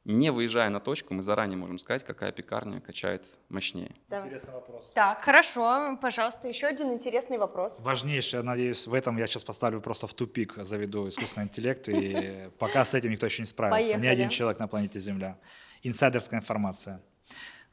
не 0.04 0.30
выезжая 0.30 0.68
на 0.70 0.80
точку, 0.80 1.14
мы 1.14 1.22
заранее 1.22 1.56
можем 1.56 1.78
сказать, 1.78 2.04
какая 2.04 2.32
пекарня 2.32 2.80
качает 2.80 3.24
мощнее. 3.48 3.94
Да. 4.08 4.20
Интересный 4.20 4.54
вопрос. 4.54 4.92
Так, 4.94 5.22
хорошо. 5.22 5.98
Пожалуйста, 6.00 6.48
еще 6.48 6.66
один 6.66 6.92
интересный 6.92 7.38
вопрос. 7.38 7.80
Важнейший, 7.80 8.42
надеюсь, 8.42 8.86
в 8.86 8.94
этом 8.94 9.16
я 9.16 9.26
сейчас 9.26 9.44
поставлю 9.44 9.80
просто 9.80 10.06
в 10.06 10.14
тупик, 10.14 10.54
заведу 10.56 11.08
искусственный 11.08 11.46
интеллект, 11.46 11.88
и 11.88 12.50
пока 12.58 12.84
с 12.84 12.94
этим 12.94 13.10
никто 13.10 13.26
еще 13.26 13.42
не 13.42 13.46
справился. 13.46 13.90
Поехали. 13.90 14.06
Ни 14.06 14.08
один 14.08 14.28
человек 14.28 14.58
на 14.58 14.68
планете 14.68 14.98
Земля. 14.98 15.38
Инсайдерская 15.82 16.40
информация 16.40 17.02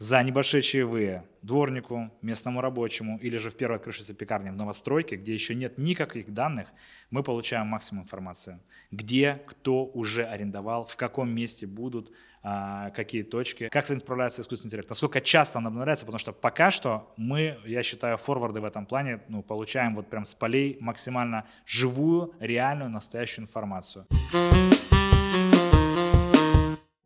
за 0.01 0.23
небольшие 0.23 0.63
чаевые 0.63 1.25
дворнику, 1.43 2.09
местному 2.23 2.59
рабочему 2.59 3.19
или 3.19 3.37
же 3.37 3.51
в 3.51 3.55
первой 3.55 3.77
крышице 3.77 4.15
пекарни 4.15 4.49
в 4.49 4.55
новостройке, 4.55 5.15
где 5.15 5.31
еще 5.31 5.53
нет 5.53 5.77
никаких 5.77 6.33
данных, 6.33 6.69
мы 7.11 7.21
получаем 7.21 7.67
максимум 7.67 8.03
информации. 8.03 8.59
Где, 8.89 9.43
кто 9.45 9.85
уже 9.85 10.23
арендовал, 10.23 10.85
в 10.85 10.95
каком 10.97 11.29
месте 11.29 11.67
будут, 11.67 12.11
а, 12.41 12.89
какие 12.89 13.21
точки, 13.21 13.69
как 13.69 13.85
с 13.85 13.91
этим 13.91 13.99
справляется 13.99 14.41
искусственный 14.41 14.69
интеллект, 14.69 14.89
насколько 14.89 15.21
часто 15.21 15.59
он 15.59 15.67
обновляется, 15.67 16.07
потому 16.07 16.17
что 16.17 16.31
пока 16.31 16.71
что 16.71 17.13
мы, 17.15 17.59
я 17.63 17.83
считаю, 17.83 18.17
форварды 18.17 18.59
в 18.59 18.65
этом 18.65 18.87
плане 18.87 19.21
ну, 19.27 19.43
получаем 19.43 19.93
вот 19.93 20.09
прям 20.09 20.25
с 20.25 20.33
полей 20.33 20.77
максимально 20.79 21.45
живую, 21.67 22.33
реальную, 22.39 22.89
настоящую 22.89 23.43
информацию. 23.43 24.07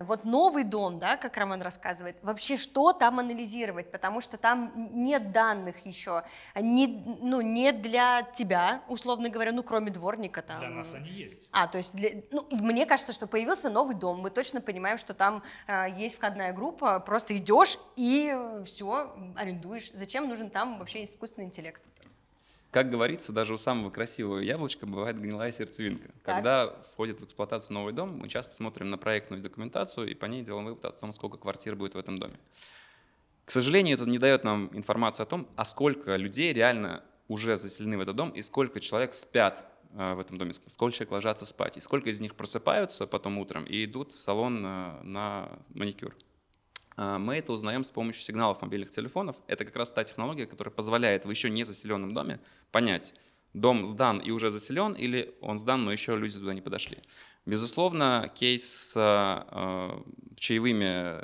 Вот 0.05 0.25
новый 0.25 0.63
дом, 0.63 0.99
да, 0.99 1.17
как 1.17 1.37
Роман 1.37 1.61
рассказывает, 1.61 2.17
вообще 2.21 2.57
что 2.57 2.93
там 2.93 3.19
анализировать, 3.19 3.91
потому 3.91 4.21
что 4.21 4.37
там 4.37 4.71
нет 4.75 5.31
данных 5.31 5.85
еще, 5.85 6.23
не, 6.55 6.87
ну, 7.21 7.41
не 7.41 7.71
для 7.71 8.23
тебя, 8.33 8.83
условно 8.87 9.29
говоря, 9.29 9.51
ну, 9.51 9.63
кроме 9.63 9.91
дворника 9.91 10.41
там. 10.41 10.59
Для 10.59 10.69
нас 10.69 10.93
они 10.93 11.09
есть. 11.09 11.47
А, 11.51 11.67
то 11.67 11.77
есть, 11.77 11.95
для, 11.95 12.23
ну, 12.31 12.47
мне 12.51 12.85
кажется, 12.85 13.13
что 13.13 13.27
появился 13.27 13.69
новый 13.69 13.95
дом, 13.95 14.19
мы 14.19 14.29
точно 14.29 14.61
понимаем, 14.61 14.97
что 14.97 15.13
там 15.13 15.43
э, 15.67 15.87
есть 15.97 16.15
входная 16.15 16.53
группа, 16.53 16.99
просто 16.99 17.37
идешь 17.37 17.77
и 17.95 18.33
все, 18.65 19.15
арендуешь. 19.35 19.91
Зачем 19.93 20.29
нужен 20.29 20.49
там 20.49 20.79
вообще 20.79 21.03
искусственный 21.03 21.47
интеллект? 21.47 21.81
Как 22.75 22.89
говорится, 22.89 23.31
даже 23.31 23.53
у 23.53 23.57
самого 23.57 23.89
красивого 23.89 24.39
яблочка 24.39 24.85
бывает 24.85 25.17
гнилая 25.17 25.49
сердцевинка. 25.49 26.09
Так. 26.09 26.35
Когда 26.35 26.75
входит 26.83 27.21
в 27.21 27.23
эксплуатацию 27.23 27.73
новый 27.73 27.93
дом, 27.93 28.17
мы 28.17 28.27
часто 28.27 28.53
смотрим 28.53 28.89
на 28.89 28.97
проектную 28.97 29.41
документацию 29.41 30.09
и 30.09 30.13
по 30.13 30.25
ней 30.25 30.43
делаем 30.43 30.65
вывод 30.65 30.83
о 30.83 30.91
том, 30.91 31.13
сколько 31.13 31.37
квартир 31.37 31.77
будет 31.77 31.93
в 31.93 31.97
этом 31.97 32.17
доме. 32.17 32.37
К 33.45 33.51
сожалению, 33.51 33.95
это 33.95 34.05
не 34.05 34.17
дает 34.17 34.43
нам 34.43 34.69
информацию 34.73 35.23
о 35.23 35.25
том, 35.25 35.47
а 35.55 35.63
сколько 35.63 36.17
людей 36.17 36.51
реально 36.51 37.01
уже 37.29 37.55
заселены 37.55 37.97
в 37.97 38.01
этот 38.01 38.17
дом 38.17 38.31
и 38.31 38.41
сколько 38.41 38.81
человек 38.81 39.13
спят 39.13 39.65
э, 39.93 40.13
в 40.13 40.19
этом 40.19 40.37
доме, 40.37 40.51
сколько 40.51 40.93
человек 40.93 41.13
ложатся 41.13 41.45
спать, 41.45 41.77
и 41.77 41.79
сколько 41.79 42.09
из 42.09 42.19
них 42.19 42.35
просыпаются 42.35 43.07
потом 43.07 43.37
утром 43.37 43.63
и 43.63 43.85
идут 43.85 44.11
в 44.11 44.19
салон 44.19 44.65
э, 44.65 45.01
на 45.03 45.47
маникюр. 45.73 46.13
А, 46.97 47.19
мы 47.19 47.37
это 47.37 47.53
узнаем 47.53 47.83
с 47.83 47.91
помощью 47.91 48.23
сигналов 48.23 48.61
мобильных 48.61 48.91
телефонов. 48.91 49.35
Это 49.47 49.65
как 49.65 49.75
раз 49.75 49.91
та 49.91 50.03
технология, 50.03 50.45
которая 50.45 50.73
позволяет 50.73 51.25
в 51.25 51.29
еще 51.29 51.49
не 51.49 51.63
заселенном 51.63 52.13
доме 52.13 52.39
понять, 52.71 53.13
дом 53.53 53.87
сдан 53.87 54.19
и 54.19 54.31
уже 54.31 54.49
заселен, 54.49 54.93
или 54.93 55.35
он 55.41 55.57
сдан, 55.57 55.85
но 55.85 55.91
еще 55.91 56.15
люди 56.15 56.37
туда 56.37 56.53
не 56.53 56.61
подошли. 56.61 56.99
Безусловно, 57.45 58.31
кейс 58.33 58.65
с 58.65 58.93
э, 58.97 60.01
чаевыми 60.37 61.23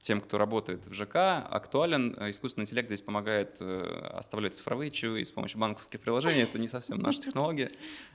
тем, 0.00 0.20
кто 0.20 0.38
работает 0.38 0.86
в 0.86 0.94
ЖК, 0.94 1.16
актуален. 1.50 2.16
Искусственный 2.30 2.62
интеллект 2.62 2.88
здесь 2.88 3.02
помогает 3.02 3.58
э, 3.60 4.10
оставлять 4.14 4.54
цифровые 4.54 4.90
чаевые 4.90 5.24
с 5.24 5.30
помощью 5.30 5.58
банковских 5.58 6.00
приложений. 6.00 6.42
Это 6.42 6.58
не 6.58 6.68
совсем 6.68 6.98
наша 6.98 7.20
технология. 7.20 7.72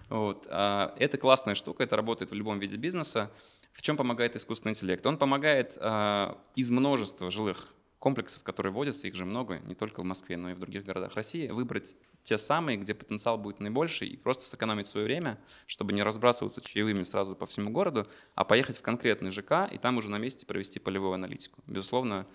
Вот. 0.10 0.48
А 0.50 0.96
это 0.98 1.18
классная 1.18 1.56
штука, 1.56 1.84
это 1.84 1.96
работает 1.96 2.32
в 2.32 2.34
любом 2.34 2.60
виде 2.60 2.78
бизнеса. 2.78 3.30
В 3.74 3.82
чем 3.82 3.98
помогает 3.98 4.36
искусственный 4.36 4.72
интеллект? 4.72 5.06
Он 5.06 5.18
помогает 5.18 5.78
э, 5.80 6.36
из 6.56 6.72
множества 6.72 7.32
жилых 7.32 7.74
комплексов, 8.04 8.44
которые 8.44 8.74
вводятся, 8.74 9.08
их 9.08 9.16
же 9.16 9.24
много, 9.24 9.60
не 9.60 9.76
только 9.76 10.02
в 10.02 10.04
Москве, 10.04 10.36
но 10.36 10.52
и 10.52 10.54
в 10.54 10.60
других 10.60 10.84
городах 10.84 11.16
России, 11.16 11.48
выбрать 11.48 11.96
те 12.22 12.38
самые, 12.38 12.78
где 12.78 12.94
потенциал 12.94 13.38
будет 13.38 13.62
наибольший, 13.62 14.10
и 14.10 14.18
просто 14.18 14.44
сэкономить 14.44 14.88
свое 14.88 15.06
время, 15.06 15.40
чтобы 15.68 15.94
не 15.94 16.04
разбрасываться 16.04 16.60
чаевыми 16.60 17.04
сразу 17.04 17.34
по 17.34 17.46
всему 17.46 17.72
городу, 17.72 18.06
а 18.36 18.44
поехать 18.44 18.78
в 18.78 18.82
конкретный 18.82 19.32
ЖК 19.32 19.70
и 19.72 19.78
там 19.78 19.98
уже 19.98 20.10
на 20.10 20.18
месте 20.18 20.46
провести 20.46 20.80
полевую 20.80 21.14
аналитику. 21.14 21.62
Безусловно, 21.66 22.28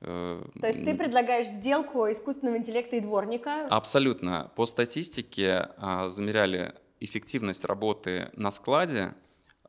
э, 0.00 0.44
то 0.60 0.66
есть 0.66 0.84
ты 0.84 0.96
предлагаешь 0.96 1.46
сделку 1.46 2.10
искусственного 2.10 2.56
интеллекта 2.56 2.96
и 2.96 3.00
дворника? 3.00 3.68
Абсолютно. 3.68 4.50
По 4.56 4.66
статистике 4.66 5.68
а, 5.76 6.10
замеряли 6.10 6.74
эффективность 6.98 7.64
работы 7.64 8.32
на 8.34 8.50
складе 8.50 9.14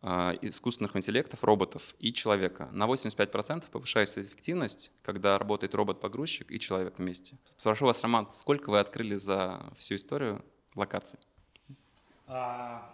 искусственных 0.04 0.96
интеллектов, 0.98 1.44
роботов 1.44 1.96
и 2.00 2.12
человека. 2.12 2.68
На 2.74 2.86
85% 2.86 3.72
повышается 3.72 4.22
эффективность, 4.22 4.92
когда 5.02 5.38
работает 5.38 5.74
робот-погрузчик 5.76 6.52
и 6.52 6.60
человек 6.60 7.00
вместе. 7.00 7.38
Спрошу 7.58 7.86
вас, 7.86 8.02
Роман, 8.04 8.28
сколько 8.34 8.70
вы 8.70 8.80
открыли 8.80 9.16
за 9.16 9.62
всю 9.78 9.96
историю 9.96 10.44
локаций? 10.76 11.20
А, 12.28 12.93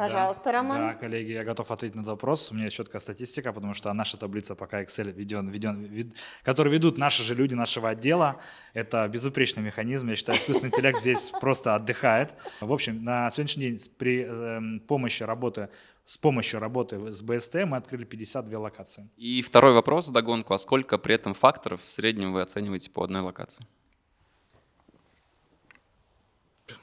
Пожалуйста, 0.00 0.44
да, 0.44 0.52
Роман. 0.52 0.80
Да, 0.80 0.94
коллеги, 0.94 1.32
я 1.32 1.44
готов 1.44 1.70
ответить 1.70 1.94
на 1.94 2.00
этот 2.00 2.12
вопрос. 2.12 2.50
У 2.50 2.54
меня 2.54 2.70
четкая 2.70 3.00
статистика, 3.00 3.52
потому 3.52 3.74
что 3.74 3.92
наша 3.92 4.16
таблица 4.16 4.54
пока 4.54 4.82
Excel 4.82 5.12
веден, 5.12 5.50
веден, 5.50 5.82
вед, 5.82 6.14
который 6.42 6.72
ведут 6.72 6.96
наши 6.96 7.22
же 7.22 7.34
люди 7.34 7.54
нашего 7.54 7.90
отдела. 7.90 8.40
Это 8.72 9.06
безупречный 9.08 9.62
механизм. 9.62 10.08
Я 10.08 10.16
считаю, 10.16 10.38
искусственный 10.38 10.70
интеллект 10.70 10.98
здесь 11.00 11.30
просто 11.38 11.74
отдыхает. 11.74 12.34
В 12.62 12.72
общем, 12.72 13.04
на 13.04 13.30
сегодняшний 13.30 13.72
день 13.72 13.80
при 13.98 14.24
э, 14.26 14.80
помощи 14.86 15.22
работы 15.22 15.68
с 16.06 16.16
помощью 16.16 16.60
работы 16.60 17.12
с 17.12 17.22
БСТ 17.22 17.66
мы 17.66 17.76
открыли 17.76 18.04
52 18.04 18.58
локации. 18.58 19.08
И 19.18 19.42
второй 19.42 19.74
вопрос 19.74 20.08
в 20.08 20.12
догонку. 20.12 20.54
А 20.54 20.58
сколько 20.58 20.96
при 20.96 21.14
этом 21.14 21.34
факторов 21.34 21.82
в 21.82 21.90
среднем 21.90 22.32
вы 22.32 22.40
оцениваете 22.40 22.90
по 22.90 23.04
одной 23.04 23.20
локации? 23.20 23.66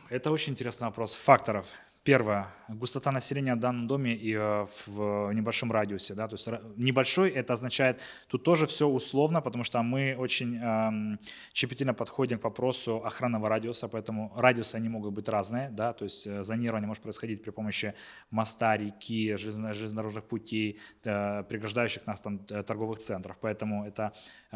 Это 0.09 0.31
очень 0.31 0.53
интересный 0.53 0.85
вопрос. 0.85 1.13
Факторов. 1.15 1.67
Первое. 2.07 2.47
Густота 2.69 3.11
населения 3.11 3.53
в 3.55 3.59
данном 3.59 3.85
доме 3.87 4.15
и 4.15 4.33
э, 4.33 4.65
в 4.85 5.33
небольшом 5.33 5.73
радиусе. 5.73 6.13
Да? 6.13 6.29
То 6.29 6.35
есть 6.35 6.47
небольшой 6.77 7.29
это 7.31 7.51
означает, 7.53 7.99
тут 8.29 8.43
тоже 8.43 8.65
все 8.65 8.87
условно, 8.87 9.41
потому 9.41 9.65
что 9.65 9.83
мы 9.83 10.15
очень 10.17 10.55
эм, 10.55 11.19
щепетильно 11.53 11.93
подходим 11.93 12.39
к 12.39 12.45
вопросу 12.45 13.03
охранного 13.05 13.49
радиуса, 13.49 13.89
поэтому 13.89 14.31
радиусы 14.37 14.75
они 14.75 14.87
могут 14.87 15.13
быть 15.13 15.27
разные. 15.27 15.69
Да? 15.69 15.91
То 15.91 16.05
есть 16.05 16.27
э, 16.27 16.43
зонирование 16.43 16.87
может 16.87 17.03
происходить 17.03 17.43
при 17.43 17.51
помощи 17.51 17.93
моста, 18.31 18.77
реки, 18.77 19.35
железнодорожных 19.35 20.23
путей, 20.23 20.79
э, 21.03 21.43
преграждающих 21.43 22.07
нас 22.07 22.21
там 22.21 22.39
торговых 22.39 22.99
центров. 22.99 23.37
Поэтому 23.41 23.85
это 23.85 24.13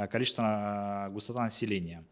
количество 0.09 1.09
густота 1.11 1.43
населения. 1.43 2.05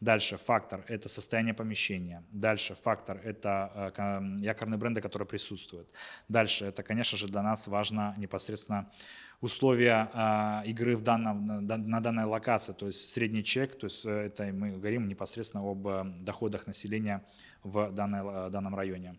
Дальше 0.00 0.36
фактор– 0.36 0.84
это 0.88 1.08
состояние 1.08 1.54
помещения. 1.54 2.22
Дальше 2.30 2.74
фактор– 2.74 3.18
это 3.24 3.92
якорный 4.40 4.78
бренды, 4.86 5.00
которые 5.00 5.26
присутствуют. 5.26 5.88
Дальше, 6.28 6.66
это, 6.66 6.82
конечно 6.82 7.18
же, 7.18 7.26
для 7.26 7.42
нас 7.42 7.66
важно 7.68 8.14
непосредственно 8.18 8.90
условия 9.40 10.08
э, 10.14 10.70
игры 10.70 10.96
в 10.96 11.02
данном, 11.02 11.66
на, 11.66 11.76
на 11.76 12.00
данной 12.00 12.24
локации, 12.24 12.72
то 12.72 12.86
есть 12.86 13.10
средний 13.10 13.44
чек, 13.44 13.78
то 13.78 13.86
есть 13.86 14.06
это 14.06 14.44
мы 14.44 14.70
говорим 14.70 15.08
непосредственно 15.08 15.68
об 15.70 15.86
э, 15.86 16.04
доходах 16.20 16.66
населения 16.66 17.22
в 17.62 17.90
данной, 17.90 18.46
э, 18.46 18.50
данном 18.50 18.74
районе. 18.74 19.16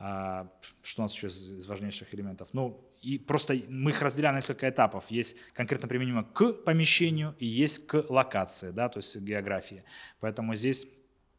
А, 0.00 0.48
что 0.82 1.02
у 1.02 1.04
нас 1.04 1.14
еще 1.14 1.26
из, 1.26 1.66
важнейших 1.66 2.14
элементов? 2.14 2.48
Ну, 2.52 2.84
и 3.02 3.18
просто 3.18 3.58
мы 3.68 3.90
их 3.90 4.02
разделяем 4.02 4.34
на 4.34 4.38
несколько 4.38 4.68
этапов. 4.68 5.10
Есть 5.10 5.36
конкретно 5.54 5.88
применимо 5.88 6.24
к 6.24 6.52
помещению 6.52 7.34
и 7.38 7.46
есть 7.46 7.86
к 7.86 8.04
локации, 8.08 8.70
да, 8.70 8.88
то 8.88 8.98
есть 8.98 9.16
географии. 9.16 9.82
Поэтому 10.20 10.54
здесь, 10.54 10.86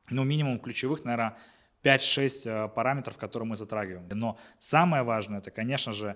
ну, 0.10 0.24
минимум 0.24 0.60
ключевых, 0.60 1.06
наверное, 1.06 1.38
5-6 1.84 2.50
э, 2.50 2.68
параметров, 2.70 3.18
которые 3.18 3.48
мы 3.48 3.56
затрагиваем. 3.56 4.08
Но 4.12 4.38
самое 4.60 5.04
важное, 5.04 5.40
это, 5.40 5.52
конечно 5.52 5.94
же, 5.94 6.16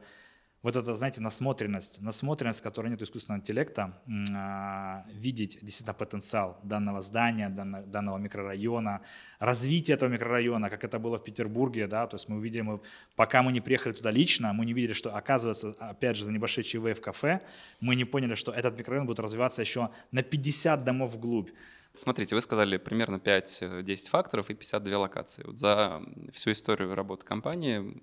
вот 0.64 0.78
это, 0.78 0.95
знаете, 0.95 1.20
насмотренность, 1.20 2.01
насмотренность, 2.01 2.61
которая 2.61 2.89
нет 2.89 3.01
искусственного 3.01 3.41
интеллекта, 3.41 4.01
э, 4.07 5.11
видеть 5.11 5.59
действительно 5.61 5.93
потенциал 5.93 6.57
данного 6.64 7.01
здания, 7.01 7.49
данного 7.49 8.18
микрорайона, 8.18 9.01
развитие 9.39 9.95
этого 9.95 10.09
микрорайона, 10.09 10.70
как 10.70 10.86
это 10.86 10.99
было 10.99 11.18
в 11.18 11.24
Петербурге, 11.24 11.88
да, 11.88 12.07
то 12.07 12.16
есть 12.16 12.30
мы 12.30 12.38
увидели, 12.38 12.61
мы, 12.61 12.80
пока 13.18 13.43
мы 13.43 13.51
не 13.51 13.59
приехали 13.59 13.91
туда 13.91 14.09
лично, 14.11 14.53
мы 14.53 14.66
не 14.66 14.72
видели, 14.72 14.93
что 14.93 15.14
оказывается, 15.14 15.76
опять 15.80 16.16
же, 16.16 16.24
за 16.24 16.32
небольшие 16.32 16.64
чаевые 16.64 16.95
в 16.95 17.01
кафе, 17.01 17.41
мы 17.82 17.95
не 17.95 18.05
поняли, 18.05 18.36
что 18.36 18.53
этот 18.53 18.78
микрорайон 18.78 19.05
будет 19.05 19.20
развиваться 19.20 19.61
еще 19.61 19.89
на 20.11 20.24
50 20.24 20.86
домов 20.86 21.11
вглубь. 21.11 21.49
Смотрите, 21.96 22.34
вы 22.34 22.41
сказали 22.41 22.78
примерно 22.78 23.18
5-10 23.18 24.10
факторов 24.10 24.50
и 24.50 24.56
52 24.56 24.98
локации. 24.98 25.44
Вот 25.46 25.60
за 25.60 26.02
всю 26.32 26.52
историю 26.52 26.96
работы 26.96 27.26
компании 27.26 28.02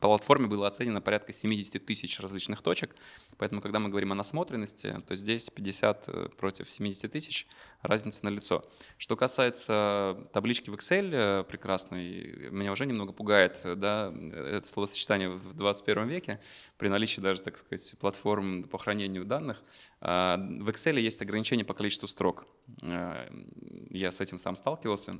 платформе 0.00 0.46
было 0.46 0.66
оценено 0.66 1.00
порядка 1.00 1.32
70 1.32 1.84
тысяч 1.84 2.18
различных 2.20 2.62
точек, 2.62 2.96
поэтому 3.36 3.60
когда 3.60 3.78
мы 3.78 3.88
говорим 3.88 4.12
о 4.12 4.14
насмотренности, 4.14 5.02
то 5.06 5.14
здесь 5.16 5.50
50 5.50 6.08
э, 6.08 6.28
против 6.36 6.70
70 6.70 7.12
тысяч, 7.12 7.46
разница 7.82 8.24
на 8.24 8.30
лицо. 8.30 8.64
Что 8.98 9.16
касается 9.16 10.28
таблички 10.32 10.70
в 10.70 10.74
Excel 10.74 11.10
э, 11.12 11.44
прекрасной, 11.44 12.50
меня 12.50 12.72
уже 12.72 12.86
немного 12.86 13.12
пугает 13.12 13.60
да, 13.76 14.12
это 14.12 14.66
словосочетание 14.66 15.28
в 15.28 15.54
21 15.54 16.08
веке, 16.08 16.40
при 16.78 16.88
наличии 16.88 17.20
даже, 17.20 17.42
так 17.42 17.56
сказать, 17.58 17.94
платформ 17.98 18.64
по 18.64 18.78
хранению 18.78 19.24
данных. 19.24 19.62
А, 20.00 20.36
в 20.36 20.68
Excel 20.68 20.98
есть 20.98 21.20
ограничение 21.22 21.64
по 21.64 21.74
количеству 21.74 22.08
строк. 22.08 22.46
Э, 22.82 23.28
я 23.90 24.10
с 24.10 24.20
этим 24.20 24.38
сам 24.38 24.56
сталкивался. 24.56 25.16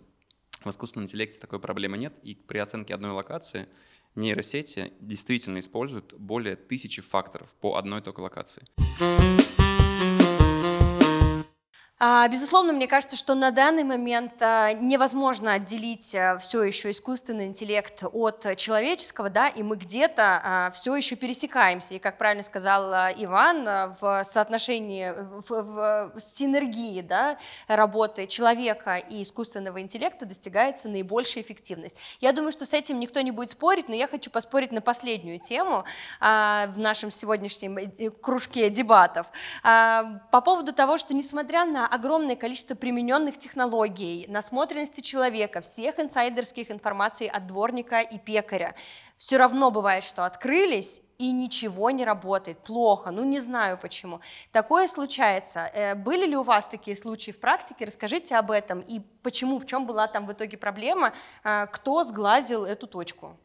В 0.65 0.69
искусственном 0.69 1.05
интеллекте 1.05 1.39
такой 1.39 1.59
проблемы 1.59 1.97
нет, 1.97 2.13
и 2.23 2.35
при 2.35 2.59
оценке 2.59 2.95
одной 2.95 3.13
локации 3.13 3.67
нейросети 4.15 4.93
действительно 5.01 5.59
используют 5.59 6.15
более 6.15 6.57
тысячи 6.57 7.03
факторов 7.03 7.49
по 7.61 7.77
одной 7.77 8.01
только 8.03 8.21
локации. 8.21 8.63
А, 12.03 12.27
безусловно, 12.29 12.73
мне 12.73 12.87
кажется, 12.87 13.15
что 13.15 13.35
на 13.35 13.51
данный 13.51 13.85
момент 13.85 14.41
а, 14.41 14.73
невозможно 14.73 15.53
отделить 15.53 16.15
а, 16.15 16.39
все 16.39 16.63
еще 16.63 16.93
искусственный 16.93 17.45
интеллект 17.45 18.03
от 18.11 18.57
человеческого, 18.57 19.29
да, 19.29 19.49
и 19.49 19.63
мы 19.63 19.77
где-то 19.77 20.71
все 20.73 20.97
еще 20.97 21.15
пересекаемся. 21.15 21.93
И, 21.93 21.99
как 21.99 22.17
правильно 22.17 22.43
сказал 22.43 22.91
Иван, 23.19 23.95
в 24.01 24.25
соотношении, 24.25 25.13
в, 25.47 26.13
в 26.15 26.21
синергии 26.21 27.03
да, 27.03 27.37
работы 27.69 28.27
человека 28.27 28.97
и 28.97 29.23
искусственного 29.23 29.83
интеллекта 29.83 30.25
достигается 30.25 30.89
наибольшая 30.89 31.45
эффективность. 31.45 31.99
Я 32.21 32.33
думаю, 32.33 32.53
что 32.53 32.65
с 32.65 32.73
этим 32.73 32.99
никто 32.99 33.21
не 33.21 33.31
будет 33.31 33.51
спорить, 33.51 33.91
но 33.91 33.95
я 33.95 34.07
хочу 34.07 34.31
поспорить 34.31 34.73
на 34.73 34.81
последнюю 34.81 35.39
тему 35.39 35.85
в 36.19 36.75
нашем 36.77 37.11
сегодняшнем 37.11 37.77
э, 37.77 38.09
кружке 38.11 38.71
дебатов 38.71 39.27
по 39.63 40.41
поводу 40.43 40.73
того, 40.73 40.97
что 40.97 41.13
несмотря 41.13 41.67
на 41.67 41.90
огромное 41.91 42.37
количество 42.37 42.75
примененных 42.75 43.39
технологий, 43.39 44.27
насмотренности 44.29 45.01
человека, 45.01 45.61
всех 45.61 45.99
инсайдерских 45.99 46.71
информаций 46.71 47.27
от 47.27 47.47
дворника 47.47 48.01
и 48.01 48.19
пекаря. 48.19 48.75
Все 49.17 49.37
равно 49.37 49.71
бывает, 49.71 50.05
что 50.05 50.25
открылись, 50.25 51.03
и 51.21 51.33
ничего 51.33 51.91
не 51.91 52.07
работает, 52.07 52.61
плохо, 52.61 53.11
ну 53.11 53.25
не 53.25 53.41
знаю 53.41 53.77
почему. 53.77 54.21
Такое 54.53 54.89
случается. 54.89 55.71
Э, 55.75 55.95
были 55.95 56.25
ли 56.25 56.35
у 56.35 56.43
вас 56.43 56.67
такие 56.67 56.97
случаи 56.97 57.31
в 57.31 57.39
практике? 57.39 57.85
Расскажите 57.85 58.37
об 58.37 58.51
этом 58.51 58.81
и 58.81 59.01
почему, 59.23 59.59
в 59.59 59.67
чем 59.67 59.87
была 59.87 60.07
там 60.07 60.27
в 60.27 60.33
итоге 60.33 60.57
проблема, 60.57 61.13
э, 61.45 61.67
кто 61.67 62.05
сглазил 62.05 62.65
эту 62.65 62.87
точку? 62.87 63.39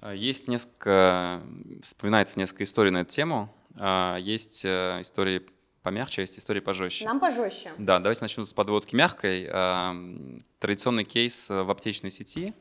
А, 0.00 0.14
есть 0.14 0.46
несколько, 0.46 1.42
вспоминается 1.82 2.38
несколько 2.38 2.62
историй 2.62 2.92
на 2.92 2.98
эту 2.98 3.10
тему. 3.10 3.48
Есть 4.18 4.64
э, 4.64 5.00
истории 5.00 5.44
помягче, 5.86 6.20
а 6.20 6.22
есть 6.22 6.36
истории 6.36 6.58
пожестче. 6.58 7.04
Нам 7.04 7.20
пожестче. 7.20 7.72
Да, 7.78 8.00
давайте 8.00 8.22
начну 8.22 8.44
с 8.44 8.52
подводки 8.52 8.96
мягкой. 8.96 9.48
Традиционный 10.58 11.04
кейс 11.04 11.48
в 11.48 11.70
аптечной 11.70 12.10
сети, 12.10 12.54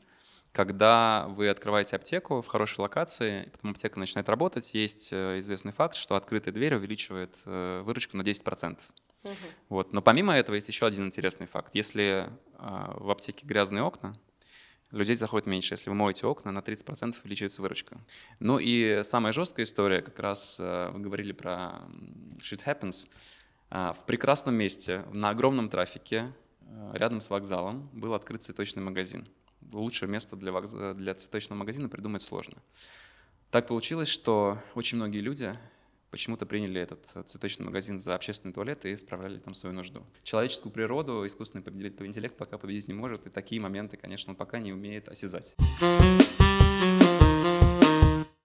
когда 0.52 1.26
вы 1.30 1.50
открываете 1.50 1.96
аптеку 1.96 2.42
в 2.42 2.46
хорошей 2.46 2.82
локации, 2.82 3.50
потом 3.52 3.72
аптека 3.72 3.98
начинает 4.00 4.30
работать, 4.30 4.76
есть 4.76 5.10
э, 5.12 5.40
известный 5.40 5.72
факт, 5.72 5.96
что 5.96 6.16
открытая 6.16 6.54
дверь 6.54 6.76
увеличивает 6.76 7.42
э, 7.48 7.82
выручку 7.84 8.16
на 8.16 8.22
10%. 8.22 8.78
Угу. 9.24 9.34
Вот. 9.70 9.92
Но 9.92 10.04
помимо 10.04 10.34
этого 10.34 10.56
есть 10.56 10.68
еще 10.68 10.86
один 10.86 11.08
интересный 11.08 11.48
факт. 11.48 11.74
Если 11.74 12.30
в 12.60 13.10
аптеке 13.10 13.46
грязные 13.46 13.82
окна, 13.82 14.14
людей 14.92 15.16
заходит 15.16 15.48
меньше. 15.48 15.74
Если 15.74 15.90
вы 15.90 15.96
моете 15.96 16.28
окна, 16.28 16.52
на 16.52 16.60
30% 16.60 17.16
увеличивается 17.24 17.62
выручка. 17.62 17.98
Ну 18.40 18.60
и 18.60 19.02
самая 19.04 19.34
жесткая 19.34 19.66
история, 19.66 20.02
как 20.02 20.20
раз 20.20 20.58
э, 20.60 20.90
вы 20.94 21.00
говорили 21.00 21.32
про 21.32 21.82
shit 22.40 22.64
happens. 22.66 23.08
А, 23.70 23.94
в 23.94 24.06
прекрасном 24.06 24.56
месте, 24.56 25.04
на 25.12 25.30
огромном 25.30 25.70
трафике, 25.70 26.34
э, 26.62 26.92
рядом 26.94 27.22
с 27.22 27.30
вокзалом 27.30 27.90
был 27.94 28.14
открыт 28.14 28.44
цветочный 28.44 28.84
магазин. 28.84 29.28
Лучшее 29.72 30.10
место 30.10 30.36
для, 30.36 30.52
вокз... 30.52 30.72
для 30.72 31.16
цветочного 31.16 31.60
магазина 31.60 31.90
придумать 31.90 32.22
сложно. 32.22 32.58
Так 33.52 33.68
получилось, 33.68 34.10
что 34.10 34.62
очень 34.76 34.98
многие 34.98 35.22
люди 35.22 35.58
почему-то 36.16 36.45
приняли 36.45 36.80
этот 36.80 37.11
э, 37.13 37.24
цветочный 37.24 37.66
магазин 37.66 37.99
за 37.99 38.16
общественный 38.16 38.53
туалет 38.53 38.86
и 38.86 38.93
исправляли 38.93 39.38
там 39.38 39.53
свою 39.53 39.76
нужду. 39.76 40.01
Человеческую 40.24 40.72
природу 40.72 41.26
искусственный 41.26 41.61
интеллект 42.07 42.38
пока 42.38 42.57
победить 42.57 42.88
не 42.88 42.93
может, 42.93 43.28
и 43.28 43.30
такие 43.30 43.59
моменты, 43.59 43.97
конечно, 43.97 44.32
он 44.32 44.38
пока 44.38 44.59
не 44.59 44.72
умеет 44.72 45.09
осязать. 45.09 45.55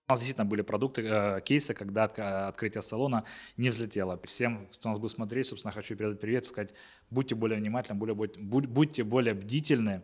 У 0.09 0.13
нас 0.13 0.19
действительно 0.19 0.47
были 0.47 0.63
продукты, 0.63 1.03
э, 1.03 1.41
кейсы, 1.43 1.73
когда 1.73 2.07
открытие 2.49 2.83
салона 2.83 3.25
не 3.57 3.71
взлетело. 3.71 4.21
Всем, 4.25 4.67
кто 4.73 4.89
нас 4.89 4.99
будет 4.99 5.13
смотреть, 5.13 5.47
собственно, 5.47 5.71
хочу 5.71 5.95
передать 5.95 6.19
привет, 6.19 6.47
сказать, 6.47 6.75
будьте 7.09 7.37
более 7.37 7.61
внимательны, 7.61 7.97
более, 7.97 8.17
будьте 8.17 9.05
более 9.05 9.35
бдительны. 9.35 10.03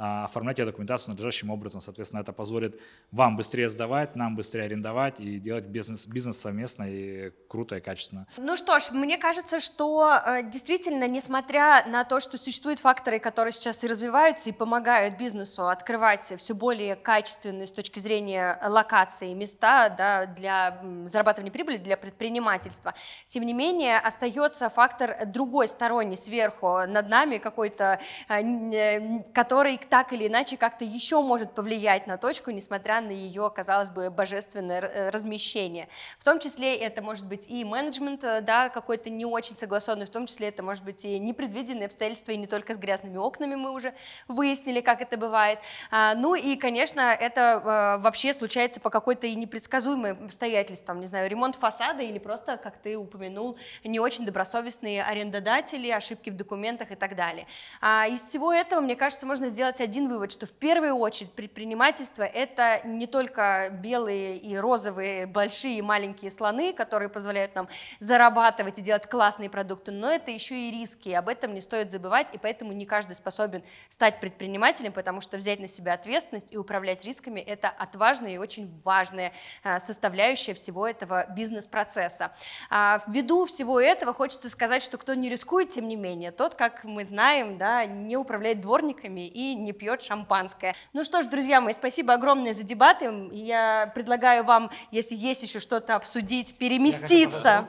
А, 0.00 0.26
оформлять 0.26 0.58
документацию 0.58 1.10
надлежащим 1.10 1.50
образом. 1.50 1.80
Соответственно, 1.80 2.20
это 2.20 2.32
позволит 2.32 2.80
вам 3.10 3.34
быстрее 3.34 3.68
сдавать, 3.68 4.14
нам 4.14 4.36
быстрее 4.36 4.62
арендовать 4.62 5.18
и 5.18 5.40
делать 5.40 5.64
бизнес, 5.64 6.06
бизнес 6.06 6.38
совместно 6.38 6.84
и 6.88 7.32
круто 7.48 7.78
и 7.78 7.80
качественно. 7.80 8.28
Ну 8.36 8.56
что 8.56 8.78
ж, 8.78 8.92
мне 8.92 9.18
кажется, 9.18 9.58
что 9.58 10.08
э, 10.24 10.44
действительно, 10.44 11.08
несмотря 11.08 11.84
на 11.88 12.04
то, 12.04 12.20
что 12.20 12.38
существуют 12.38 12.78
факторы, 12.78 13.18
которые 13.18 13.52
сейчас 13.52 13.82
и 13.82 13.88
развиваются, 13.88 14.50
и 14.50 14.52
помогают 14.52 15.18
бизнесу 15.18 15.66
открывать 15.66 16.32
все 16.36 16.54
более 16.54 16.94
качественные 16.94 17.66
с 17.66 17.72
точки 17.72 17.98
зрения 17.98 18.56
локации 18.68 19.34
места 19.34 19.88
да, 19.88 20.26
для 20.26 20.80
зарабатывания 21.06 21.50
прибыли, 21.50 21.76
для 21.76 21.96
предпринимательства, 21.96 22.94
тем 23.26 23.42
не 23.42 23.52
менее 23.52 23.98
остается 23.98 24.70
фактор 24.70 25.26
другой, 25.26 25.66
сторонний, 25.66 26.16
сверху, 26.16 26.86
над 26.86 27.08
нами 27.08 27.38
какой-то, 27.38 27.98
э, 28.28 28.42
э, 28.42 29.22
который 29.34 29.76
так 29.88 30.12
или 30.12 30.26
иначе 30.26 30.56
как-то 30.56 30.84
еще 30.84 31.22
может 31.22 31.52
повлиять 31.52 32.06
на 32.06 32.18
точку, 32.18 32.50
несмотря 32.50 33.00
на 33.00 33.10
ее, 33.10 33.50
казалось 33.54 33.90
бы, 33.90 34.10
божественное 34.10 34.80
э, 34.80 35.10
размещение. 35.10 35.88
В 36.18 36.24
том 36.24 36.38
числе 36.38 36.76
это 36.76 37.02
может 37.02 37.26
быть 37.26 37.48
и 37.50 37.64
менеджмент, 37.64 38.24
э, 38.24 38.40
да, 38.40 38.68
какой-то 38.68 39.10
не 39.10 39.24
очень 39.24 39.56
согласованный, 39.56 40.06
в 40.06 40.10
том 40.10 40.26
числе 40.26 40.48
это 40.48 40.62
может 40.62 40.84
быть 40.84 41.04
и 41.04 41.18
непредвиденные 41.18 41.86
обстоятельства, 41.86 42.32
и 42.32 42.36
не 42.36 42.46
только 42.46 42.74
с 42.74 42.78
грязными 42.78 43.16
окнами 43.16 43.54
мы 43.54 43.72
уже 43.72 43.94
выяснили, 44.26 44.80
как 44.80 45.00
это 45.00 45.16
бывает. 45.16 45.58
А, 45.90 46.14
ну 46.14 46.34
и, 46.34 46.56
конечно, 46.56 47.00
это 47.00 47.62
а, 47.64 47.98
вообще 47.98 48.32
случается 48.32 48.80
по 48.80 48.90
какой-то 48.90 49.26
и 49.26 49.34
непредсказуемой 49.34 50.12
обстоятельствам, 50.12 51.00
не 51.00 51.06
знаю, 51.06 51.28
ремонт 51.28 51.56
фасада 51.56 52.02
или 52.02 52.18
просто, 52.18 52.56
как 52.56 52.78
ты 52.78 52.96
упомянул, 52.96 53.56
не 53.84 54.00
очень 54.00 54.24
добросовестные 54.24 55.02
арендодатели, 55.02 55.90
ошибки 55.90 56.30
в 56.30 56.36
документах 56.36 56.90
и 56.90 56.94
так 56.94 57.16
далее. 57.16 57.46
А 57.80 58.06
из 58.06 58.22
всего 58.22 58.52
этого, 58.52 58.80
мне 58.80 58.96
кажется, 58.96 59.26
можно 59.26 59.48
сделать 59.48 59.77
сделать 59.78 59.80
один 59.80 60.08
вывод, 60.08 60.32
что 60.32 60.46
в 60.46 60.52
первую 60.52 60.96
очередь 60.96 61.32
предпринимательство– 61.32 62.22
это 62.34 62.80
не 62.86 63.06
только 63.06 63.70
белые 63.70 64.36
и 64.36 64.56
розовые, 64.56 65.26
большие 65.26 65.78
и 65.78 65.82
маленькие 65.82 66.30
слоны, 66.30 66.72
которые 66.72 67.08
позволяют 67.08 67.54
нам 67.54 67.68
зарабатывать 68.00 68.78
и 68.78 68.82
делать 68.82 69.06
классные 69.08 69.50
продукты, 69.50 69.92
но 69.92 70.10
это 70.10 70.30
еще 70.30 70.54
и 70.54 70.70
риски, 70.70 71.10
и 71.10 71.14
об 71.14 71.28
этом 71.28 71.54
не 71.54 71.60
стоит 71.60 71.90
забывать, 71.90 72.28
и 72.34 72.38
поэтому 72.38 72.72
не 72.72 72.86
каждый 72.86 73.14
способен 73.14 73.62
стать 73.88 74.20
предпринимателем, 74.20 74.92
потому 74.92 75.20
что 75.20 75.36
взять 75.36 75.60
на 75.60 75.68
себя 75.68 75.94
ответственность 75.94 76.52
и 76.52 76.56
управлять 76.56 77.04
рисками– 77.04 77.40
это 77.46 77.68
отважная 77.68 78.32
и 78.32 78.38
очень 78.38 78.80
важная 78.84 79.32
а, 79.62 79.78
составляющая 79.78 80.54
всего 80.54 80.86
этого 80.86 81.26
бизнес-процесса. 81.30 82.32
А, 82.70 83.00
ввиду 83.06 83.46
всего 83.46 83.80
этого 83.80 84.12
хочется 84.12 84.48
сказать, 84.48 84.82
что 84.82 84.98
кто 84.98 85.14
не 85.14 85.28
рискует, 85.28 85.70
тем 85.70 85.88
не 85.88 85.96
менее, 85.96 86.30
тот, 86.30 86.54
как 86.54 86.84
мы 86.84 87.04
знаем, 87.04 87.58
да, 87.58 87.86
не 87.86 88.16
управляет 88.16 88.60
дворниками 88.60 89.26
и 89.26 89.54
не 89.54 89.67
не 89.68 89.74
пьет 89.74 90.00
шампанское. 90.00 90.74
Ну 90.94 91.04
что 91.04 91.20
ж, 91.20 91.26
друзья 91.26 91.60
мои, 91.60 91.74
спасибо 91.74 92.14
огромное 92.14 92.54
за 92.54 92.62
дебаты. 92.64 93.28
Я 93.32 93.92
предлагаю 93.94 94.42
вам, 94.44 94.70
если 94.90 95.14
есть 95.14 95.42
еще 95.42 95.60
что-то 95.60 95.94
обсудить, 95.94 96.56
переместиться. 96.56 97.68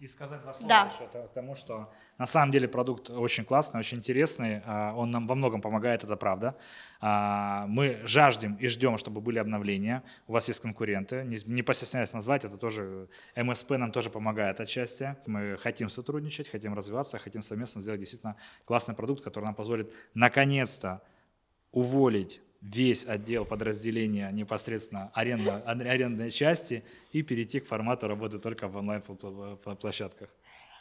И 0.00 0.06
сказать 0.06 0.40
два 0.42 0.52
слова 0.52 0.68
Да. 0.68 0.90
еще 0.94 1.28
тому, 1.34 1.56
что 1.56 1.92
на 2.18 2.26
самом 2.26 2.52
деле 2.52 2.68
продукт 2.68 3.10
очень 3.10 3.44
классный, 3.44 3.80
очень 3.80 3.98
интересный. 3.98 4.62
а, 4.64 4.94
Он 4.94 5.10
нам 5.10 5.26
во 5.26 5.34
многом 5.34 5.60
помогает, 5.60 6.04
это 6.04 6.16
правда. 6.16 6.54
А, 7.00 7.66
Мы 7.66 8.00
жаждем 8.04 8.54
и 8.54 8.68
ждем, 8.68 8.96
чтобы 8.96 9.20
были 9.20 9.40
обновления. 9.40 10.04
У 10.28 10.32
вас 10.34 10.46
есть 10.46 10.60
конкуренты. 10.60 11.24
Не, 11.24 11.62
постесняясь 11.62 12.12
назвать, 12.12 12.44
это 12.44 12.56
тоже 12.56 13.08
МСП 13.34 13.70
нам 13.72 13.90
тоже 13.90 14.08
помогает 14.08 14.60
отчасти. 14.60 15.16
Мы 15.26 15.58
хотим 15.58 15.88
сотрудничать, 15.90 16.48
хотим 16.48 16.74
развиваться, 16.74 17.18
хотим 17.18 17.42
совместно 17.42 17.80
сделать 17.80 17.98
действительно 17.98 18.36
классный 18.66 18.94
продукт, 18.94 19.24
который 19.24 19.46
нам 19.46 19.54
позволит 19.56 19.92
наконец-то 20.14 21.02
уволить 21.72 22.40
весь 22.60 23.06
отдел 23.06 23.44
подразделения 23.44 24.30
непосредственно 24.32 25.10
аренда, 25.14 25.62
арендной 25.62 26.30
части 26.30 26.82
и 27.12 27.22
перейти 27.22 27.60
к 27.60 27.66
формату 27.66 28.08
работы 28.08 28.38
только 28.38 28.68
в 28.68 28.76
онлайн-площадках. 28.76 30.28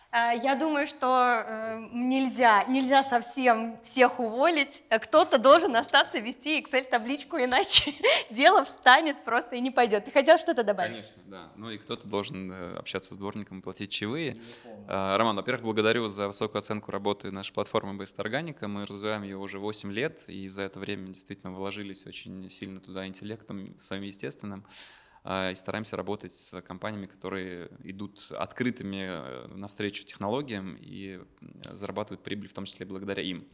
А, 0.09 0.31
Я 0.31 0.55
думаю, 0.55 0.87
что 0.87 1.43
э, 1.45 1.89
нельзя, 1.91 2.63
нельзя 2.65 3.03
совсем 3.03 3.77
всех 3.83 4.19
уволить. 4.19 4.81
Э, 4.89 4.99
Кто-то 4.99 5.37
должен 5.37 5.75
остаться 5.75 6.19
вести 6.19 6.61
Excel-табличку, 6.61 7.37
иначе 7.37 7.93
дело 8.29 8.63
встанет 8.63 9.23
просто 9.25 9.57
и 9.57 9.59
не 9.59 9.69
пойдет. 9.69 10.05
Ты 10.05 10.11
хотел 10.11 10.37
что-то 10.37 10.63
добавить? 10.63 10.91
Конечно, 10.93 11.21
да. 11.25 11.51
Ну 11.57 11.69
и 11.71 11.77
кто-то 11.77 12.07
должен 12.07 12.51
э, 12.51 12.77
общаться 12.77 13.15
с 13.15 13.17
дворником 13.17 13.59
и 13.59 13.61
платить 13.61 13.91
чаевые. 13.91 14.37
Роман, 14.87 15.35
во-первых, 15.35 15.63
благодарю 15.63 16.07
за 16.07 16.27
высокую 16.27 16.59
оценку 16.59 16.91
работы 16.91 17.29
нашей 17.31 17.51
платформы 17.53 18.01
Best 18.01 18.15
Органика. 18.17 18.69
Мы 18.69 18.85
развиваем 18.85 19.23
ее 19.23 19.37
уже 19.37 19.59
8 19.59 19.91
лет, 19.91 20.23
и 20.27 20.47
за 20.47 20.61
это 20.61 20.79
время 20.79 21.07
действительно 21.07 21.51
вложились 21.51 22.05
очень 22.05 22.49
сильно 22.49 22.79
туда 22.79 23.05
интеллектом 23.05 23.77
своим 23.77 24.03
естественным. 24.03 24.65
А, 25.29 25.51
И 25.51 25.55
стараемся 25.55 25.97
работать 25.97 26.31
с 26.31 26.61
компаниями, 26.61 27.05
которые 27.05 27.69
идут 27.83 28.31
открытыми 28.31 29.09
э, 29.09 29.47
навстречу 29.47 30.05
технологиям 30.05 30.77
и 30.79 31.19
э, 31.19 31.75
зарабатывают 31.75 32.23
прибыль, 32.23 32.47
в 32.47 32.53
том 32.53 32.63
числе 32.63 32.85
благодаря 32.85 33.21
им. 33.23 33.45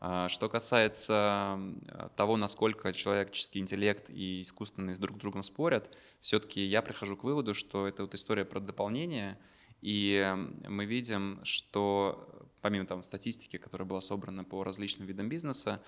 А, 0.00 0.28
Что 0.28 0.48
касается 0.48 1.56
э, 1.86 2.08
того, 2.16 2.36
насколько 2.36 2.92
человеческий 2.92 3.60
интеллект 3.60 4.10
и 4.10 4.40
искусственный 4.40 4.96
друг 4.98 5.18
с 5.18 5.20
другом 5.20 5.44
спорят, 5.44 5.96
все-таки 6.20 6.64
я 6.64 6.82
прихожу 6.82 7.16
к 7.16 7.22
выводу, 7.22 7.54
что 7.54 7.86
это 7.86 8.02
вот 8.02 8.14
история 8.16 8.44
про 8.44 8.58
дополнение, 8.58 9.38
и 9.82 10.34
мы 10.66 10.84
видим, 10.84 11.38
что 11.44 12.44
помимо 12.60 12.86
там 12.86 13.04
статистики, 13.04 13.56
которая 13.56 13.86
была 13.86 14.00
собрана 14.00 14.42
по 14.42 14.64
различным 14.64 15.06
видам 15.06 15.28
бизнеса, 15.28 15.80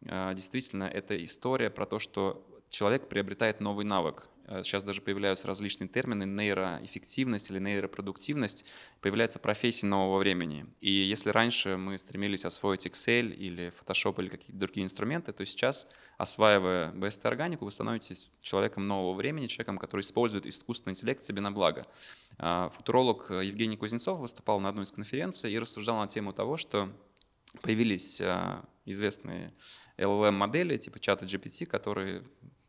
действительно 0.00 0.84
это 0.84 1.22
история 1.22 1.68
про 1.68 1.84
то, 1.84 1.98
что 1.98 2.42
человек 2.70 3.08
приобретает 3.08 3.60
новый 3.60 3.84
навык. 3.84 4.28
Э, 4.48 4.62
Сейчас 4.64 4.82
даже 4.82 5.00
появляются 5.00 5.46
различные 5.46 5.88
термины 5.88 6.24
нейроэффективность 6.24 7.50
или 7.50 7.58
нейропродуктивность, 7.58 8.64
появляется 9.00 9.38
профессия 9.38 9.86
нового 9.86 10.18
времени. 10.18 10.66
И 10.80 10.90
если 10.90 11.30
раньше 11.30 11.76
мы 11.76 11.98
стремились 11.98 12.44
освоить 12.44 12.86
Excel 12.86 13.30
или 13.32 13.72
Photoshop 13.72 14.20
или 14.20 14.28
какие-то 14.28 14.58
другие 14.58 14.84
инструменты, 14.84 15.32
то 15.32 15.44
сейчас, 15.44 15.86
осваивая 16.16 16.92
BST 16.92 17.26
органику, 17.26 17.66
вы 17.66 17.70
становитесь 17.70 18.30
человеком 18.40 18.86
нового 18.86 19.14
времени, 19.14 19.46
человеком, 19.46 19.78
который 19.78 20.00
использует 20.00 20.46
искусственный 20.46 20.92
интеллект 20.92 21.22
себе 21.22 21.40
на 21.40 21.52
благо. 21.52 21.86
А, 22.38 22.70
Футуролог 22.70 23.30
э, 23.30 23.44
Евгений 23.44 23.76
Кузнецов 23.76 24.18
выступал 24.18 24.60
на 24.60 24.70
одной 24.70 24.84
из 24.84 24.92
конференций 24.92 25.52
и 25.52 25.58
рассуждал 25.58 25.98
на 25.98 26.08
тему 26.08 26.32
того, 26.32 26.56
что 26.56 26.90
появились 27.62 28.20
а, 28.20 28.64
известные 28.84 29.52
LLM-модели 29.96 30.76
типа 30.76 30.98
чата 30.98 31.24
GPT, 31.24 31.66
которые 31.66 32.24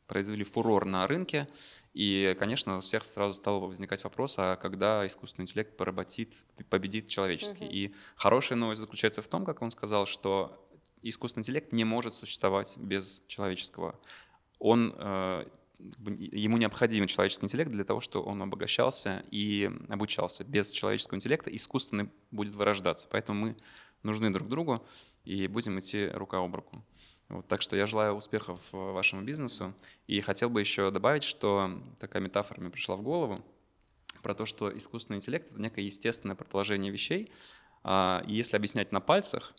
произвели 0.09 0.43
фурор 0.43 0.83
на 0.83 1.07
рынке, 1.07 1.47
и, 1.93 2.35
конечно, 2.37 2.77
у 2.77 2.81
всех 2.81 3.05
сразу 3.05 3.33
стал 3.33 3.61
возникать 3.61 4.03
вопрос, 4.03 4.35
а 4.37 4.57
когда 4.57 5.05
искусственный 5.07 5.43
интеллект 5.43 5.77
поработит, 5.77 6.43
победит 6.69 7.07
человеческий. 7.07 7.65
И 7.65 7.95
хорошая 8.15 8.57
новость 8.57 8.81
заключается 8.81 9.21
в 9.21 9.27
том, 9.27 9.45
как 9.45 9.61
он 9.61 9.71
сказал, 9.71 10.05
что 10.05 10.67
искусственный 11.01 11.41
интеллект 11.41 11.71
не 11.71 11.85
может 11.85 12.13
существовать 12.13 12.77
без 12.77 13.23
человеческого. 13.27 13.99
Он 14.59 14.93
э, 14.97 15.45
ему 15.79 16.57
необходим 16.57 17.07
человеческий 17.07 17.45
интеллект 17.45 17.71
для 17.71 17.83
того, 17.83 18.01
чтобы 18.01 18.25
он 18.25 18.41
обогащался 18.41 19.23
и 19.31 19.71
обучался. 19.87 20.43
Без 20.43 20.71
человеческого 20.71 21.15
интеллекта 21.15 21.55
искусственный 21.55 22.09
будет 22.31 22.55
вырождаться. 22.55 23.07
Поэтому 23.09 23.39
мы 23.39 23.57
нужны 24.03 24.29
друг 24.31 24.49
другу 24.49 24.85
и 25.23 25.47
будем 25.47 25.79
идти 25.79 26.07
рука 26.07 26.39
об 26.39 26.55
руку. 26.55 26.83
Вот, 27.29 27.47
так 27.47 27.61
что 27.61 27.75
я 27.75 27.85
желаю 27.85 28.13
успехов 28.13 28.59
э, 28.73 28.77
вашему 28.77 29.21
бизнесу. 29.21 29.73
И 30.07 30.19
хотел 30.19 30.49
бы 30.49 30.59
еще 30.59 30.89
добавить, 30.89 31.23
что 31.23 31.79
такая 31.99 32.21
метафора 32.23 32.59
мне 32.59 32.71
пришла 32.71 32.95
в 32.95 33.03
голову 33.03 33.45
про 34.23 34.33
то, 34.33 34.45
что 34.45 34.75
искусственный 34.75 35.17
интеллект— 35.17 35.49
это 35.51 35.61
некое 35.61 35.85
естественное 35.85 36.35
продолжение 36.35 36.91
вещей. 36.91 37.31
А, 37.83 38.23
И 38.25 38.33
если 38.33 38.57
объяснять 38.57 38.91
на 38.91 38.99
пальцах, 38.99 39.53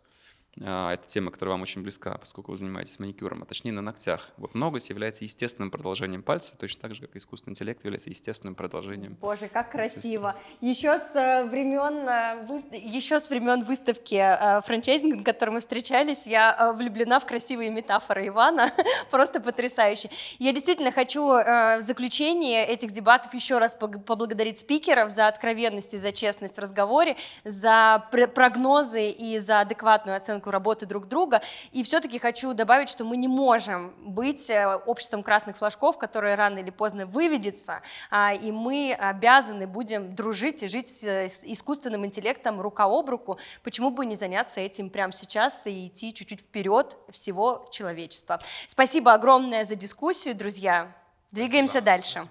это 0.57 1.03
тема, 1.07 1.30
которая 1.30 1.55
вам 1.55 1.62
очень 1.62 1.82
близка, 1.82 2.18
поскольку 2.18 2.51
вы 2.51 2.59
занимаетесь 2.59 2.98
маникюром, 2.98 3.42
а 3.42 3.46
точнее 3.46 3.72
на 3.72 3.82
ногтях. 3.82 4.30
Вот 4.36 4.55
ноготь 4.55 4.88
является 4.90 5.24
естественным 5.24 5.70
продолжением 5.70 6.22
пальца, 6.22 6.57
точно 6.57 6.82
так 6.82 6.94
же, 6.94 7.03
как 7.03 7.14
и 7.14 7.18
искусственный 7.18 7.53
интеллект 7.53 7.84
является 7.84 8.11
естественным 8.11 8.55
продолжением. 8.55 9.16
Боже, 9.20 9.48
как 9.48 9.70
красиво. 9.70 10.36
Еще 10.61 10.98
с 10.98 11.14
э, 11.14 11.44
времен, 11.44 12.09
э, 12.09 12.78
еще 12.78 13.20
с 13.20 13.30
времен 13.30 13.64
выставки 13.64 14.14
э, 14.14 14.61
франчайзинга, 14.62 15.18
на 15.18 15.24
которой 15.24 15.51
мы 15.51 15.61
встречались, 15.61 16.26
я 16.26 16.72
влюблена 16.76 17.20
в 17.20 17.26
красивые 17.26 17.70
метафоры 17.70 18.26
Ивана, 18.26 18.72
просто 19.11 19.40
потрясающе. 19.40 20.11
Я 20.38 20.53
действительно 20.53 20.92
хочу 20.92 21.20
в 21.20 21.80
заключение 21.80 22.64
этих 22.66 22.90
дебатов 22.92 23.32
еще 23.34 23.59
раз 23.59 23.74
поблагодарить 23.74 24.59
спикеров 24.59 25.11
за 25.11 25.28
откровенность 25.28 25.94
и 25.94 25.98
за 25.98 26.12
честность 26.12 26.57
в 26.57 26.61
разговоре, 26.61 27.16
за 27.44 28.07
пр- 28.11 28.28
прогнозы 28.28 29.11
и 29.11 29.38
за 29.38 29.61
адекватную 29.61 30.16
оценку 30.16 30.39
работы 30.49 30.86
друг 30.86 31.09
друга. 31.09 31.43
И 31.72 31.82
все-таки 31.82 32.18
хочу 32.18 32.55
добавить, 32.55 32.88
что 32.88 33.05
мы 33.05 33.16
не 33.16 33.28
можем 33.28 33.95
быть 33.99 34.49
э, 34.51 34.76
обществом 34.86 35.22
красных 35.22 35.57
флажков, 35.57 35.99
которое 35.99 36.36
рано 36.36 36.59
или 36.59 36.70
поздно 36.70 37.07
выведется, 37.07 37.82
а, 38.11 38.32
и 38.32 38.53
мы 38.53 38.97
обязаны 38.99 39.66
будем 39.66 40.14
дружить 40.14 40.62
и 40.62 40.68
жить 40.68 40.88
с 40.88 41.05
э, 41.05 41.28
с 41.28 41.45
искусственным 41.45 42.05
интеллектом 42.05 42.61
рука 42.61 42.84
об 42.84 43.09
руку. 43.09 43.38
Почему 43.62 43.91
бы 43.91 44.07
не 44.07 44.16
заняться 44.16 44.61
этим 44.61 44.91
прямо 44.91 45.12
сейчас 45.12 45.66
и 45.66 45.86
идти 45.86 46.12
чуть-чуть 46.12 46.41
вперед 46.41 46.97
всего 47.11 47.68
человечества? 47.70 48.41
Спасибо 48.66 49.12
огромное 49.12 49.64
за 49.64 49.74
дискуссию, 49.74 50.34
друзья. 50.34 50.95
Двигаемся 51.32 51.80
дальше. 51.80 52.28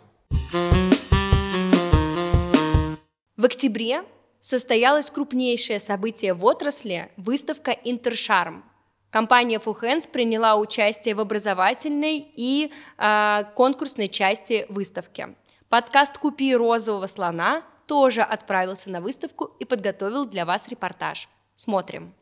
В 3.38 3.46
октябре 3.46 4.04
состоялось 4.40 5.12
крупнейшее 5.12 5.80
событие 5.80 6.34
в 6.34 6.46
отрасли– 6.46 7.12
выставка 7.18 7.72
«Интершарм». 7.72 8.64
Компания 9.10 9.58
Fuhens 9.58 10.08
приняла 10.08 10.56
участие 10.56 11.16
в 11.16 11.20
образовательной 11.20 12.28
и 12.36 12.72
э, 12.98 13.44
конкурсной 13.56 14.08
части 14.08 14.68
выставки. 14.70 15.36
Подкаст 15.68 16.18
«Купи 16.20 16.56
розового 16.56 17.08
слона» 17.08 17.64
тоже 17.88 18.22
отправился 18.22 18.92
на 18.92 19.02
выставку 19.02 19.46
и 19.60 19.66
подготовил 19.66 20.26
для 20.26 20.46
вас 20.46 20.68
репортаж. 20.68 21.28
Смотрим. 21.56 22.14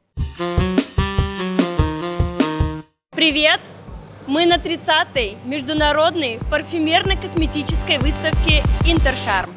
Привет! 3.12 3.60
Мы 4.28 4.46
на 4.46 4.58
30-й 4.58 5.38
международной 5.46 6.40
парфюмерно-косметической 6.52 7.98
выставке 7.98 8.64
«Интершарм». 8.86 9.57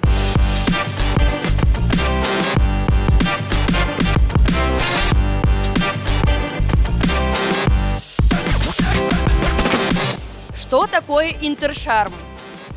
Что 10.71 10.87
такое 10.87 11.37
Интершарм? 11.41 12.13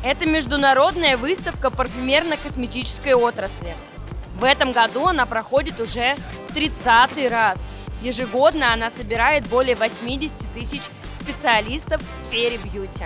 Это 0.02 0.26
международная 0.26 1.16
выставка 1.16 1.68
парфюмерно-косметической 1.68 3.14
отрасли. 3.14 3.76
В 4.36 4.42
этом 4.42 4.72
году 4.72 5.06
она 5.06 5.26
проходит 5.26 5.78
уже 5.78 6.16
в 6.48 6.54
30 6.54 7.30
раз. 7.30 7.72
Ежегодно 8.02 8.72
она 8.72 8.90
собирает 8.90 9.46
более 9.46 9.76
80 9.76 10.52
тысяч 10.52 10.82
специалистов 11.14 12.02
в 12.02 12.24
сфере 12.24 12.56
бьюти. 12.56 13.04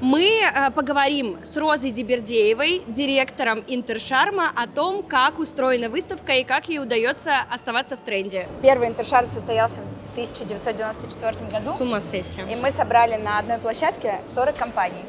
Мы 0.00 0.28
э, 0.42 0.70
поговорим 0.70 1.38
с 1.42 1.56
Розой 1.56 1.90
Дебердеевой, 1.90 2.82
директором 2.86 3.64
Интершарма, 3.66 4.52
о 4.54 4.68
том, 4.68 5.02
как 5.02 5.40
устроена 5.40 5.88
выставка 5.88 6.34
и 6.34 6.44
как 6.44 6.68
ей 6.68 6.78
удается 6.78 7.32
оставаться 7.50 7.96
в 7.96 8.00
тренде. 8.00 8.48
Первый 8.62 8.86
интершарм 8.86 9.28
состоялся 9.28 9.80
в 9.80 10.12
1994 10.12 11.50
году. 11.50 11.72
С 11.72 11.80
ума 11.80 12.00
сойти. 12.00 12.40
И 12.42 12.54
мы 12.54 12.70
собрали 12.70 13.16
на 13.16 13.40
одной 13.40 13.58
площадке 13.58 14.20
40 14.32 14.56
компаний. 14.56 15.04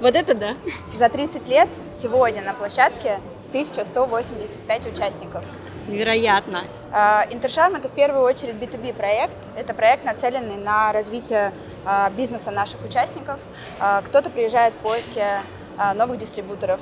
Вот 0.00 0.14
это 0.14 0.34
да. 0.34 0.54
За 0.94 1.08
30 1.08 1.48
лет 1.48 1.68
сегодня 1.92 2.40
на 2.42 2.54
площадке 2.54 3.18
1185 3.48 4.86
участников. 4.94 5.42
Невероятно. 5.88 6.64
А, 6.92 7.26
Интершарм 7.30 7.74
это 7.74 7.88
в 7.88 7.92
первую 7.92 8.22
очередь 8.22 8.54
B2B 8.56 8.92
проект. 8.92 9.36
Это 9.56 9.72
проект, 9.72 10.04
нацеленный 10.04 10.56
на 10.56 10.92
развитие 10.92 11.52
а, 11.84 12.10
бизнеса 12.10 12.50
наших 12.50 12.84
участников. 12.84 13.40
А, 13.80 14.02
Кто-то 14.02 14.28
приезжает 14.30 14.74
в 14.74 14.78
поиске 14.78 15.40
новых 15.94 16.18
дистрибуторов, 16.18 16.80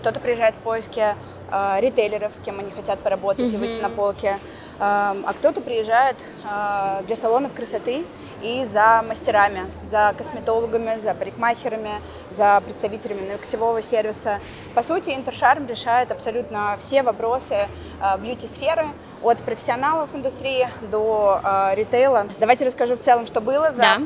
кто-то 0.00 0.18
приезжает 0.18 0.56
в 0.56 0.58
поиске 0.58 1.14
а, 1.50 1.80
ритейлеров, 1.80 2.34
с 2.34 2.40
кем 2.40 2.58
они 2.60 2.70
хотят 2.70 2.98
поработать 3.00 3.52
и 3.52 3.56
выйти 3.56 3.80
на 3.80 3.88
полке, 3.88 4.38
а 4.78 5.16
а 5.26 5.32
кто-то 5.32 5.60
приезжает 5.60 6.16
а, 6.44 7.02
для 7.06 7.16
салонов 7.16 7.52
красоты 7.54 8.04
и 8.42 8.64
за 8.64 9.04
мастерами, 9.08 9.62
за 9.86 10.14
косметологами, 10.16 10.98
за 10.98 11.14
парикмахерами, 11.14 11.92
за 12.30 12.60
представителями 12.64 13.30
ногтевого 13.30 13.82
сервиса. 13.82 14.40
По 14.74 14.82
сути, 14.82 15.10
Интершарм 15.10 15.66
решает 15.66 16.12
абсолютно 16.12 16.76
все 16.78 17.02
вопросы 17.02 17.68
а, 18.00 18.18
бьюти-сферы, 18.18 18.88
от 19.22 19.42
профессионалов 19.42 20.14
индустрии 20.14 20.68
до 20.90 21.40
а, 21.42 21.74
ритейла. 21.74 22.26
Давайте 22.38 22.66
расскажу 22.66 22.96
в 22.96 23.00
целом, 23.00 23.26
что 23.26 23.40
было 23.40 23.72
за 23.72 23.82
Да. 23.82 23.98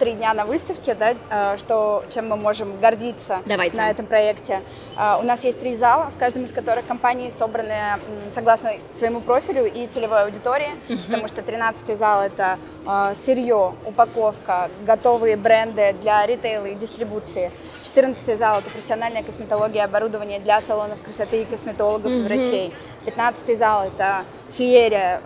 Три 0.00 0.14
дня 0.14 0.32
на 0.32 0.46
выставке, 0.46 0.94
да, 0.94 1.14
а, 1.28 1.56
что, 1.58 2.02
чем 2.08 2.28
мы 2.28 2.36
можем 2.36 2.80
гордиться 2.80 3.40
Давайте. 3.44 3.76
на 3.76 3.90
этом 3.90 4.06
проекте. 4.06 4.62
А, 4.96 5.18
У 5.18 5.22
нас 5.22 5.44
есть 5.44 5.60
три 5.60 5.76
зала, 5.76 6.10
в 6.10 6.18
каждом 6.18 6.44
из 6.44 6.52
которых 6.54 6.86
компании 6.86 7.28
собраны 7.28 7.74
согласно 8.30 8.72
своему 8.90 9.20
профилю 9.20 9.70
и 9.70 9.86
целевой 9.86 10.22
аудитории, 10.24 10.70
потому 11.06 11.28
что 11.28 11.42
13 11.42 11.98
зал 11.98 12.22
это 12.22 12.58
а, 12.86 13.14
сырье, 13.14 13.74
упаковка, 13.84 14.70
готовые 14.86 15.36
бренды 15.36 15.94
для 16.00 16.24
ритейла 16.24 16.64
и 16.64 16.74
дистрибуции. 16.74 17.52
14 17.82 18.38
зал 18.38 18.60
это 18.60 18.70
профессиональная 18.70 19.22
косметология, 19.22 19.84
оборудование 19.84 20.40
для 20.40 20.62
салонов 20.62 21.02
красоты 21.02 21.42
и 21.42 21.44
косметологов 21.44 22.10
и 22.10 22.22
врачей. 22.22 22.74
15 23.04 23.58
зал 23.58 23.86
это 23.88 24.24
феерия 24.50 25.20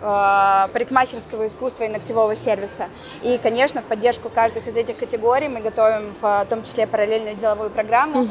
парикмахерского 0.73 1.47
искусства 1.47 1.85
и 1.85 1.87
ногтевого 1.87 2.35
сервиса. 2.35 2.89
И, 3.23 3.39
конечно, 3.41 3.81
в 3.81 3.85
поддержку 3.85 4.29
каждых 4.29 4.64
из 4.67 4.77
этих 4.77 4.97
категорий 4.97 5.47
мы 5.47 5.61
готовим 5.61 6.15
в 6.19 6.45
том 6.49 6.63
числе 6.63 6.87
параллельную 6.87 7.35
деловую 7.35 7.69
программу. 7.69 8.27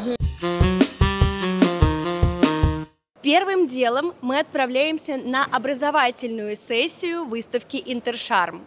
Первым 3.23 3.67
делом 3.67 4.15
мы 4.21 4.39
отправляемся 4.39 5.17
на 5.17 5.45
образовательную 5.45 6.57
сессию 6.57 7.25
выставки 7.25 7.83
«Интершарм», 7.87 8.65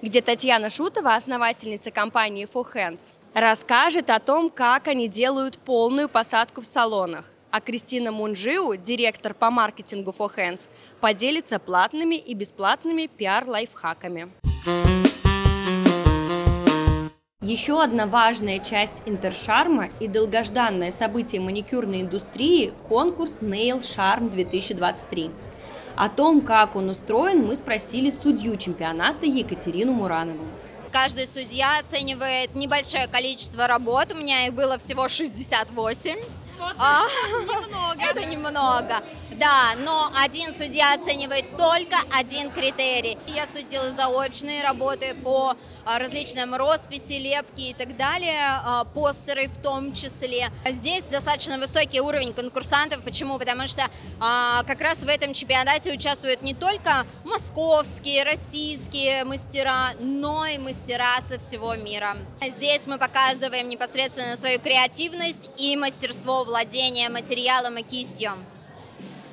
где 0.00 0.22
Татьяна 0.22 0.70
Шутова, 0.70 1.16
основательница 1.16 1.90
компании 1.90 2.46
For 2.46 2.64
Hands, 2.72 3.14
расскажет 3.34 4.10
о 4.10 4.20
том, 4.20 4.48
как 4.48 4.86
они 4.86 5.08
делают 5.08 5.58
полную 5.58 6.08
посадку 6.08 6.60
в 6.60 6.66
салонах. 6.66 7.32
А 7.50 7.60
Кристина 7.60 8.12
Мунжиу, 8.12 8.76
директор 8.76 9.34
по 9.34 9.50
маркетингу 9.50 10.14
For 10.16 10.30
Hands, 10.36 10.68
поделится 11.00 11.58
платными 11.58 12.14
и 12.14 12.34
бесплатными 12.34 13.06
пиар-лайфхаками. 13.06 14.30
Еще 17.46 17.80
одна 17.80 18.06
важная 18.08 18.58
часть 18.58 19.02
Интершарма 19.06 19.90
и 20.00 20.08
долгожданное 20.08 20.90
событие 20.90 21.40
маникюрной 21.40 22.00
индустрии– 22.00 22.72
конкурс 22.88 23.40
Nail 23.40 23.82
Charm 23.82 24.30
2023. 24.30 25.30
О 25.94 26.08
том, 26.08 26.40
как 26.40 26.74
он 26.74 26.90
устроен, 26.90 27.46
мы 27.46 27.54
спросили 27.54 28.10
судью 28.10 28.56
чемпионата 28.56 29.26
Екатерину 29.26 29.92
Муранову. 29.92 30.44
Каждый 30.90 31.28
судья 31.28 31.78
оценивает 31.78 32.56
небольшое 32.56 33.06
количество 33.06 33.68
работ. 33.68 34.12
У 34.12 34.16
меня 34.16 34.48
их 34.48 34.52
было 34.52 34.76
всего 34.78 35.08
68. 35.08 36.16
А, 36.78 37.02
Это 37.98 38.24
немного. 38.24 39.02
Да, 39.38 39.74
но 39.76 40.10
один 40.24 40.54
судья 40.54 40.94
оценивает 40.94 41.56
только 41.58 41.96
один 42.16 42.50
критерий. 42.50 43.18
Я 43.34 43.46
судила 43.46 43.90
заочные 43.90 44.62
работы 44.62 45.14
по 45.14 45.54
а, 45.84 45.98
различным 45.98 46.54
росписи, 46.54 47.12
лепки 47.12 47.68
и 47.70 47.74
так 47.74 47.98
далее, 47.98 48.40
а, 48.64 48.84
постеры 48.84 49.48
в 49.48 49.60
том 49.60 49.92
числе. 49.92 50.50
Здесь 50.64 51.06
достаточно 51.08 51.58
высокий 51.58 52.00
уровень 52.00 52.32
конкурсантов. 52.32 53.02
Почему? 53.02 53.38
Потому 53.38 53.66
что 53.66 53.82
а, 54.20 54.62
как 54.62 54.80
раз 54.80 55.00
в 55.00 55.08
этом 55.08 55.34
чемпионате 55.34 55.92
участвуют 55.92 56.40
не 56.40 56.54
только 56.54 57.06
московские, 57.24 58.24
российские 58.24 59.24
мастера, 59.24 59.90
но 60.00 60.46
и 60.46 60.56
мастера 60.56 61.20
со 61.28 61.38
всего 61.38 61.74
мира. 61.74 62.16
Здесь 62.40 62.86
мы 62.86 62.96
показываем 62.96 63.68
непосредственно 63.68 64.38
свою 64.38 64.58
креативность 64.60 65.50
и 65.58 65.76
мастерство 65.76 66.45
владения 66.46 67.08
материалом 67.08 67.78
и 67.78 67.82
кистью. 67.82 68.32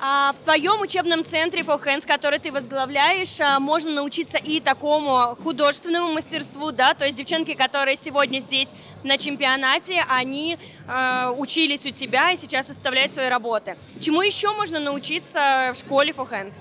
А 0.00 0.32
в 0.32 0.44
твоем 0.44 0.80
учебном 0.80 1.24
центре 1.24 1.62
For 1.62 1.82
Hands, 1.82 2.06
который 2.06 2.38
ты 2.38 2.52
возглавляешь, 2.52 3.40
а, 3.40 3.58
можно 3.60 3.92
научиться 3.92 4.38
и 4.38 4.60
такому 4.60 5.36
художественному 5.42 6.12
мастерству, 6.12 6.72
да, 6.72 6.94
то 6.94 7.06
есть 7.06 7.16
девчонки, 7.16 7.54
которые 7.54 7.96
сегодня 7.96 8.40
здесь 8.40 8.70
на 9.02 9.16
чемпионате, 9.16 10.04
они 10.08 10.58
э, 10.88 11.34
учились 11.38 11.86
у 11.86 11.90
тебя 11.90 12.32
и 12.32 12.36
сейчас 12.36 12.68
выставляют 12.68 13.12
свои 13.14 13.28
работы. 13.28 13.76
Чему 14.00 14.22
еще 14.22 14.52
можно 14.52 14.80
научиться 14.80 15.72
в 15.74 15.78
школе 15.78 16.12
For 16.12 16.28
Hands? 16.28 16.54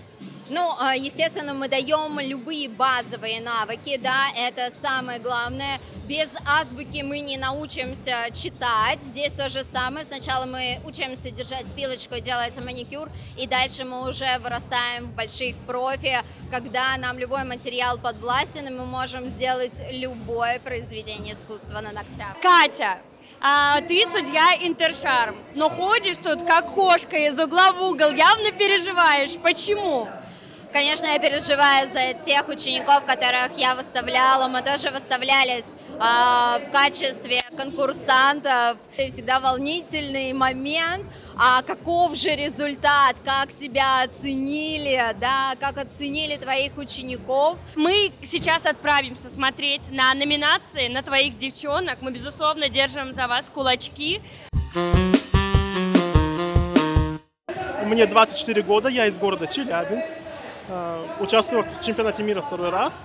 Ну, 0.49 0.75
а, 0.79 0.95
естественно, 0.95 1.53
мы 1.53 1.69
даем 1.69 2.19
любые 2.19 2.67
базовые 2.67 3.39
навыки, 3.39 3.97
да, 4.01 4.27
это 4.37 4.69
самое 4.81 5.19
главное. 5.19 5.79
Без 6.05 6.35
азбуки 6.45 7.01
мы 7.01 7.21
не 7.21 7.37
научимся 7.37 8.27
читать. 8.33 9.01
Здесь 9.01 9.33
то 9.33 9.47
же 9.47 9.63
самое. 9.63 10.05
Сначала 10.05 10.45
мы 10.45 10.79
учимся 10.83 11.31
держать 11.31 11.65
пилочку, 11.73 12.19
делать 12.19 12.57
маникюр, 12.57 13.09
и 13.37 13.47
дальше 13.47 13.85
мы 13.85 14.09
уже 14.09 14.37
вырастаем 14.39 15.05
в 15.05 15.15
больших 15.15 15.55
профи, 15.65 16.17
когда 16.51 16.97
нам 16.97 17.17
любой 17.17 17.45
материал 17.45 17.97
подвластен, 17.97 18.67
и 18.67 18.71
мы 18.71 18.85
можем 18.85 19.29
сделать 19.29 19.81
любое 19.91 20.59
произведение 20.59 21.35
искусства 21.35 21.79
на 21.79 21.93
ногтях. 21.93 22.35
Катя, 22.41 22.99
а 23.39 23.79
ты 23.81 24.05
судья 24.05 24.55
Интершарм, 24.61 25.35
но 25.55 25.69
ходишь 25.69 26.17
тут 26.17 26.43
как 26.43 26.73
кошка 26.73 27.17
из 27.17 27.39
угла 27.39 27.71
в 27.71 27.81
угол, 27.81 28.11
явно 28.11 28.51
переживаешь. 28.51 29.37
Почему? 29.41 30.09
Конечно, 30.73 31.05
я 31.05 31.19
переживаю 31.19 31.87
за 31.91 32.15
тех 32.25 32.47
учеников, 32.47 33.05
которых 33.05 33.51
я 33.57 33.75
выставляла. 33.75 34.47
Мы 34.47 34.63
тоже 34.63 34.89
выставлялись 34.89 35.75
а, 35.99 36.57
в 36.57 36.71
качестве 36.71 37.41
конкурсантов. 37.55 38.79
Это 38.97 39.11
всегда 39.11 39.39
волнительный 39.39 40.33
момент. 40.33 41.05
А 41.37 41.61
каков 41.61 42.15
же 42.15 42.31
результат? 42.31 43.17
Как 43.23 43.53
тебя 43.53 44.01
оценили? 44.01 44.99
Да, 45.21 45.53
как 45.59 45.77
оценили 45.77 46.37
твоих 46.37 46.75
учеников? 46.77 47.59
Мы 47.75 48.11
сейчас 48.23 48.65
отправимся 48.65 49.29
смотреть 49.29 49.91
на 49.91 50.11
номинации, 50.15 50.87
на 50.87 51.03
твоих 51.03 51.37
девчонок. 51.37 51.99
Мы, 52.01 52.09
безусловно, 52.09 52.67
держим 52.67 53.13
за 53.13 53.27
вас 53.27 53.47
кулачки. 53.53 54.23
Мне 57.85 58.07
24 58.07 58.63
года, 58.63 58.89
я 58.89 59.05
из 59.05 59.19
города 59.19 59.45
Челябинск. 59.45 60.11
Э, 60.69 61.05
Участвую 61.19 61.63
в 61.63 61.83
чемпионате 61.83 62.23
мира 62.23 62.41
второй 62.41 62.69
раз. 62.69 63.03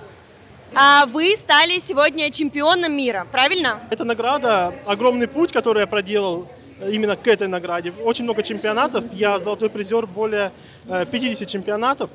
А 0.74 1.06
вы 1.06 1.34
стали 1.36 1.78
сегодня 1.78 2.30
чемпионом 2.30 2.92
мира, 2.92 3.26
правильно? 3.32 3.80
Эта 3.90 4.04
награда– 4.04 4.74
огромный 4.86 5.26
путь, 5.26 5.50
который 5.50 5.80
я 5.80 5.86
проделал 5.86 6.46
э, 6.78 6.90
именно 6.90 7.16
к 7.16 7.26
этой 7.26 7.48
награде. 7.48 7.92
Очень 8.04 8.24
много 8.24 8.42
чемпионатов, 8.42 9.04
я 9.12 9.38
золотой 9.38 9.70
призер 9.70 10.06
более 10.06 10.52
э, 10.86 11.06
50 11.10 11.48
чемпионатов. 11.48 12.10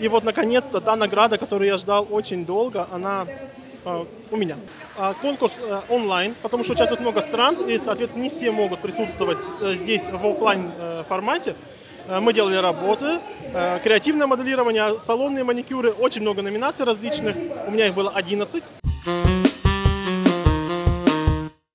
И 0.00 0.08
вот, 0.08 0.24
наконец-то, 0.24 0.80
та 0.80 0.94
награда, 0.94 1.38
которую 1.38 1.68
я 1.68 1.78
ждал 1.78 2.06
очень 2.10 2.44
долго, 2.44 2.86
она 2.92 3.26
э, 3.84 4.04
у 4.30 4.36
меня. 4.36 4.56
А 4.98 5.14
Конкурс 5.14 5.60
э, 5.62 5.80
онлайн, 5.88 6.34
потому 6.42 6.64
что 6.64 6.74
участвует 6.74 7.00
много 7.00 7.22
стран, 7.22 7.56
и, 7.68 7.78
соответственно, 7.78 8.24
не 8.24 8.30
все 8.30 8.50
могут 8.50 8.80
присутствовать 8.80 9.44
э, 9.62 9.74
здесь 9.74 10.08
в 10.08 10.24
офлайн 10.26 10.70
э, 10.78 11.04
формате. 11.08 11.56
Э, 12.08 12.20
Мы 12.20 12.32
делали 12.32 12.56
работы, 12.56 13.18
э, 13.52 13.80
креативное 13.82 14.26
моделирование, 14.26 14.98
салонные 14.98 15.44
маникюры, 15.44 15.90
очень 15.90 16.22
много 16.22 16.42
номинаций 16.42 16.84
различных. 16.84 17.36
У 17.66 17.70
меня 17.70 17.88
их 17.88 17.94
было 17.94 18.10
11. 18.10 18.64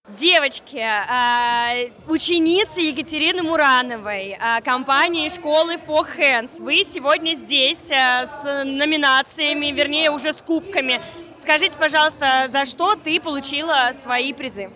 Девочки, 0.10 0.78
а, 0.78 1.72
ученицы 2.08 2.82
Екатерины 2.82 3.42
Мурановой, 3.42 4.38
компании 4.64 5.28
школы 5.30 5.76
For 5.76 6.06
Hands, 6.16 6.62
вы 6.62 6.84
сегодня 6.84 7.34
здесь 7.34 7.90
с 7.90 8.64
номинациями, 8.64 9.72
вернее 9.72 10.12
уже 10.12 10.32
с 10.32 10.42
кубками. 10.44 11.02
Скажите, 11.36 11.76
пожалуйста, 11.78 12.46
за 12.50 12.66
что 12.66 12.96
ты 12.96 13.20
получила 13.20 13.92
свои 13.94 14.32
призы? 14.32 14.70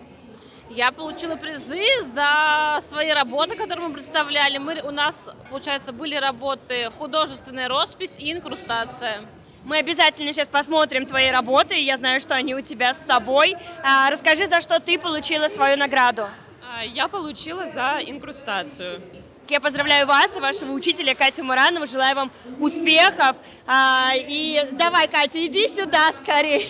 Я 0.76 0.92
получила 0.92 1.36
призы 1.36 1.82
за 2.02 2.76
свои 2.82 3.08
работы, 3.08 3.56
которые 3.56 3.88
мы 3.88 3.94
представляли. 3.94 4.58
Мы, 4.58 4.82
у 4.82 4.90
нас, 4.90 5.30
получается, 5.48 5.90
были 5.90 6.14
работы 6.16 6.90
художественная 6.98 7.66
роспись 7.66 8.18
и 8.18 8.30
инкрустация. 8.30 9.22
Мы 9.64 9.78
обязательно 9.78 10.34
сейчас 10.34 10.48
посмотрим 10.48 11.06
твои 11.06 11.30
работы, 11.30 11.80
я 11.80 11.96
знаю, 11.96 12.20
что 12.20 12.34
они 12.34 12.54
у 12.54 12.60
тебя 12.60 12.92
с 12.92 13.06
собой. 13.06 13.56
А, 13.82 14.10
Расскажи, 14.10 14.46
за 14.46 14.60
что 14.60 14.78
ты 14.78 14.98
получила 14.98 15.48
свою 15.48 15.78
награду. 15.78 16.28
А, 16.70 16.84
Я 16.84 17.08
получила 17.08 17.66
за 17.66 17.98
инкрустацию. 18.04 19.00
Я 19.48 19.60
поздравляю 19.60 20.06
вас 20.06 20.36
и 20.36 20.40
вашего 20.40 20.72
учителя 20.72 21.14
Катю 21.14 21.42
Муранова, 21.42 21.86
желаю 21.86 22.14
вам 22.16 22.30
успехов. 22.60 23.36
А, 23.66 24.10
и 24.14 24.68
давай, 24.72 25.08
Катя, 25.08 25.46
иди 25.46 25.68
сюда 25.68 26.12
скорее. 26.12 26.66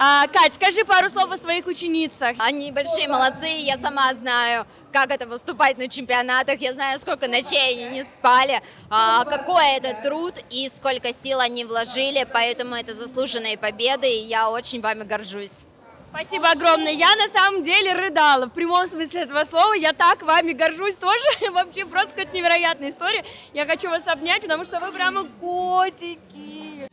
А, 0.00 0.28
Кать, 0.28 0.54
скажи 0.54 0.84
пару 0.84 1.08
слов 1.08 1.28
о 1.32 1.36
своих 1.36 1.66
ученицах. 1.66 2.36
Они 2.38 2.70
большие 2.70 3.08
молодцы, 3.08 3.48
я 3.48 3.76
сама 3.78 4.14
знаю, 4.14 4.64
как 4.92 5.10
это 5.10 5.26
выступать 5.26 5.76
на 5.76 5.88
чемпионатах, 5.88 6.60
я 6.60 6.72
знаю, 6.72 7.00
сколько 7.00 7.26
ночей 7.26 7.72
они 7.74 7.98
не 7.98 8.04
спали, 8.04 8.62
а, 8.90 9.24
какой 9.24 9.76
это 9.76 10.00
труд 10.00 10.34
и 10.50 10.68
сколько 10.68 11.12
сил 11.12 11.40
они 11.40 11.64
вложили, 11.64 12.24
поэтому 12.32 12.76
это 12.76 12.94
заслуженные 12.94 13.58
победы, 13.58 14.08
и 14.08 14.20
я 14.26 14.50
очень 14.50 14.80
вами 14.80 15.02
горжусь. 15.02 15.64
Спасибо 16.10 16.48
огромное. 16.52 16.92
Я 16.92 17.14
на 17.16 17.28
самом 17.28 17.64
деле 17.64 17.92
рыдала, 17.92 18.46
в 18.46 18.50
прямом 18.50 18.86
смысле 18.86 19.22
этого 19.22 19.42
слова. 19.42 19.72
Я 19.74 19.92
так 19.92 20.22
вами 20.22 20.52
горжусь 20.52 20.96
тоже. 20.96 21.20
Вообще 21.50 21.84
просто 21.84 22.14
какая-то 22.14 22.36
невероятная 22.36 22.90
история. 22.90 23.24
Я 23.52 23.66
хочу 23.66 23.90
вас 23.90 24.06
обнять, 24.06 24.42
потому 24.42 24.64
что 24.64 24.78
вы 24.78 24.92
прямо 24.92 25.24
котики. 25.40 26.88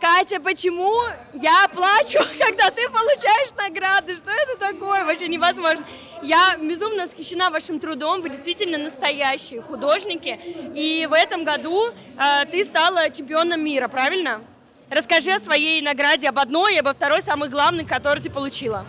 Катя, 0.00 0.38
почему 0.40 0.94
я 1.32 1.66
плачу, 1.74 2.18
когда 2.38 2.70
ты 2.70 2.88
получаешь 2.88 3.50
награды? 3.56 4.14
Что 4.14 4.30
это 4.30 4.56
такое? 4.58 5.04
Вообще 5.04 5.26
невозможно. 5.26 5.84
Я 6.22 6.56
безумно 6.56 7.02
восхищена 7.02 7.50
вашим 7.50 7.80
трудом. 7.80 8.22
Вы 8.22 8.30
действительно 8.30 8.78
настоящие 8.78 9.60
художники. 9.60 10.38
И 10.74 11.06
в 11.10 11.12
этом 11.12 11.44
году 11.44 11.88
э, 11.88 12.46
ты 12.46 12.64
стала 12.64 13.10
чемпионом 13.10 13.60
мира, 13.60 13.88
правильно? 13.88 14.40
Расскажи 14.88 15.32
о 15.32 15.40
своей 15.40 15.82
награде, 15.82 16.28
об 16.28 16.38
одной 16.38 16.76
и 16.76 16.78
обо 16.78 16.94
второй, 16.94 17.20
самой 17.20 17.48
главной, 17.48 17.84
которую 17.84 18.22
ты 18.22 18.30
получила. 18.30 18.86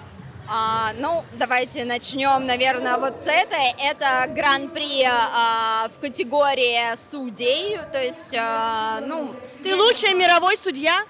А, 0.47 0.91
ну, 0.99 1.23
давайте 1.39 1.85
начнем, 1.85 2.45
наверное, 2.45 2.97
вот 2.97 3.15
с 3.15 3.25
этой. 3.25 3.73
Это 3.89 4.31
гран-при 4.31 5.05
а, 5.05 5.89
в 5.89 5.99
категории 5.99 6.95
судей, 6.97 7.77
то 7.91 7.99
есть, 7.99 8.35
а, 8.37 8.99
ну... 9.01 9.33
Ты 9.63 9.75
лучшая 9.75 10.13
мировой 10.13 10.57
судья? 10.57 11.05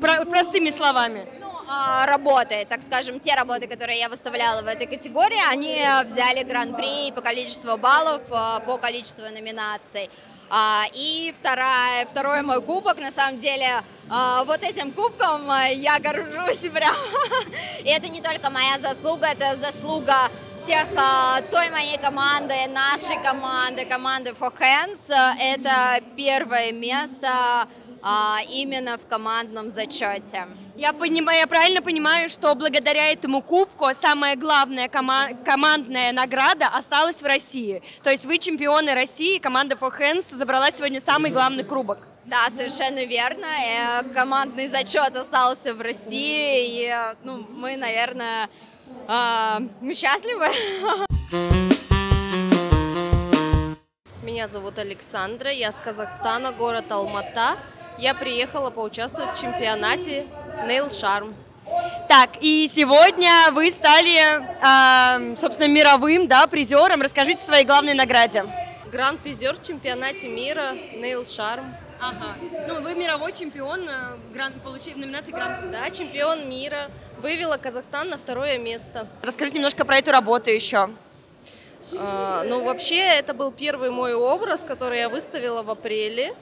Про- 0.00 0.24
простыми 0.24 0.70
словами. 0.70 1.26
Ну, 1.40 1.50
а, 1.68 2.06
работы, 2.06 2.66
так 2.68 2.80
скажем, 2.82 3.20
те 3.20 3.34
работы, 3.34 3.66
которые 3.66 3.98
я 3.98 4.08
выставляла 4.08 4.62
в 4.62 4.66
этой 4.66 4.86
категории, 4.86 5.40
они 5.50 5.76
взяли 6.04 6.42
гран-при 6.42 7.12
по 7.12 7.20
количеству 7.20 7.76
баллов, 7.76 8.22
а, 8.30 8.60
по 8.60 8.78
количеству 8.78 9.24
номинаций. 9.24 10.08
А, 10.50 10.84
и 10.94 11.34
вторая, 11.38 12.06
второй 12.06 12.42
мой 12.42 12.62
кубок, 12.62 12.98
на 12.98 13.10
самом 13.10 13.38
деле, 13.38 13.82
а, 14.08 14.44
вот 14.44 14.62
этим 14.62 14.92
кубком 14.92 15.50
а, 15.50 15.66
я 15.66 15.98
горжусь 15.98 16.68
прям. 16.70 16.94
И 17.84 17.88
это 17.88 18.08
не 18.08 18.20
только 18.20 18.50
моя 18.50 18.78
заслуга, 18.78 19.26
это 19.26 19.56
заслуга 19.56 20.30
тех, 20.66 20.86
а, 20.96 21.40
той 21.50 21.68
моей 21.70 21.98
команды, 21.98 22.54
нашей 22.68 23.22
команды, 23.22 23.84
команды 23.84 24.30
For 24.30 24.52
Hands. 24.58 25.12
Это 25.38 26.02
первое 26.16 26.72
место 26.72 27.28
а, 28.02 28.38
именно 28.50 28.96
в 28.96 29.06
командном 29.06 29.68
зачете. 29.70 30.46
Я, 30.76 30.92
понимаю, 30.92 31.38
я 31.40 31.46
правильно 31.46 31.82
понимаю, 31.82 32.28
что 32.28 32.54
благодаря 32.54 33.12
этому 33.12 33.42
кубку 33.42 33.86
самая 33.94 34.36
главная 34.36 34.88
кома- 34.88 35.34
командная 35.44 36.12
награда 36.12 36.66
осталась 36.66 37.22
в 37.22 37.26
России. 37.26 37.82
То 38.02 38.10
есть 38.10 38.24
вы 38.24 38.38
чемпионы 38.38 38.94
России, 38.94 39.38
команда 39.38 39.74
For 39.76 39.92
Hands 40.00 40.22
забрала 40.34 40.70
сегодня 40.70 41.00
самый 41.00 41.30
главный 41.30 41.64
кубок. 41.64 41.98
Да, 42.24 42.48
совершенно 42.56 43.04
верно. 43.04 43.44
Э, 43.44 44.02
Командный 44.14 44.66
зачет 44.68 45.14
остался 45.14 45.74
в 45.74 45.82
России, 45.82 46.84
и 46.84 46.86
э, 46.86 47.14
ну, 47.22 47.46
мы, 47.50 47.76
наверное, 47.76 48.48
а, 49.08 49.60
мы 49.80 49.94
счастливы. 49.94 50.46
Меня 54.22 54.48
зовут 54.48 54.78
Александра, 54.78 55.50
я 55.50 55.70
с 55.70 55.78
Казахстана, 55.78 56.52
город 56.52 56.90
Алмата. 56.90 57.58
Я 57.98 58.14
приехала 58.14 58.70
поучаствовать 58.70 59.36
в 59.36 59.40
чемпионате 59.40 60.26
Nail 60.66 60.88
Charm. 60.88 61.34
Так, 62.08 62.30
и 62.40 62.68
сегодня 62.72 63.50
вы 63.52 63.70
стали, 63.70 64.42
а, 64.62 65.36
собственно, 65.36 65.68
мировым 65.68 66.26
да, 66.26 66.46
призером. 66.46 67.02
Расскажите 67.02 67.42
о 67.42 67.46
своей 67.46 67.64
главной 67.64 67.94
награде. 67.94 68.44
Гранд-призер 68.90 69.56
в 69.56 69.62
чемпионате 69.62 70.28
мира 70.28 70.72
Nail 70.94 71.22
Charm. 71.24 71.64
Ага. 72.04 72.34
Ну, 72.68 72.82
вы 72.82 72.94
мировой 72.94 73.32
чемпион, 73.32 73.88
э, 73.88 74.16
гран, 74.34 74.52
получили 74.62 74.98
номинации 74.98 75.32
гранд. 75.32 75.70
Да, 75.70 75.88
чемпион 75.88 76.50
мира. 76.50 76.90
Вывела 77.22 77.56
Казахстан 77.56 78.10
на 78.10 78.18
второе 78.18 78.58
место. 78.58 79.06
Расскажите 79.22 79.56
немножко 79.56 79.86
про 79.86 79.96
эту 79.98 80.10
работу 80.10 80.50
еще. 80.50 80.90
А, 81.98 82.44
ну, 82.44 82.62
вообще, 82.62 82.98
это 82.98 83.32
был 83.32 83.52
первый 83.52 83.88
мой 83.88 84.12
образ, 84.12 84.64
который 84.64 84.98
я 84.98 85.08
выставила 85.08 85.62
в 85.62 85.70
апреле 85.70 86.34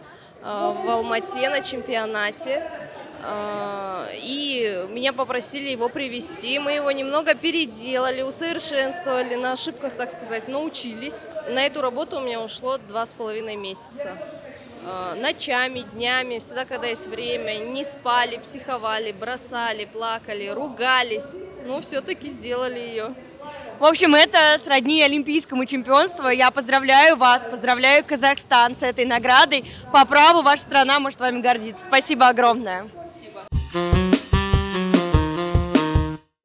а, 0.42 0.72
в 0.72 0.90
Алмате 0.90 1.48
на 1.48 1.60
чемпионате. 1.60 2.68
А, 3.22 4.08
И 4.14 4.84
меня 4.90 5.12
попросили 5.12 5.68
его 5.68 5.88
привести. 5.88 6.58
Мы 6.58 6.72
его 6.72 6.90
немного 6.90 7.36
переделали, 7.36 8.22
усовершенствовали, 8.22 9.36
на 9.36 9.52
ошибках, 9.52 9.92
так 9.94 10.10
сказать, 10.10 10.48
научились. 10.48 11.26
На 11.48 11.64
эту 11.66 11.82
работу 11.82 12.16
у 12.16 12.20
меня 12.20 12.40
ушло 12.40 12.78
два 12.78 13.06
с 13.06 13.12
половиной 13.12 13.54
месяца. 13.54 14.18
А, 14.84 15.14
Ночами, 15.14 15.84
днями, 15.94 16.38
всегда, 16.38 16.64
когда 16.64 16.88
есть 16.88 17.06
время, 17.06 17.58
не 17.58 17.84
спали, 17.84 18.38
психовали, 18.38 19.12
бросали, 19.12 19.84
плакали, 19.84 20.48
ругались. 20.48 21.36
Ну, 21.64 21.80
все-таки 21.80 22.28
сделали 22.28 22.78
ее. 22.78 23.14
В 23.78 23.84
общем, 23.84 24.14
это 24.14 24.58
сродни 24.62 25.02
олимпийскому 25.02 25.64
чемпионству. 25.66 26.28
Я 26.28 26.50
поздравляю 26.50 27.16
вас, 27.16 27.44
поздравляю 27.44 28.04
Казахстан 28.04 28.76
с 28.76 28.82
этой 28.82 29.04
наградой. 29.04 29.64
По 29.92 30.04
праву 30.04 30.42
ваша 30.42 30.62
страна 30.62 31.00
может 31.00 31.20
вами 31.20 31.40
гордиться. 31.40 31.84
Спасибо 31.84 32.28
огромное. 32.28 32.88
Спасибо. 33.06 33.44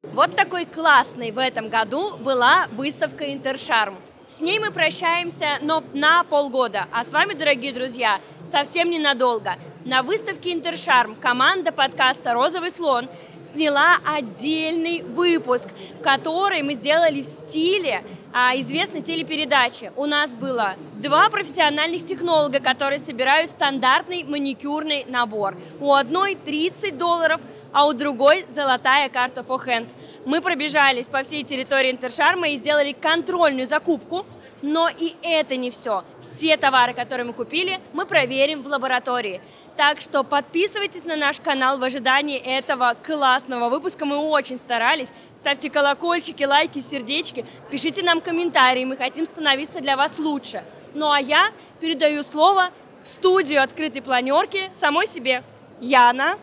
Вот 0.02 0.34
такой 0.34 0.64
классной 0.64 1.30
в 1.30 1.38
этом 1.38 1.68
году 1.68 2.16
была 2.16 2.66
выставка 2.72 3.32
Интершарм. 3.32 3.96
С 4.28 4.40
ней 4.40 4.58
мы 4.58 4.70
прощаемся, 4.70 5.56
но 5.62 5.82
на 5.94 6.22
полгода. 6.22 6.86
А 6.92 7.06
с 7.06 7.14
вами, 7.14 7.32
дорогие 7.32 7.72
друзья, 7.72 8.20
совсем 8.44 8.90
ненадолго. 8.90 9.54
На 9.86 10.02
выставке 10.02 10.52
Интершарм 10.52 11.14
команда 11.14 11.72
подкаста 11.72 12.34
«Розовый 12.34 12.70
слон» 12.70 13.08
сняла 13.42 13.96
отдельный 14.06 15.00
выпуск, 15.00 15.70
который 16.02 16.60
мы 16.60 16.74
сделали 16.74 17.22
в 17.22 17.24
стиле 17.24 18.04
а, 18.34 18.54
известной 18.56 19.00
телепередачи. 19.00 19.92
У 19.96 20.04
нас 20.04 20.34
было 20.34 20.74
два 20.96 21.30
профессиональных 21.30 22.04
технолога, 22.04 22.60
которые 22.60 22.98
собирают 22.98 23.50
стандартный 23.50 24.24
маникюрный 24.24 25.06
набор. 25.08 25.54
У 25.80 25.94
одной 25.94 26.34
30 26.34 26.98
долларов, 26.98 27.40
а 27.72 27.86
у 27.86 27.92
другой 27.92 28.44
золотая 28.48 29.08
карта 29.08 29.42
for 29.42 29.58
hands. 29.64 29.96
Мы 30.24 30.40
пробежались 30.40 31.06
по 31.06 31.22
всей 31.22 31.44
территории 31.44 31.90
Интершарма 31.90 32.48
и 32.48 32.56
сделали 32.56 32.92
контрольную 32.92 33.66
закупку, 33.66 34.26
но 34.62 34.88
и 34.88 35.14
это 35.22 35.56
не 35.56 35.70
все. 35.70 36.04
Все 36.20 36.56
товары, 36.56 36.94
которые 36.94 37.26
мы 37.26 37.32
купили, 37.32 37.78
мы 37.92 38.06
проверим 38.06 38.62
в 38.62 38.66
лаборатории. 38.66 39.40
Так 39.76 40.00
что 40.00 40.24
подписывайтесь 40.24 41.04
на 41.04 41.14
наш 41.14 41.40
канал 41.40 41.78
в 41.78 41.84
ожидании 41.84 42.36
этого 42.36 42.96
классного 43.00 43.68
выпуска. 43.68 44.04
Мы 44.04 44.16
очень 44.16 44.58
старались. 44.58 45.12
Ставьте 45.36 45.70
колокольчики, 45.70 46.42
лайки, 46.42 46.80
сердечки. 46.80 47.46
Пишите 47.70 48.02
нам 48.02 48.20
комментарии. 48.20 48.84
Мы 48.84 48.96
хотим 48.96 49.24
становиться 49.24 49.80
для 49.80 49.96
вас 49.96 50.18
лучше. 50.18 50.64
Ну 50.94 51.12
а 51.12 51.20
я 51.20 51.52
передаю 51.80 52.24
слово 52.24 52.70
в 53.02 53.06
студию 53.06 53.62
открытой 53.62 54.02
планерки 54.02 54.68
самой 54.74 55.06
себе. 55.06 55.44
Яна. 55.80 56.38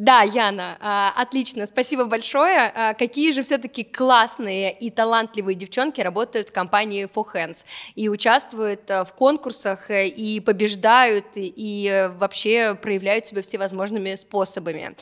Да, 0.00 0.22
Яна, 0.22 0.76
а, 0.80 1.12
отлично, 1.16 1.66
спасибо 1.66 2.04
большое. 2.04 2.70
А, 2.72 2.94
Какие 2.94 3.32
же 3.32 3.42
все-таки 3.42 3.82
классные 3.82 4.70
и 4.72 4.90
талантливые 4.90 5.56
девчонки 5.56 6.00
работают 6.00 6.50
в 6.50 6.52
компании 6.52 7.08
For 7.12 7.24
Hands 7.34 7.64
и 7.96 8.08
участвуют 8.08 8.88
а, 8.92 9.04
в 9.04 9.12
конкурсах 9.14 9.90
э, 9.90 10.06
и 10.06 10.38
побеждают 10.38 11.24
и- 11.36 11.52
и 11.56 11.88
э, 11.88 12.08
вообще 12.10 12.76
проявляют 12.80 13.26
себя 13.26 13.42
всевозможными 13.42 14.14
способами. 14.14 14.94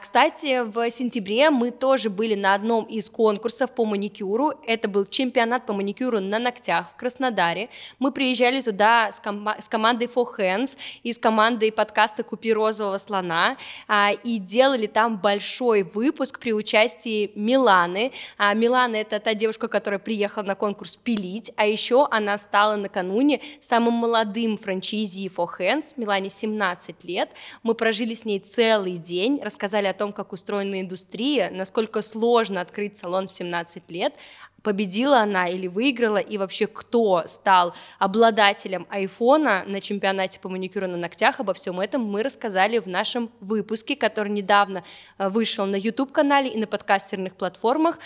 Кстати, 0.00 0.62
в 0.64 0.90
сентябре 0.90 1.50
мы 1.50 1.70
тоже 1.70 2.10
были 2.10 2.34
на 2.34 2.54
одном 2.54 2.84
из 2.86 3.08
конкурсов 3.10 3.70
по 3.70 3.84
маникюру. 3.84 4.54
Это 4.66 4.88
был 4.88 5.06
чемпионат 5.06 5.66
по 5.66 5.72
маникюру 5.72 6.20
на 6.20 6.40
ногтях 6.40 6.90
в 6.90 6.96
Краснодаре. 6.96 7.68
Мы 8.00 8.10
приезжали 8.10 8.60
туда 8.60 9.12
с, 9.12 9.20
кома- 9.20 9.60
с 9.62 9.68
командой 9.68 10.08
For 10.12 10.26
Hands 10.36 10.76
и 11.04 11.12
с 11.12 11.18
командой 11.18 11.70
подкаста 11.70 12.24
«Купи 12.24 12.52
розового 12.52 12.98
слона». 12.98 13.56
А, 13.86 14.10
И 14.32 14.38
делали 14.38 14.86
там 14.86 15.18
большой 15.18 15.82
выпуск 15.82 16.38
при 16.38 16.54
участии 16.54 17.32
Миланы. 17.34 18.12
А 18.38 18.54
Милана 18.54 18.96
это 18.96 19.20
та 19.20 19.34
девушка, 19.34 19.68
которая 19.68 19.98
приехала 19.98 20.42
на 20.44 20.54
конкурс 20.54 20.96
пилить, 20.96 21.52
а 21.56 21.66
еще 21.66 22.08
она 22.10 22.38
стала 22.38 22.76
накануне 22.76 23.42
самым 23.60 23.92
молодым 23.92 24.56
франчайзи 24.56 25.30
For 25.36 25.46
Hands, 25.58 25.84
Милане 25.98 26.30
17 26.30 27.04
лет. 27.04 27.28
Мы 27.62 27.74
прожили 27.74 28.14
с 28.14 28.24
ней 28.24 28.38
целый 28.38 28.96
день, 28.96 29.38
рассказали 29.42 29.86
о 29.86 29.92
том, 29.92 30.12
как 30.12 30.32
устроена 30.32 30.80
индустрия, 30.80 31.50
насколько 31.50 32.00
сложно 32.00 32.62
открыть 32.62 32.96
салон 32.96 33.28
в 33.28 33.32
17 33.32 33.90
лет, 33.90 34.14
победила 34.62 35.20
она 35.20 35.46
или 35.46 35.66
выиграла, 35.66 36.18
и 36.18 36.38
вообще 36.38 36.66
кто 36.66 37.24
стал 37.26 37.74
обладателем 37.98 38.86
айфона 38.90 39.64
на 39.66 39.80
чемпионате 39.80 40.40
по 40.40 40.48
маникюру 40.48 40.88
на 40.88 40.96
ногтях, 40.96 41.40
обо 41.40 41.54
всем 41.54 41.80
этом 41.80 42.04
мы 42.04 42.22
рассказали 42.22 42.78
в 42.78 42.86
нашем 42.86 43.30
выпуске, 43.40 43.96
который 43.96 44.32
недавно 44.32 44.84
э, 45.18 45.28
вышел 45.28 45.66
на 45.66 45.76
YouTube-канале 45.76 46.48
и 46.48 46.58
на 46.58 46.66
подкастерных 46.66 47.34
платформах. 47.34 47.98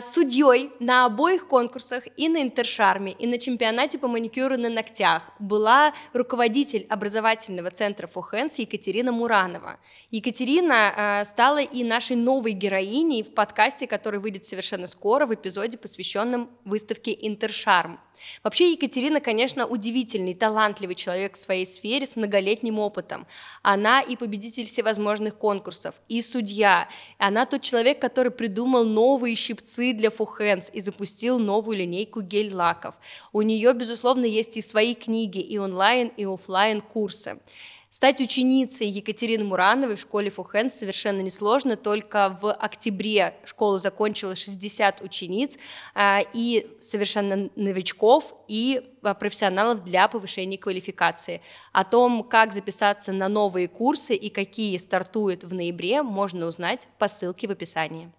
Судьей 0.00 0.70
на 0.80 1.06
обоих 1.06 1.46
конкурсах 1.46 2.04
и 2.16 2.28
на 2.28 2.42
Интершарме, 2.42 3.12
и 3.12 3.26
на 3.26 3.38
чемпионате 3.38 3.98
по 3.98 4.08
маникюру 4.08 4.56
на 4.56 4.68
ногтях 4.68 5.30
была 5.38 5.94
руководитель 6.12 6.86
образовательного 6.88 7.70
центра 7.70 8.08
Hands 8.08 8.52
Екатерина 8.56 9.12
Муранова. 9.12 9.78
Екатерина 10.10 11.20
э, 11.20 11.24
стала 11.24 11.60
и 11.60 11.84
нашей 11.84 12.16
новой 12.16 12.52
героиней 12.52 13.22
в 13.22 13.34
подкасте, 13.34 13.86
который 13.86 14.20
выйдет 14.20 14.44
совершенно 14.44 14.86
скоро 14.86 15.26
в 15.26 15.34
эпизоде, 15.34 15.78
посвященном 15.78 16.50
выставке 16.64 17.16
Интершарм. 17.20 18.00
Вообще 18.42 18.72
Екатерина, 18.72 19.20
конечно, 19.20 19.66
удивительный, 19.66 20.34
талантливый 20.34 20.94
человек 20.94 21.34
в 21.34 21.40
своей 21.40 21.66
сфере 21.66 22.06
с 22.06 22.16
многолетним 22.16 22.78
опытом. 22.78 23.26
Она 23.62 24.00
и 24.00 24.16
победитель 24.16 24.66
всевозможных 24.66 25.36
конкурсов, 25.36 25.94
и 26.08 26.22
судья. 26.22 26.88
Она 27.18 27.46
тот 27.46 27.62
человек, 27.62 28.00
который 28.00 28.30
придумал 28.30 28.84
новые 28.84 29.36
щипцы 29.36 29.92
для 29.92 30.10
фухенс 30.10 30.70
и 30.72 30.80
запустил 30.80 31.38
новую 31.38 31.78
линейку 31.78 32.20
гель-лаков. 32.20 32.94
У 33.32 33.42
нее, 33.42 33.72
безусловно, 33.72 34.24
есть 34.24 34.56
и 34.56 34.62
свои 34.62 34.94
книги, 34.94 35.38
и 35.38 35.58
онлайн, 35.58 36.08
и 36.16 36.24
офлайн 36.24 36.80
курсы. 36.80 37.38
Стать 37.96 38.20
ученицей 38.20 38.88
Екатерины 38.88 39.42
Мурановой 39.44 39.96
в 39.96 40.00
школе 40.00 40.30
Фухен 40.30 40.70
совершенно 40.70 41.22
несложно, 41.22 41.78
только 41.78 42.36
в 42.42 42.52
октябре 42.52 43.32
школу 43.46 43.78
закончила 43.78 44.36
60 44.36 45.00
учениц 45.00 45.56
а, 45.94 46.20
и 46.34 46.66
совершенно 46.82 47.48
новичков 47.56 48.34
и 48.48 48.82
а, 49.02 49.14
профессионалов 49.14 49.82
для 49.82 50.08
повышения 50.08 50.58
квалификации. 50.58 51.40
О 51.72 51.84
том, 51.84 52.22
как 52.22 52.52
записаться 52.52 53.14
на 53.14 53.28
новые 53.28 53.66
курсы 53.66 54.14
и 54.14 54.28
какие 54.28 54.76
стартуют 54.76 55.44
в 55.44 55.54
ноябре, 55.54 56.02
можно 56.02 56.48
узнать 56.48 56.88
по 56.98 57.08
ссылке 57.08 57.48
в 57.48 57.52
описании. 57.52 58.12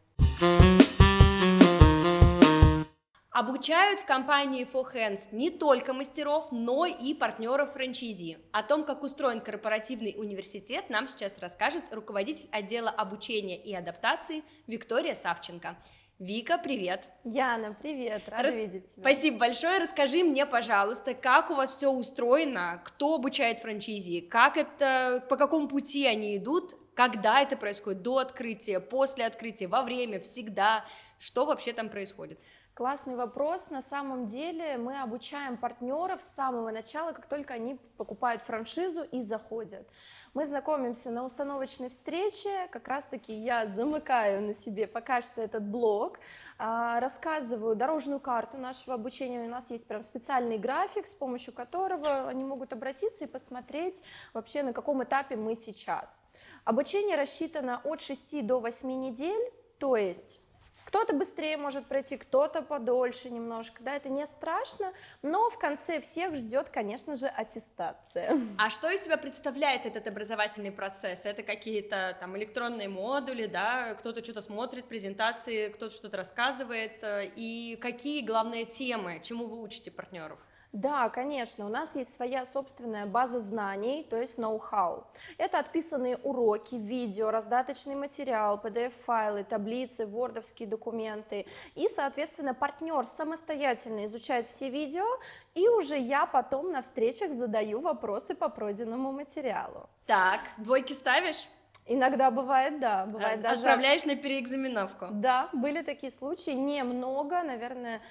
Обучают 3.39 3.99
в 3.99 4.05
компании 4.05 4.65
For 4.65 4.91
Hands 4.91 5.27
не 5.31 5.51
только 5.51 5.93
мастеров, 5.93 6.47
но 6.49 6.87
и 6.87 7.13
партнеров 7.13 7.73
франчайзи. 7.73 8.39
О 8.51 8.63
том, 8.63 8.83
как 8.83 9.03
устроен 9.03 9.41
корпоративный 9.41 10.15
университет, 10.17 10.89
нам 10.89 11.07
сейчас 11.07 11.37
расскажет 11.37 11.83
руководитель 11.91 12.49
отдела 12.51 12.89
обучения 12.89 13.55
и 13.55 13.75
адаптации 13.75 14.41
Виктория 14.65 15.13
Савченко. 15.13 15.77
Вика, 16.17 16.57
привет. 16.57 17.07
Яна, 17.25 17.77
привет, 17.79 18.27
рада 18.27 18.45
Рас... 18.45 18.53
видеть 18.53 18.87
тебя. 18.87 19.03
Спасибо 19.03 19.37
большое. 19.37 19.77
Расскажи 19.77 20.23
мне, 20.23 20.47
пожалуйста, 20.47 21.13
как 21.13 21.51
у 21.51 21.53
вас 21.53 21.77
все 21.77 21.91
устроено, 21.91 22.81
кто 22.83 23.13
обучает 23.13 23.59
франчайзи, 23.59 24.21
как 24.21 24.57
это, 24.57 25.23
по 25.29 25.37
какому 25.37 25.67
пути 25.67 26.07
они 26.07 26.37
идут, 26.37 26.75
когда 26.95 27.39
это 27.39 27.55
происходит, 27.55 28.01
до 28.01 28.17
открытия, 28.17 28.79
после 28.79 29.27
открытия, 29.27 29.67
во 29.67 29.83
время, 29.83 30.19
всегда, 30.19 30.83
что 31.19 31.45
вообще 31.45 31.71
там 31.71 31.89
происходит? 31.89 32.41
Классный 32.77 33.15
вопрос. 33.15 33.71
На 33.71 33.81
самом 33.81 34.27
деле 34.27 34.77
мы 34.77 35.01
обучаем 35.01 35.57
партнеров 35.57 36.21
с 36.21 36.35
самого 36.35 36.69
начала, 36.69 37.11
как 37.11 37.25
только 37.25 37.55
они 37.55 37.79
покупают 37.97 38.43
франшизу 38.43 39.01
и 39.01 39.23
заходят. 39.23 39.89
Мы 40.35 40.45
знакомимся 40.45 41.09
на 41.09 41.25
установочной 41.25 41.89
встрече, 41.89 42.67
как 42.69 42.87
раз-таки 42.87 43.33
я 43.33 43.65
замыкаю 43.65 44.43
на 44.43 44.53
себе 44.53 44.85
пока 44.85 45.21
что 45.21 45.41
этот 45.41 45.63
блок, 45.63 46.19
а, 46.59 46.99
рассказываю 46.99 47.75
дорожную 47.75 48.19
карту 48.19 48.57
нашего 48.57 48.93
обучения. 48.93 49.41
У 49.41 49.49
нас 49.49 49.71
есть 49.71 49.87
прям 49.87 50.03
специальный 50.03 50.59
график, 50.59 51.07
с 51.07 51.15
помощью 51.15 51.55
которого 51.55 52.29
они 52.29 52.43
могут 52.43 52.73
обратиться 52.73 53.23
и 53.23 53.27
посмотреть 53.27 54.03
вообще 54.35 54.61
на 54.61 54.71
каком 54.71 55.03
этапе 55.03 55.35
мы 55.35 55.55
сейчас. 55.55 56.21
Обучение 56.63 57.17
рассчитано 57.17 57.81
от 57.83 58.01
6 58.01 58.45
до 58.45 58.59
8 58.59 58.87
недель, 58.87 59.51
то 59.79 59.95
есть 59.95 60.41
кто-то 60.87 61.13
быстрее 61.13 61.57
может 61.57 61.85
пройти, 61.85 62.15
кто-то 62.15 62.61
подольше 62.61 63.29
немножко, 63.29 63.83
да, 63.83 63.97
это 63.97 64.07
не 64.07 64.25
страшно, 64.25 64.93
но 65.21 65.49
в 65.49 65.59
конце 65.59 65.99
всех 65.99 66.33
ждет, 66.35 66.69
конечно 66.69 67.15
же, 67.15 67.27
аттестация. 67.27 68.39
А 68.57 68.69
что 68.69 68.89
из 68.89 69.03
себя 69.03 69.17
представляет 69.17 69.85
этот 69.85 70.07
образовательный 70.07 70.71
процесс? 70.71 71.25
Это 71.25 71.43
какие-то 71.43 72.15
там 72.21 72.37
электронные 72.37 72.87
модули, 72.87 73.47
да, 73.47 73.95
кто-то 73.95 74.23
что-то 74.23 74.39
смотрит, 74.39 74.85
презентации, 74.85 75.67
кто-то 75.67 75.93
что-то 75.93 76.15
рассказывает, 76.15 77.03
э, 77.03 77.25
и 77.35 77.77
какие 77.81 78.25
главные 78.25 78.63
темы, 78.63 79.19
чему 79.21 79.47
вы 79.47 79.61
учите 79.61 79.91
партнеров? 79.91 80.39
Да, 80.77 81.09
конечно, 81.09 81.65
у 81.65 81.69
нас 81.69 81.95
есть 81.95 82.13
своя 82.13 82.45
собственная 82.45 83.07
база 83.07 83.39
знаний, 83.39 84.05
то 84.07 84.15
есть 84.15 84.37
ноу-хау. 84.37 85.07
Это 85.39 85.57
отписанные 85.57 86.17
уроки, 86.17 86.75
видео, 86.75 87.31
раздаточный 87.31 87.95
материал, 87.95 88.61
PDF-файлы, 88.63 89.43
таблицы, 89.43 90.05
вордовские 90.05 90.67
документы. 90.69 91.47
И, 91.73 91.87
соответственно, 91.89 92.53
партнер 92.53 93.05
самостоятельно 93.05 94.05
изучает 94.05 94.45
все 94.45 94.69
видео, 94.69 95.07
и 95.55 95.67
уже 95.67 95.97
я 95.97 96.27
потом 96.27 96.71
на 96.71 96.83
встречах 96.83 97.31
задаю 97.31 97.81
вопросы 97.81 98.35
по 98.35 98.47
пройденному 98.47 99.11
материалу. 99.11 99.89
Так, 100.05 100.41
двойки 100.59 100.93
ставишь? 100.93 101.47
Иногда 101.87 102.29
бывает, 102.29 102.79
да. 102.79 103.05
Бывает 103.05 103.39
а, 103.39 103.41
даже... 103.41 103.61
Отправляешь 103.61 104.05
на 104.05 104.15
переэкзаменовку? 104.15 105.07
Да, 105.11 105.49
были 105.53 105.81
такие 105.81 106.11
случаи, 106.11 106.51
немного, 106.51 107.41
наверное, 107.41 108.01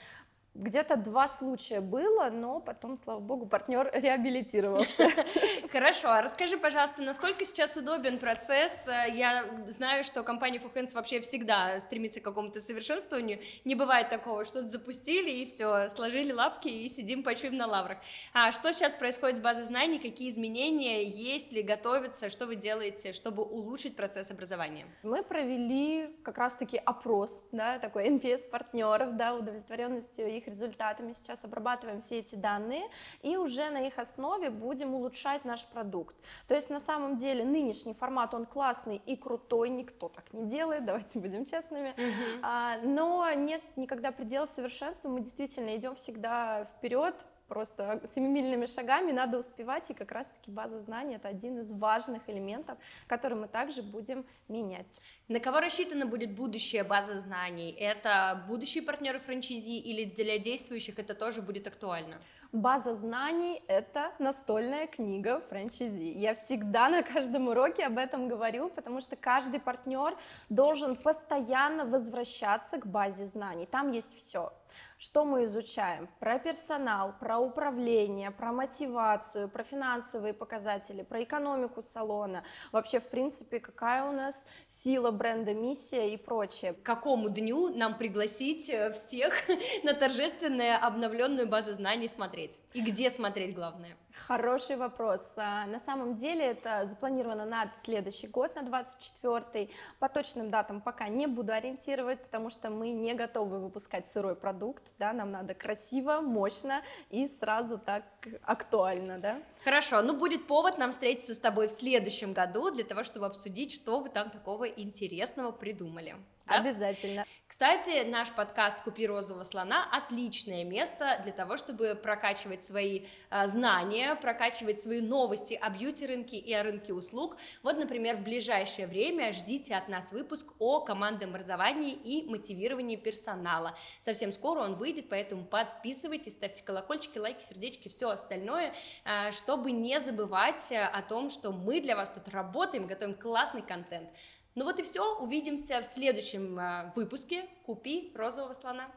где-то 0.58 0.96
два 0.96 1.28
случая 1.28 1.80
было, 1.80 2.30
но 2.30 2.60
потом, 2.60 2.96
слава 2.96 3.20
богу, 3.20 3.46
партнер 3.46 3.90
реабилитировался. 3.94 5.08
Хорошо, 5.72 6.08
а 6.10 6.22
расскажи, 6.22 6.56
пожалуйста, 6.56 7.02
насколько 7.02 7.44
сейчас 7.44 7.76
удобен 7.76 8.18
процесс? 8.18 8.88
Я 9.12 9.44
знаю, 9.66 10.04
что 10.04 10.22
компания 10.22 10.58
Fuhands 10.58 10.94
вообще 10.94 11.20
всегда 11.20 11.78
стремится 11.80 12.20
к 12.20 12.24
какому-то 12.24 12.60
совершенствованию. 12.60 13.40
Не 13.64 13.74
бывает 13.74 14.08
такого, 14.08 14.44
что 14.44 14.62
запустили 14.66 15.30
и 15.30 15.46
все, 15.46 15.88
сложили 15.90 16.32
лапки 16.32 16.68
и 16.68 16.88
сидим, 16.88 17.22
почуем 17.22 17.56
на 17.56 17.66
лаврах. 17.66 17.98
А 18.32 18.52
что 18.52 18.72
сейчас 18.72 18.94
происходит 18.94 19.38
с 19.38 19.40
базой 19.40 19.64
знаний? 19.64 19.98
Какие 19.98 20.30
изменения 20.30 21.04
есть 21.04 21.52
ли, 21.52 21.62
готовятся? 21.62 22.30
Что 22.30 22.46
вы 22.46 22.56
делаете, 22.56 23.12
чтобы 23.12 23.42
улучшить 23.42 23.96
процесс 23.96 24.30
образования? 24.30 24.86
Мы 25.02 25.22
провели 25.22 26.16
как 26.24 26.38
раз-таки 26.38 26.78
опрос, 26.78 27.44
да, 27.52 27.78
такой 27.78 28.08
NPS 28.08 28.48
партнеров, 28.50 29.16
да, 29.16 29.34
удовлетворенностью 29.34 30.28
их 30.28 30.45
результатами 30.48 31.12
сейчас 31.12 31.44
обрабатываем 31.44 32.00
все 32.00 32.18
эти 32.18 32.34
данные 32.34 32.84
и 33.22 33.36
уже 33.36 33.70
на 33.70 33.86
их 33.86 33.98
основе 33.98 34.50
будем 34.50 34.94
улучшать 34.94 35.44
наш 35.44 35.66
продукт. 35.66 36.16
То 36.48 36.54
есть 36.54 36.70
на 36.70 36.80
самом 36.80 37.16
деле 37.16 37.44
нынешний 37.44 37.94
формат, 37.94 38.34
он 38.34 38.46
классный 38.46 39.00
и 39.06 39.16
крутой, 39.16 39.68
никто 39.70 40.08
так 40.08 40.32
не 40.32 40.46
делает, 40.46 40.84
давайте 40.84 41.18
будем 41.18 41.44
честными, 41.44 41.94
а, 42.42 42.78
но 42.82 43.30
нет 43.32 43.62
никогда 43.76 44.12
предела 44.12 44.46
совершенства, 44.46 45.08
мы 45.08 45.20
действительно 45.20 45.74
идем 45.76 45.94
всегда 45.94 46.64
вперед, 46.64 47.14
просто 47.48 48.02
семимильными 48.08 48.66
шагами 48.66 49.12
надо 49.12 49.38
успевать, 49.38 49.90
и 49.90 49.94
как 49.94 50.12
раз-таки 50.12 50.50
база 50.50 50.80
знаний— 50.80 51.14
это 51.16 51.28
один 51.28 51.58
из 51.60 51.70
важных 51.72 52.28
элементов, 52.28 52.78
который 53.06 53.36
мы 53.36 53.48
также 53.48 53.82
будем 53.82 54.24
менять. 54.48 55.00
На 55.28 55.40
кого 55.40 55.60
рассчитана 55.60 56.06
будет 56.06 56.32
будущая 56.34 56.84
база 56.84 57.18
знаний? 57.18 57.70
Это 57.70 58.44
будущие 58.48 58.82
партнеры 58.82 59.18
франчайзи 59.18 59.78
или 59.78 60.04
для 60.04 60.38
действующих 60.38 60.98
это 60.98 61.14
тоже 61.14 61.42
будет 61.42 61.66
актуально? 61.66 62.20
База 62.52 62.94
знаний— 62.94 63.62
это 63.66 64.12
настольная 64.18 64.86
книга 64.86 65.40
франчайзи. 65.48 66.12
Я 66.16 66.34
всегда 66.34 66.88
на 66.88 67.02
каждом 67.02 67.48
уроке 67.48 67.84
об 67.84 67.98
этом 67.98 68.28
говорю, 68.28 68.68
потому 68.68 69.00
что 69.00 69.16
каждый 69.16 69.58
партнер 69.58 70.16
должен 70.48 70.96
постоянно 70.96 71.84
возвращаться 71.84 72.78
к 72.78 72.86
базе 72.86 73.26
знаний. 73.26 73.66
Там 73.66 73.90
есть 73.90 74.16
все. 74.16 74.52
Что 74.98 75.24
мы 75.24 75.44
изучаем? 75.44 76.08
Про 76.20 76.38
персонал, 76.38 77.14
про 77.20 77.38
управление, 77.38 78.30
про 78.30 78.52
мотивацию, 78.52 79.48
про 79.48 79.62
финансовые 79.62 80.32
показатели, 80.32 81.02
про 81.02 81.22
экономику 81.22 81.82
салона. 81.82 82.42
Вообще, 82.72 82.98
в 82.98 83.08
принципе, 83.08 83.60
какая 83.60 84.04
у 84.04 84.12
нас 84.12 84.46
сила 84.68 85.10
бренда, 85.10 85.52
миссия 85.52 86.14
и 86.14 86.16
прочее. 86.16 86.72
К 86.72 86.82
какому 86.82 87.28
дню 87.28 87.76
нам 87.76 87.98
пригласить 87.98 88.70
э, 88.70 88.90
всех 88.92 89.34
на 89.84 89.92
торжественную 89.92 90.76
обновленную 90.82 91.46
базу 91.46 91.72
знаний 91.74 92.08
смотреть? 92.08 92.35
И 92.74 92.80
где 92.80 93.10
смотреть, 93.10 93.54
главное? 93.54 93.96
Хороший 94.26 94.76
вопрос. 94.76 95.20
А, 95.36 95.66
на 95.66 95.78
самом 95.78 96.16
деле 96.16 96.46
это 96.46 96.86
запланировано 96.86 97.44
на 97.44 97.72
следующий 97.84 98.26
год, 98.26 98.56
на 98.56 98.62
24 98.62 99.68
По 99.98 100.08
точным 100.08 100.50
датам 100.50 100.80
пока 100.80 101.08
не 101.08 101.26
буду 101.26 101.52
ориентировать, 101.52 102.20
потому 102.22 102.50
что 102.50 102.70
мы 102.70 102.90
не 102.90 103.14
готовы 103.14 103.58
выпускать 103.58 104.08
сырой 104.08 104.34
продукт, 104.34 104.82
да, 104.98 105.12
нам 105.12 105.30
надо 105.30 105.54
красиво, 105.54 106.20
мощно 106.20 106.82
и 107.10 107.28
сразу 107.28 107.78
так 107.78 108.04
актуально, 108.42 109.18
да. 109.18 109.38
Хорошо, 109.64 110.02
ну 110.02 110.16
будет 110.16 110.46
повод 110.46 110.78
нам 110.78 110.90
встретиться 110.90 111.34
с 111.34 111.38
тобой 111.38 111.68
в 111.68 111.72
следующем 111.72 112.32
году 112.32 112.70
для 112.70 112.84
того, 112.84 113.04
чтобы 113.04 113.26
обсудить, 113.26 113.72
что 113.72 114.00
вы 114.00 114.08
там 114.08 114.30
такого 114.30 114.64
интересного 114.64 115.52
придумали. 115.52 116.16
Да? 116.46 116.56
Обязательно. 116.56 117.24
Кстати, 117.46 118.04
наш 118.08 118.30
подкаст 118.30 118.82
«Купи 118.82 119.06
розового 119.06 119.42
слона»— 119.42 119.88
отличное 119.92 120.64
место 120.64 121.18
для 121.22 121.32
того, 121.32 121.56
чтобы 121.56 121.94
прокачивать 121.94 122.64
свои 122.64 123.06
э, 123.30 123.46
знания, 123.46 124.05
прокачивать 124.14 124.80
свои 124.80 125.00
новости 125.00 125.58
о 125.60 125.70
бьюти-рынке 125.70 126.36
и 126.36 126.52
о 126.52 126.62
рынке 126.62 126.92
услуг. 126.92 127.36
Вот, 127.62 127.78
например, 127.78 128.16
в 128.16 128.22
ближайшее 128.22 128.86
время 128.86 129.32
ждите 129.32 129.74
от 129.74 129.88
нас 129.88 130.12
выпуск 130.12 130.52
о 130.58 130.80
командном 130.80 131.30
образовании 131.30 131.92
и 131.92 132.28
мотивировании 132.28 132.96
персонала. 132.96 133.76
Совсем 134.00 134.32
скоро 134.32 134.60
он 134.60 134.76
выйдет, 134.76 135.08
поэтому 135.08 135.44
подписывайтесь, 135.44 136.34
ставьте 136.34 136.62
колокольчики, 136.62 137.18
лайки, 137.18 137.42
сердечки, 137.42 137.88
все 137.88 138.10
остальное, 138.10 138.74
э, 139.04 139.32
чтобы 139.32 139.72
не 139.72 139.98
забывать 140.00 140.72
о 140.72 141.02
том, 141.02 141.30
что 141.30 141.50
мы 141.52 141.80
для 141.80 141.96
вас 141.96 142.10
тут 142.10 142.28
работаем, 142.28 142.86
готовим 142.86 143.14
классный 143.14 143.62
контент. 143.62 144.08
Ну 144.54 144.64
вот 144.64 144.78
и 144.80 144.82
все. 144.82 145.16
Увидимся 145.18 145.80
в 145.80 145.84
следующем 145.84 146.58
э, 146.58 146.92
выпуске. 146.94 147.48
Купи 147.64 148.12
розового 148.14 148.52
слона. 148.52 148.88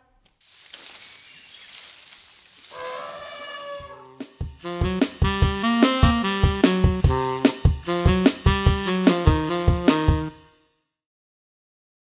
Thank 2.71 3.38
Thank 4.61 5.03
you. 5.03 5.08